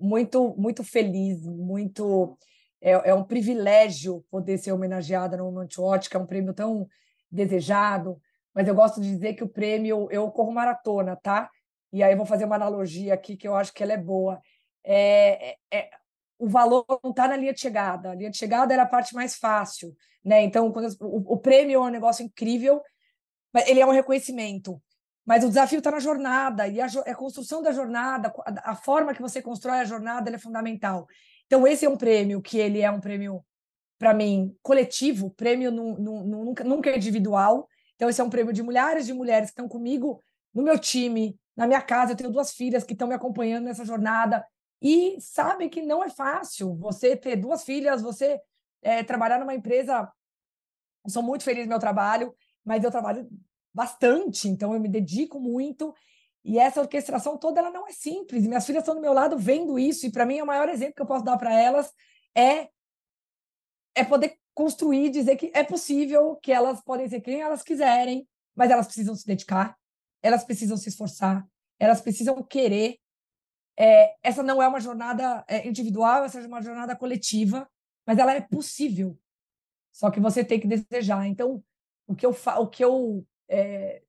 muito, 0.00 0.54
muito 0.56 0.82
feliz, 0.82 1.44
muito. 1.44 2.36
É, 2.80 2.90
é 3.10 3.14
um 3.14 3.24
privilégio 3.24 4.24
poder 4.30 4.58
ser 4.58 4.72
homenageada 4.72 5.36
no 5.36 5.66
Watch, 5.78 6.10
que 6.10 6.16
é 6.16 6.20
um 6.20 6.26
prêmio 6.26 6.54
tão 6.54 6.86
desejado. 7.30 8.20
Mas 8.54 8.68
eu 8.68 8.74
gosto 8.74 9.00
de 9.00 9.08
dizer 9.08 9.34
que 9.34 9.44
o 9.44 9.48
prêmio, 9.48 10.08
eu 10.10 10.30
corro 10.30 10.52
maratona, 10.52 11.16
tá? 11.16 11.50
E 11.92 12.02
aí 12.02 12.12
eu 12.12 12.16
vou 12.16 12.26
fazer 12.26 12.44
uma 12.44 12.56
analogia 12.56 13.14
aqui 13.14 13.36
que 13.36 13.46
eu 13.46 13.54
acho 13.54 13.72
que 13.72 13.82
ela 13.82 13.92
é 13.92 13.98
boa. 13.98 14.40
É, 14.84 15.50
é, 15.50 15.56
é 15.72 15.90
o 16.38 16.48
valor 16.48 16.84
não 17.02 17.10
está 17.10 17.28
na 17.28 17.36
linha 17.36 17.52
de 17.52 17.60
chegada. 17.60 18.10
A 18.10 18.14
linha 18.14 18.30
de 18.30 18.36
chegada 18.36 18.72
era 18.72 18.82
a 18.82 18.88
parte 18.88 19.14
mais 19.14 19.36
fácil, 19.36 19.94
né? 20.24 20.42
Então, 20.42 20.70
quando, 20.72 20.94
o, 21.00 21.34
o 21.34 21.38
prêmio 21.38 21.76
é 21.76 21.80
um 21.80 21.88
negócio 21.88 22.24
incrível, 22.24 22.82
mas 23.52 23.68
ele 23.68 23.80
é 23.80 23.86
um 23.86 23.90
reconhecimento. 23.90 24.80
Mas 25.26 25.42
o 25.42 25.48
desafio 25.48 25.78
está 25.78 25.90
na 25.90 25.98
jornada, 25.98 26.68
e 26.68 26.80
a, 26.80 26.86
a, 26.86 27.14
construção 27.16 27.60
da 27.60 27.72
jornada, 27.72 28.32
a, 28.46 28.70
a, 28.70 28.74
forma 28.76 29.12
que 29.12 29.20
você 29.20 29.42
constrói 29.42 29.80
a 29.80 29.84
jornada 29.84 30.30
é 30.30 30.38
fundamental. 30.38 31.08
Então, 31.46 31.66
esse 31.66 31.84
é 31.84 31.90
um 31.90 31.96
prêmio 31.96 32.40
que 32.40 32.56
ele 32.56 32.80
é 32.80 32.90
um 32.90 33.00
prêmio, 33.00 33.44
para 33.98 34.14
mim, 34.14 34.56
coletivo, 34.62 35.30
prêmio 35.30 35.72
nunca, 35.72 36.62
nunca 36.62 36.90
é 36.90 36.96
individual. 36.96 37.68
Então, 37.96 38.08
esse 38.08 38.20
é 38.20 38.24
um 38.24 38.30
prêmio 38.30 38.52
de 38.52 38.62
milhares 38.62 39.04
de 39.04 39.12
mulheres 39.12 39.48
que 39.48 39.54
estão 39.54 39.68
comigo 39.68 40.22
no 40.54 40.62
meu 40.62 40.78
time, 40.78 41.36
na 41.56 41.66
minha 41.66 41.82
casa. 41.82 42.12
Eu 42.12 42.16
tenho 42.16 42.30
duas 42.30 42.52
filhas 42.52 42.84
que 42.84 42.92
estão 42.92 43.08
me 43.08 43.14
acompanhando 43.14 43.64
nessa 43.64 43.84
jornada. 43.84 44.46
e 44.80 45.16
sabem 45.20 45.68
que 45.68 45.82
não 45.82 46.04
é 46.04 46.10
fácil 46.10 46.76
você 46.76 47.16
ter 47.16 47.34
duas 47.34 47.64
filhas, 47.64 48.02
você 48.02 48.40
é, 48.82 49.02
trabalhar 49.02 49.40
numa 49.40 49.54
empresa. 49.54 50.08
Eu 51.04 51.10
sou 51.10 51.22
muito 51.22 51.42
feliz 51.42 51.64
no 51.64 51.70
meu 51.70 51.78
trabalho, 51.80 52.34
mas 52.64 52.84
eu 52.84 52.90
trabalho 52.90 53.28
bastante, 53.76 54.48
então 54.48 54.72
eu 54.72 54.80
me 54.80 54.88
dedico 54.88 55.38
muito. 55.38 55.94
E 56.42 56.58
essa 56.58 56.80
orquestração 56.80 57.36
toda 57.36 57.60
ela 57.60 57.70
não 57.70 57.86
é 57.86 57.92
simples. 57.92 58.46
Minhas 58.46 58.64
filhas 58.64 58.82
estão 58.82 58.94
do 58.94 59.02
meu 59.02 59.12
lado 59.12 59.38
vendo 59.38 59.78
isso, 59.78 60.06
e 60.06 60.10
para 60.10 60.24
mim 60.24 60.40
o 60.40 60.46
maior 60.46 60.66
exemplo 60.70 60.94
que 60.94 61.02
eu 61.02 61.06
posso 61.06 61.24
dar 61.24 61.36
para 61.36 61.52
elas 61.52 61.92
é 62.34 62.70
é 63.94 64.04
poder 64.04 64.38
construir, 64.54 65.10
dizer 65.10 65.36
que 65.36 65.50
é 65.54 65.62
possível, 65.64 66.36
que 66.36 66.52
elas 66.52 66.82
podem 66.82 67.08
ser 67.08 67.20
quem 67.20 67.40
elas 67.40 67.62
quiserem, 67.62 68.26
mas 68.54 68.70
elas 68.70 68.86
precisam 68.86 69.14
se 69.14 69.26
dedicar, 69.26 69.74
elas 70.22 70.44
precisam 70.44 70.76
se 70.76 70.88
esforçar, 70.88 71.46
elas 71.78 72.00
precisam 72.00 72.42
querer. 72.42 72.98
É, 73.78 74.14
essa 74.22 74.42
não 74.42 74.62
é 74.62 74.68
uma 74.68 74.80
jornada 74.80 75.44
é, 75.48 75.66
individual, 75.66 76.24
essa 76.24 76.40
é 76.40 76.46
uma 76.46 76.62
jornada 76.62 76.94
coletiva, 76.94 77.68
mas 78.06 78.18
ela 78.18 78.34
é 78.34 78.40
possível. 78.40 79.18
Só 79.92 80.10
que 80.10 80.20
você 80.20 80.44
tem 80.44 80.60
que 80.60 80.68
desejar. 80.68 81.26
Então, 81.26 81.62
o 82.06 82.14
que 82.14 82.26
eu, 82.26 82.36
o 82.58 82.66
que 82.66 82.84
eu 82.84 83.26
é, 83.48 84.02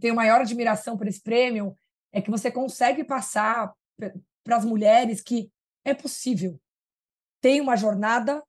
tenho 0.00 0.14
maior 0.14 0.40
admiração 0.40 0.96
por 0.96 1.06
esse 1.06 1.20
prêmio 1.20 1.76
é 2.12 2.20
que 2.20 2.30
você 2.30 2.50
consegue 2.50 3.04
passar 3.04 3.72
para 4.44 4.56
as 4.56 4.64
mulheres 4.64 5.20
que 5.20 5.50
é 5.84 5.94
possível. 5.94 6.60
Tem 7.40 7.60
uma 7.60 7.76
jornada, 7.76 8.42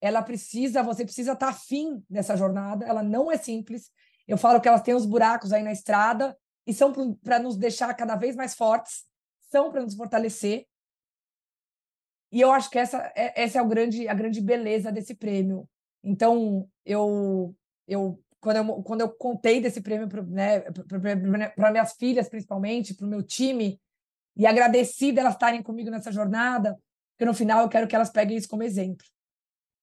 ela 0.00 0.22
precisa, 0.22 0.82
você 0.82 1.04
precisa 1.04 1.32
estar 1.32 1.46
tá 1.46 1.52
afim 1.52 2.02
dessa 2.08 2.36
jornada, 2.36 2.86
ela 2.86 3.02
não 3.02 3.30
é 3.30 3.36
simples. 3.36 3.90
Eu 4.26 4.38
falo 4.38 4.60
que 4.60 4.68
elas 4.68 4.82
têm 4.82 4.94
os 4.94 5.06
buracos 5.06 5.52
aí 5.52 5.62
na 5.62 5.72
estrada 5.72 6.36
e 6.66 6.72
são 6.72 6.92
para 7.14 7.38
nos 7.38 7.56
deixar 7.56 7.92
cada 7.94 8.14
vez 8.14 8.36
mais 8.36 8.54
fortes, 8.54 9.04
são 9.50 9.70
para 9.70 9.82
nos 9.82 9.94
fortalecer. 9.94 10.66
E 12.30 12.40
eu 12.40 12.52
acho 12.52 12.68
que 12.68 12.78
essa, 12.78 13.10
é, 13.16 13.42
essa 13.42 13.58
é 13.58 13.62
o 13.62 13.68
grande, 13.68 14.06
a 14.06 14.14
grande 14.14 14.40
beleza 14.40 14.92
desse 14.92 15.14
prêmio. 15.14 15.68
Então, 16.04 16.68
eu, 16.84 17.56
eu 17.86 18.22
quando 18.40 18.56
eu, 18.56 18.82
quando 18.82 19.00
eu 19.00 19.10
contei 19.10 19.60
desse 19.60 19.80
prêmio 19.80 20.08
para 20.08 20.22
né, 20.22 20.64
minhas 21.70 21.92
filhas, 21.94 22.28
principalmente, 22.28 22.94
para 22.94 23.06
o 23.06 23.10
meu 23.10 23.22
time, 23.22 23.80
e 24.36 24.46
agradeci 24.46 25.12
delas 25.12 25.34
estarem 25.34 25.62
comigo 25.62 25.90
nessa 25.90 26.12
jornada, 26.12 26.78
porque 27.12 27.24
no 27.24 27.34
final 27.34 27.62
eu 27.62 27.68
quero 27.68 27.88
que 27.88 27.96
elas 27.96 28.10
peguem 28.10 28.36
isso 28.36 28.48
como 28.48 28.62
exemplo. 28.62 29.04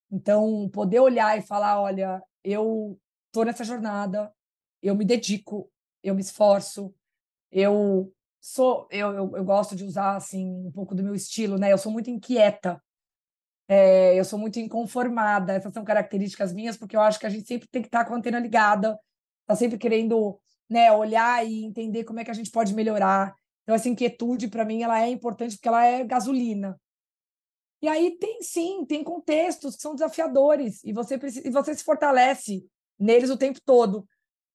Então, 0.10 0.70
poder 0.70 1.00
olhar 1.00 1.38
e 1.38 1.42
falar: 1.42 1.82
olha, 1.82 2.24
eu 2.44 2.98
estou 3.28 3.44
nessa 3.44 3.64
jornada, 3.64 4.34
eu 4.82 4.96
me 4.96 5.04
dedico, 5.04 5.70
eu 6.02 6.16
me 6.16 6.22
esforço, 6.22 6.94
eu 7.52 8.14
sou, 8.40 8.88
eu, 8.92 9.12
eu, 9.12 9.36
eu, 9.36 9.44
gosto 9.44 9.76
de 9.76 9.84
usar 9.84 10.16
assim 10.16 10.46
um 10.66 10.72
pouco 10.72 10.96
do 10.96 11.04
meu 11.04 11.16
estilo, 11.16 11.58
né? 11.58 11.74
Eu 11.74 11.78
sou 11.78 11.92
muito 11.92 12.10
inquieta. 12.10 12.82
É, 13.68 14.18
eu 14.18 14.24
sou 14.24 14.38
muito 14.38 14.60
inconformada. 14.60 15.54
Essas 15.54 15.74
são 15.74 15.84
características 15.84 16.54
minhas, 16.54 16.78
porque 16.78 16.96
eu 16.96 17.02
acho 17.02 17.20
que 17.20 17.26
a 17.26 17.30
gente 17.30 17.48
sempre 17.48 17.68
tem 17.68 17.82
que 17.82 17.88
estar 17.88 18.06
com 18.06 18.14
a 18.14 18.18
antena 18.18 18.40
ligada, 18.40 19.00
tá 19.46 19.56
sempre 19.56 19.78
querendo 19.78 20.40
né, 20.70 20.92
olhar 20.92 21.46
e 21.46 21.66
entender 21.66 22.04
como 22.04 22.20
é 22.20 22.26
que 22.26 22.32
a 22.32 22.34
gente 22.34 22.52
pode 22.52 22.74
melhorar. 22.74 23.36
Então, 23.64 23.76
essa 23.76 23.90
inquietude, 23.90 24.48
para 24.48 24.66
mim, 24.66 24.84
ela 24.84 25.02
é 25.02 25.10
importante 25.10 25.56
porque 25.56 25.68
ela 25.68 25.86
é 25.86 26.04
gasolina. 26.04 26.80
E 27.82 27.88
aí 27.88 28.18
tem 28.18 28.42
sim, 28.42 28.86
tem 28.86 29.04
contextos 29.04 29.76
que 29.76 29.82
são 29.82 29.94
desafiadores 29.94 30.84
e 30.84 30.94
você 30.94 31.18
precisa, 31.18 31.48
e 31.48 31.52
você 31.52 31.76
se 31.76 31.84
fortalece 31.84 32.66
neles 32.98 33.30
o 33.30 33.38
tempo 33.38 33.60
todo. 33.64 34.08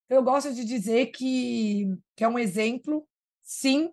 Eu 0.08 0.22
gosto 0.22 0.52
de 0.52 0.64
dizer 0.64 1.06
que, 1.06 1.86
que 2.16 2.24
é 2.24 2.28
um 2.28 2.38
exemplo, 2.38 3.06
sim, 3.42 3.92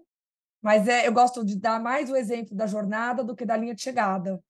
mas 0.62 0.88
é, 0.88 1.08
eu 1.08 1.14
gosto 1.14 1.46
de 1.46 1.56
dar 1.56 1.80
mais 1.82 2.10
o 2.10 2.16
exemplo 2.16 2.56
da 2.56 2.66
jornada 2.66 3.24
do 3.24 3.36
que 3.36 3.46
da 3.46 3.56
linha 3.56 3.76
de 3.76 3.82
chegada. 3.82 4.42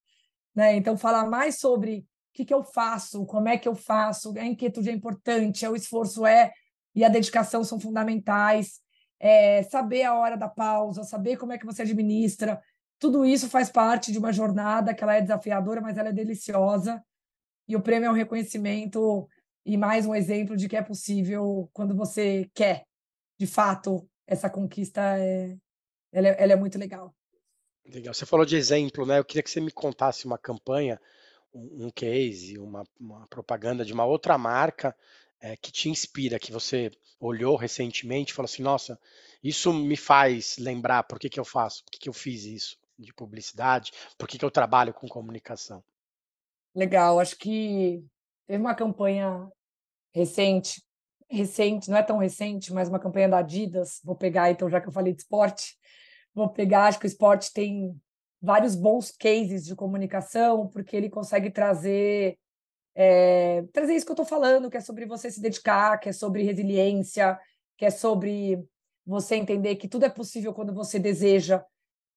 Né? 0.58 0.74
Então, 0.74 0.98
falar 0.98 1.24
mais 1.24 1.60
sobre 1.60 1.98
o 1.98 2.04
que, 2.34 2.44
que 2.44 2.52
eu 2.52 2.64
faço, 2.64 3.24
como 3.26 3.48
é 3.48 3.56
que 3.56 3.68
eu 3.68 3.76
faço, 3.76 4.36
a 4.36 4.44
inquietude 4.44 4.90
é 4.90 4.92
importante, 4.92 5.64
o 5.64 5.76
esforço 5.76 6.26
é 6.26 6.52
e 6.96 7.04
a 7.04 7.08
dedicação 7.08 7.62
são 7.62 7.78
fundamentais, 7.78 8.80
é, 9.20 9.62
saber 9.62 10.02
a 10.02 10.16
hora 10.16 10.36
da 10.36 10.48
pausa, 10.48 11.04
saber 11.04 11.36
como 11.36 11.52
é 11.52 11.58
que 11.58 11.64
você 11.64 11.82
administra, 11.82 12.60
tudo 12.98 13.24
isso 13.24 13.48
faz 13.48 13.70
parte 13.70 14.10
de 14.10 14.18
uma 14.18 14.32
jornada 14.32 14.92
que 14.92 15.04
ela 15.04 15.14
é 15.14 15.20
desafiadora, 15.20 15.80
mas 15.80 15.96
ela 15.96 16.08
é 16.08 16.12
deliciosa. 16.12 17.00
E 17.68 17.76
o 17.76 17.80
prêmio 17.80 18.08
é 18.08 18.10
um 18.10 18.14
reconhecimento 18.14 19.28
e 19.64 19.76
mais 19.76 20.06
um 20.06 20.14
exemplo 20.14 20.56
de 20.56 20.68
que 20.68 20.76
é 20.76 20.82
possível 20.82 21.70
quando 21.72 21.94
você 21.94 22.50
quer. 22.52 22.84
De 23.38 23.46
fato, 23.46 24.10
essa 24.26 24.50
conquista 24.50 25.20
é, 25.20 25.56
ela 26.10 26.26
é, 26.26 26.42
ela 26.42 26.52
é 26.54 26.56
muito 26.56 26.76
legal. 26.76 27.14
Legal. 27.88 28.12
Você 28.12 28.26
falou 28.26 28.44
de 28.44 28.56
exemplo, 28.56 29.06
né? 29.06 29.18
Eu 29.18 29.24
queria 29.24 29.42
que 29.42 29.50
você 29.50 29.60
me 29.60 29.70
contasse 29.70 30.26
uma 30.26 30.36
campanha, 30.36 31.00
um, 31.54 31.90
case, 31.90 32.58
uma, 32.58 32.84
uma, 33.00 33.26
propaganda 33.28 33.84
de 33.84 33.92
uma 33.92 34.04
outra 34.04 34.36
marca 34.36 34.94
é, 35.40 35.56
que 35.56 35.72
te 35.72 35.88
inspira, 35.88 36.38
que 36.38 36.52
você 36.52 36.90
olhou 37.18 37.56
recentemente 37.56 38.32
e 38.32 38.34
falou 38.34 38.46
assim, 38.46 38.62
nossa, 38.62 38.98
isso 39.42 39.72
me 39.72 39.96
faz 39.96 40.56
lembrar 40.58 41.04
por 41.04 41.18
que, 41.18 41.28
que 41.28 41.40
eu 41.40 41.44
faço, 41.44 41.84
por 41.84 41.92
que, 41.92 41.98
que 41.98 42.08
eu 42.08 42.12
fiz 42.12 42.44
isso 42.44 42.78
de 42.98 43.12
publicidade, 43.14 43.92
por 44.18 44.28
que, 44.28 44.38
que 44.38 44.44
eu 44.44 44.50
trabalho 44.50 44.92
com 44.92 45.08
comunicação. 45.08 45.82
Legal, 46.74 47.18
acho 47.18 47.36
que 47.38 48.04
teve 48.46 48.60
uma 48.60 48.74
campanha 48.74 49.48
recente, 50.12 50.82
recente, 51.30 51.90
não 51.90 51.96
é 51.96 52.02
tão 52.02 52.18
recente, 52.18 52.72
mas 52.72 52.88
uma 52.88 52.98
campanha 52.98 53.28
da 53.28 53.38
Adidas, 53.38 54.00
vou 54.04 54.16
pegar 54.16 54.50
então, 54.50 54.68
já 54.68 54.80
que 54.80 54.88
eu 54.88 54.92
falei 54.92 55.12
de 55.12 55.20
esporte, 55.20 55.78
vou 56.34 56.48
pegar, 56.48 56.84
acho 56.84 56.98
que 56.98 57.06
o 57.06 57.08
esporte 57.08 57.52
tem 57.52 57.94
vários 58.40 58.74
bons 58.74 59.10
cases 59.10 59.64
de 59.64 59.74
comunicação, 59.74 60.68
porque 60.68 60.96
ele 60.96 61.10
consegue 61.10 61.50
trazer 61.50 62.38
é, 63.00 63.62
trazer 63.72 63.94
isso 63.94 64.04
que 64.04 64.10
eu 64.10 64.14
estou 64.14 64.26
falando, 64.26 64.68
que 64.68 64.76
é 64.76 64.80
sobre 64.80 65.06
você 65.06 65.30
se 65.30 65.40
dedicar, 65.40 65.98
que 65.98 66.08
é 66.08 66.12
sobre 66.12 66.42
resiliência, 66.42 67.38
que 67.76 67.84
é 67.84 67.90
sobre 67.90 68.60
você 69.06 69.36
entender 69.36 69.76
que 69.76 69.86
tudo 69.86 70.04
é 70.04 70.08
possível 70.08 70.52
quando 70.52 70.74
você 70.74 70.98
deseja. 70.98 71.64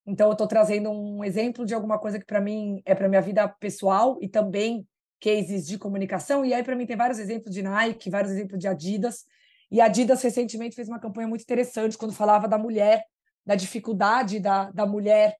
Então, 0.04 0.26
eu 0.26 0.32
estou 0.32 0.48
trazendo 0.48 0.90
um 0.90 1.22
exemplo 1.22 1.64
de 1.64 1.72
alguma 1.72 2.00
coisa 2.00 2.18
que 2.18 2.26
para 2.26 2.40
mim 2.40 2.82
é 2.84 2.96
para 2.96 3.08
minha 3.08 3.22
vida 3.22 3.46
pessoal 3.46 4.18
e 4.20 4.28
também 4.28 4.84
cases 5.20 5.68
de 5.68 5.78
comunicação. 5.78 6.44
E 6.44 6.52
aí, 6.52 6.64
para 6.64 6.74
mim, 6.74 6.84
tem 6.84 6.96
vários 6.96 7.20
exemplos 7.20 7.54
de 7.54 7.62
Nike, 7.62 8.10
vários 8.10 8.32
exemplos 8.32 8.58
de 8.58 8.66
Adidas. 8.66 9.24
E 9.70 9.80
a 9.80 9.84
Adidas 9.84 10.20
recentemente 10.20 10.74
fez 10.74 10.88
uma 10.88 10.98
campanha 10.98 11.28
muito 11.28 11.42
interessante 11.42 11.96
quando 11.96 12.12
falava 12.12 12.48
da 12.48 12.58
mulher 12.58 13.04
da 13.44 13.54
dificuldade 13.54 14.38
da, 14.38 14.70
da 14.70 14.86
mulher 14.86 15.36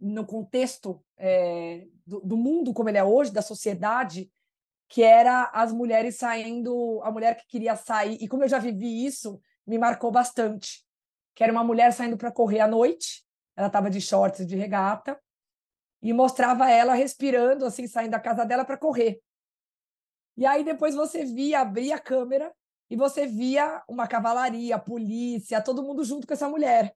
no 0.00 0.24
contexto 0.24 1.02
é, 1.16 1.86
do, 2.06 2.20
do, 2.20 2.36
mundo 2.36 2.72
como 2.72 2.88
ele 2.88 2.98
é 2.98 3.04
hoje, 3.04 3.32
da 3.32 3.42
sociedade, 3.42 4.30
que 4.88 5.02
era 5.02 5.50
as 5.52 5.72
mulheres 5.72 6.16
saindo, 6.16 7.00
a 7.02 7.10
mulher 7.10 7.36
que 7.36 7.46
queria 7.46 7.76
sair, 7.76 8.16
e 8.20 8.28
como 8.28 8.44
eu 8.44 8.48
já 8.48 8.58
vivi 8.58 9.04
isso, 9.04 9.40
me 9.66 9.76
marcou 9.76 10.10
bastante, 10.10 10.84
que 11.34 11.42
era 11.42 11.52
uma 11.52 11.64
mulher 11.64 11.92
saindo 11.92 12.16
para 12.16 12.32
correr 12.32 12.60
à 12.60 12.68
noite, 12.68 13.24
ela 13.56 13.66
estava 13.66 13.90
de 13.90 14.00
shorts 14.00 14.46
de 14.46 14.56
regata, 14.56 15.20
e 16.00 16.12
mostrava 16.12 16.70
ela 16.70 16.94
respirando, 16.94 17.64
assim, 17.64 17.86
saindo 17.86 18.12
da 18.12 18.20
casa 18.20 18.44
dela 18.44 18.64
para 18.64 18.78
correr. 18.78 19.20
E 20.36 20.46
aí 20.46 20.62
depois 20.62 20.94
você 20.94 21.24
via, 21.24 21.60
abrir 21.60 21.92
a 21.92 21.98
câmera, 21.98 22.54
e 22.88 22.96
você 22.96 23.26
via 23.26 23.82
uma 23.88 24.06
cavalaria, 24.06 24.78
polícia, 24.78 25.60
todo 25.60 25.82
mundo 25.82 26.04
junto 26.04 26.26
com 26.26 26.32
essa 26.32 26.48
mulher. 26.48 26.94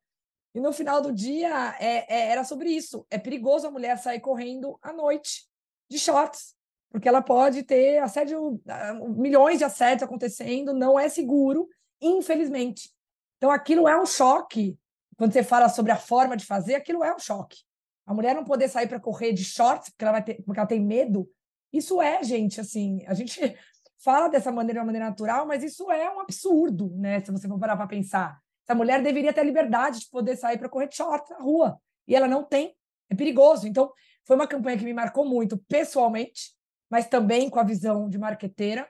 E 0.54 0.60
no 0.60 0.72
final 0.72 1.00
do 1.00 1.12
dia 1.12 1.74
é, 1.80 2.04
é, 2.08 2.28
era 2.30 2.44
sobre 2.44 2.70
isso. 2.70 3.06
É 3.10 3.18
perigoso 3.18 3.66
a 3.66 3.70
mulher 3.70 3.96
sair 3.98 4.20
correndo 4.20 4.78
à 4.82 4.92
noite 4.92 5.46
de 5.88 5.98
shorts, 5.98 6.54
porque 6.90 7.08
ela 7.08 7.22
pode 7.22 7.62
ter 7.62 7.98
assédio, 7.98 8.60
ah, 8.68 8.94
milhões 8.94 9.58
de 9.58 9.64
assédios 9.64 10.02
acontecendo, 10.02 10.74
não 10.74 10.98
é 10.98 11.08
seguro, 11.08 11.68
infelizmente. 12.00 12.92
Então 13.38 13.50
aquilo 13.50 13.88
é 13.88 14.00
um 14.00 14.06
choque. 14.06 14.78
Quando 15.16 15.32
você 15.32 15.42
fala 15.42 15.68
sobre 15.68 15.92
a 15.92 15.96
forma 15.96 16.36
de 16.36 16.44
fazer, 16.44 16.74
aquilo 16.74 17.02
é 17.02 17.14
um 17.14 17.18
choque. 17.18 17.58
A 18.04 18.12
mulher 18.12 18.34
não 18.34 18.44
poder 18.44 18.68
sair 18.68 18.88
para 18.88 19.00
correr 19.00 19.32
de 19.32 19.44
shorts 19.44 19.90
porque 19.90 20.04
ela 20.04 20.12
vai 20.12 20.24
ter, 20.24 20.42
porque 20.42 20.58
ela 20.58 20.68
tem 20.68 20.80
medo. 20.80 21.28
Isso 21.72 22.02
é, 22.02 22.22
gente, 22.22 22.60
assim, 22.60 23.02
a 23.06 23.14
gente 23.14 23.40
fala 24.04 24.28
dessa 24.28 24.52
maneira 24.52 24.74
de 24.74 24.78
uma 24.80 24.86
maneira 24.86 25.08
natural, 25.08 25.46
mas 25.46 25.62
isso 25.62 25.90
é 25.90 26.14
um 26.14 26.20
absurdo, 26.20 26.92
né? 26.96 27.20
Se 27.24 27.30
você 27.30 27.48
for 27.48 27.58
parar 27.58 27.76
para 27.76 27.86
pensar. 27.86 28.41
Essa 28.64 28.74
mulher 28.74 29.02
deveria 29.02 29.32
ter 29.32 29.40
a 29.40 29.44
liberdade 29.44 30.00
de 30.00 30.10
poder 30.10 30.36
sair 30.36 30.58
para 30.58 30.68
correr 30.68 30.88
de 30.88 30.96
short 30.96 31.28
na 31.30 31.38
rua. 31.38 31.78
E 32.06 32.14
ela 32.14 32.28
não 32.28 32.44
tem. 32.44 32.74
É 33.10 33.14
perigoso. 33.14 33.66
Então, 33.66 33.92
foi 34.24 34.36
uma 34.36 34.46
campanha 34.46 34.78
que 34.78 34.84
me 34.84 34.94
marcou 34.94 35.24
muito 35.24 35.58
pessoalmente, 35.68 36.54
mas 36.88 37.08
também 37.08 37.50
com 37.50 37.58
a 37.58 37.64
visão 37.64 38.08
de 38.08 38.18
marqueteira. 38.18 38.88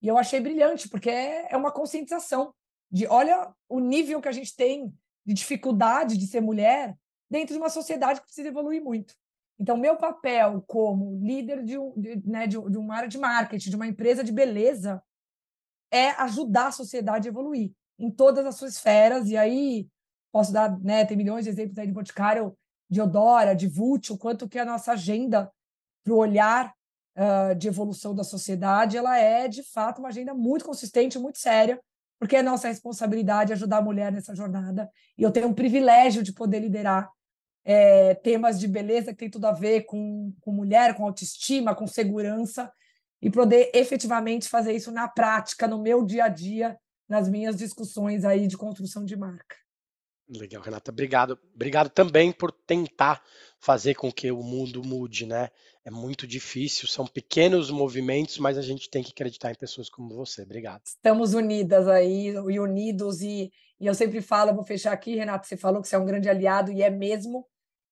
E 0.00 0.06
eu 0.08 0.16
achei 0.16 0.40
brilhante, 0.40 0.88
porque 0.88 1.10
é, 1.10 1.52
é 1.52 1.56
uma 1.56 1.72
conscientização 1.72 2.54
de 2.90 3.06
olha 3.06 3.52
o 3.68 3.80
nível 3.80 4.20
que 4.20 4.28
a 4.28 4.32
gente 4.32 4.54
tem 4.54 4.92
de 5.26 5.34
dificuldade 5.34 6.16
de 6.16 6.26
ser 6.26 6.40
mulher 6.40 6.96
dentro 7.30 7.54
de 7.54 7.60
uma 7.60 7.68
sociedade 7.68 8.20
que 8.20 8.26
precisa 8.26 8.48
evoluir 8.48 8.82
muito. 8.82 9.14
Então, 9.58 9.76
meu 9.76 9.96
papel 9.96 10.62
como 10.66 11.18
líder 11.20 11.64
de, 11.64 11.76
um, 11.76 11.92
de, 11.96 12.22
né, 12.24 12.46
de, 12.46 12.56
de 12.56 12.78
uma 12.78 12.94
área 12.94 13.08
de 13.08 13.18
marketing, 13.18 13.70
de 13.70 13.76
uma 13.76 13.86
empresa 13.86 14.22
de 14.22 14.32
beleza, 14.32 15.02
é 15.90 16.10
ajudar 16.10 16.68
a 16.68 16.72
sociedade 16.72 17.28
a 17.28 17.30
evoluir 17.30 17.72
em 17.98 18.10
todas 18.10 18.46
as 18.46 18.54
suas 18.54 18.74
esferas, 18.74 19.28
e 19.28 19.36
aí 19.36 19.88
posso 20.30 20.52
dar, 20.52 20.78
né, 20.80 21.04
tem 21.04 21.16
milhões 21.16 21.44
de 21.44 21.50
exemplos 21.50 21.78
aí 21.78 21.86
de 21.86 21.92
Boticário, 21.92 22.56
de 22.88 23.00
Odora, 23.00 23.54
de 23.54 23.66
Vult, 23.66 24.12
o 24.12 24.18
quanto 24.18 24.48
que 24.48 24.58
a 24.58 24.64
nossa 24.64 24.92
agenda 24.92 25.50
para 26.04 26.12
o 26.12 26.16
olhar 26.16 26.72
uh, 27.16 27.54
de 27.54 27.68
evolução 27.68 28.14
da 28.14 28.24
sociedade, 28.24 28.96
ela 28.96 29.18
é, 29.18 29.48
de 29.48 29.62
fato, 29.62 29.98
uma 29.98 30.08
agenda 30.08 30.32
muito 30.32 30.64
consistente, 30.64 31.18
muito 31.18 31.38
séria, 31.38 31.80
porque 32.18 32.36
é 32.36 32.42
nossa 32.42 32.68
responsabilidade 32.68 33.52
ajudar 33.52 33.78
a 33.78 33.82
mulher 33.82 34.10
nessa 34.10 34.34
jornada. 34.34 34.90
E 35.16 35.22
eu 35.22 35.30
tenho 35.30 35.48
um 35.48 35.54
privilégio 35.54 36.22
de 36.22 36.32
poder 36.32 36.60
liderar 36.60 37.10
é, 37.64 38.14
temas 38.14 38.58
de 38.58 38.66
beleza 38.66 39.12
que 39.12 39.18
tem 39.18 39.30
tudo 39.30 39.46
a 39.46 39.52
ver 39.52 39.82
com, 39.82 40.32
com 40.40 40.52
mulher, 40.52 40.94
com 40.94 41.04
autoestima, 41.04 41.74
com 41.74 41.86
segurança, 41.86 42.72
e 43.20 43.30
poder 43.30 43.70
efetivamente 43.74 44.48
fazer 44.48 44.72
isso 44.72 44.90
na 44.90 45.08
prática, 45.08 45.66
no 45.66 45.82
meu 45.82 46.04
dia 46.04 46.24
a 46.24 46.28
dia, 46.28 46.78
nas 47.08 47.28
minhas 47.28 47.56
discussões 47.56 48.24
aí 48.24 48.46
de 48.46 48.56
construção 48.56 49.04
de 49.04 49.16
marca. 49.16 49.56
Legal, 50.28 50.62
Renata. 50.62 50.90
Obrigado. 50.90 51.38
Obrigado 51.54 51.88
também 51.88 52.30
por 52.30 52.52
tentar 52.52 53.22
fazer 53.58 53.94
com 53.94 54.12
que 54.12 54.30
o 54.30 54.42
mundo 54.42 54.82
mude, 54.84 55.24
né? 55.24 55.48
É 55.84 55.90
muito 55.90 56.26
difícil, 56.26 56.86
são 56.86 57.06
pequenos 57.06 57.70
movimentos, 57.70 58.38
mas 58.38 58.58
a 58.58 58.62
gente 58.62 58.90
tem 58.90 59.02
que 59.02 59.10
acreditar 59.10 59.50
em 59.50 59.54
pessoas 59.54 59.88
como 59.88 60.14
você. 60.14 60.42
Obrigado. 60.42 60.82
Estamos 60.84 61.32
unidas 61.32 61.88
aí 61.88 62.28
e 62.28 62.60
unidos, 62.60 63.22
e, 63.22 63.50
e 63.80 63.86
eu 63.86 63.94
sempre 63.94 64.20
falo, 64.20 64.54
vou 64.54 64.64
fechar 64.64 64.92
aqui, 64.92 65.16
Renata, 65.16 65.48
você 65.48 65.56
falou 65.56 65.80
que 65.80 65.88
você 65.88 65.96
é 65.96 65.98
um 65.98 66.04
grande 66.04 66.28
aliado, 66.28 66.70
e 66.70 66.82
é 66.82 66.90
mesmo. 66.90 67.46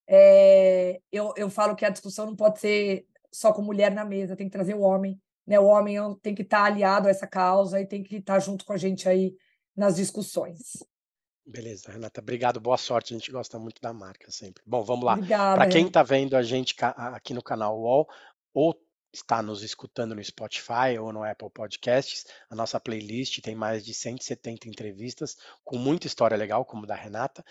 É, 0.07 1.01
eu, 1.11 1.33
eu 1.39 1.49
falo 1.49 1.75
que 1.75 1.87
a 1.87 1.91
discussão 1.91 2.27
não 2.27 2.37
pode 2.37 2.61
ser 2.61 3.07
só 3.33 3.51
com 3.51 3.63
mulher 3.63 3.95
na 3.95 4.05
mesa, 4.05 4.37
tem 4.37 4.47
que 4.47 4.53
trazer 4.53 4.75
o 4.75 4.83
homem. 4.83 5.19
Né? 5.47 5.59
O 5.61 5.67
homem 5.67 5.97
tem 6.23 6.35
que 6.35 6.43
estar 6.43 6.65
aliado 6.65 7.09
a 7.09 7.11
essa 7.11 7.27
causa 7.27 7.81
e 7.81 7.87
tem 7.87 8.03
que 8.03 8.17
estar 8.17 8.39
junto 8.41 8.65
com 8.65 8.73
a 8.73 8.77
gente 8.77 9.09
aí 9.09 9.35
nas 9.77 9.97
discussões. 9.97 10.85
Beleza, 11.47 11.93
Renata, 11.93 12.21
obrigado, 12.21 12.59
boa 12.59 12.77
sorte. 12.77 13.15
A 13.15 13.19
gente 13.19 13.31
gosta 13.31 13.57
muito 13.57 13.81
da 13.81 13.93
marca 13.93 14.31
sempre. 14.33 14.63
Bom, 14.67 14.83
vamos 14.83 15.05
lá. 15.05 15.17
Para 15.17 15.69
quem 15.69 15.87
está 15.87 16.03
vendo 16.03 16.37
a 16.37 16.43
gente 16.43 16.75
aqui 16.81 17.33
no 17.33 17.43
canal 17.43 17.79
UOL 17.79 18.09
ou 18.53 18.75
está 19.15 19.41
nos 19.41 19.63
escutando 19.63 20.15
no 20.15 20.23
Spotify 20.23 20.99
ou 21.01 21.13
no 21.13 21.23
Apple 21.23 21.51
Podcasts, 21.51 22.27
a 22.51 22.55
nossa 22.55 22.81
playlist 22.81 23.41
tem 23.41 23.55
mais 23.55 23.85
de 23.85 23.95
170 23.95 24.69
entrevistas 24.69 25.37
com 25.65 25.79
muita 25.79 26.07
história 26.07 26.37
legal, 26.37 26.65
como 26.65 26.87
da 26.87 26.97
Renata, 26.97 27.45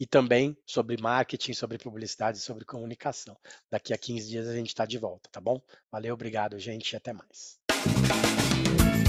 e 0.00 0.06
também 0.06 0.56
sobre 0.64 0.96
marketing, 1.00 1.52
sobre 1.52 1.76
publicidade, 1.76 2.38
sobre 2.38 2.64
comunicação. 2.64 3.36
Daqui 3.70 3.92
a 3.92 3.98
15 3.98 4.30
dias 4.30 4.48
a 4.48 4.54
gente 4.54 4.68
está 4.68 4.86
de 4.86 4.96
volta, 4.96 5.28
tá 5.30 5.40
bom? 5.40 5.60
Valeu, 5.92 6.14
obrigado, 6.14 6.58
gente, 6.58 6.92
e 6.92 6.96
até 6.96 7.12
mais. 7.12 7.60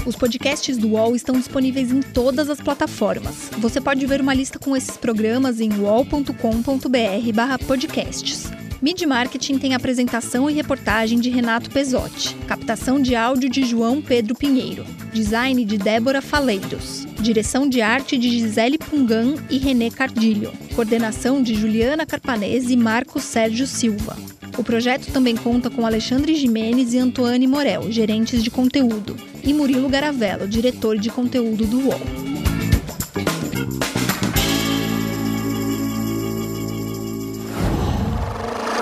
Os 0.04 0.16
podcasts 0.16 0.76
do 0.76 0.90
UOL 0.90 1.16
estão 1.16 1.36
disponíveis 1.36 1.92
em 1.92 2.00
todas 2.00 2.50
as 2.50 2.60
plataformas. 2.60 3.48
Você 3.60 3.80
pode 3.80 4.04
ver 4.04 4.20
uma 4.20 4.34
lista 4.34 4.58
com 4.58 4.76
esses 4.76 4.96
programas 4.96 5.60
em 5.60 5.70
uol.com.br/podcasts. 5.78 8.50
Mid 8.82 9.00
Marketing 9.02 9.58
tem 9.58 9.74
apresentação 9.74 10.50
e 10.50 10.52
reportagem 10.52 11.20
de 11.20 11.30
Renato 11.30 11.70
Pesotti, 11.70 12.34
captação 12.48 13.00
de 13.00 13.14
áudio 13.14 13.48
de 13.48 13.64
João 13.64 14.02
Pedro 14.02 14.34
Pinheiro, 14.34 14.84
design 15.12 15.64
de 15.64 15.78
Débora 15.78 16.20
Faleiros, 16.20 17.06
direção 17.20 17.68
de 17.68 17.80
arte 17.80 18.18
de 18.18 18.28
Gisele 18.28 18.78
Pungan 18.78 19.36
e 19.48 19.56
René 19.56 19.88
Cardilho, 19.88 20.52
coordenação 20.74 21.40
de 21.40 21.54
Juliana 21.54 22.04
Carpanese 22.04 22.72
e 22.72 22.76
Marcos 22.76 23.22
Sérgio 23.22 23.68
Silva. 23.68 24.16
O 24.58 24.64
projeto 24.64 25.12
também 25.12 25.36
conta 25.36 25.70
com 25.70 25.86
Alexandre 25.86 26.34
Jimenez 26.34 26.92
e 26.92 26.98
Antoine 26.98 27.46
Morel, 27.46 27.90
gerentes 27.92 28.42
de 28.42 28.50
conteúdo, 28.50 29.16
e 29.44 29.54
Murilo 29.54 29.88
Garavello, 29.88 30.48
diretor 30.48 30.98
de 30.98 31.08
conteúdo 31.08 31.64
do 31.66 31.86
UOL. 31.86 32.31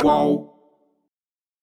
qual. 0.01 0.50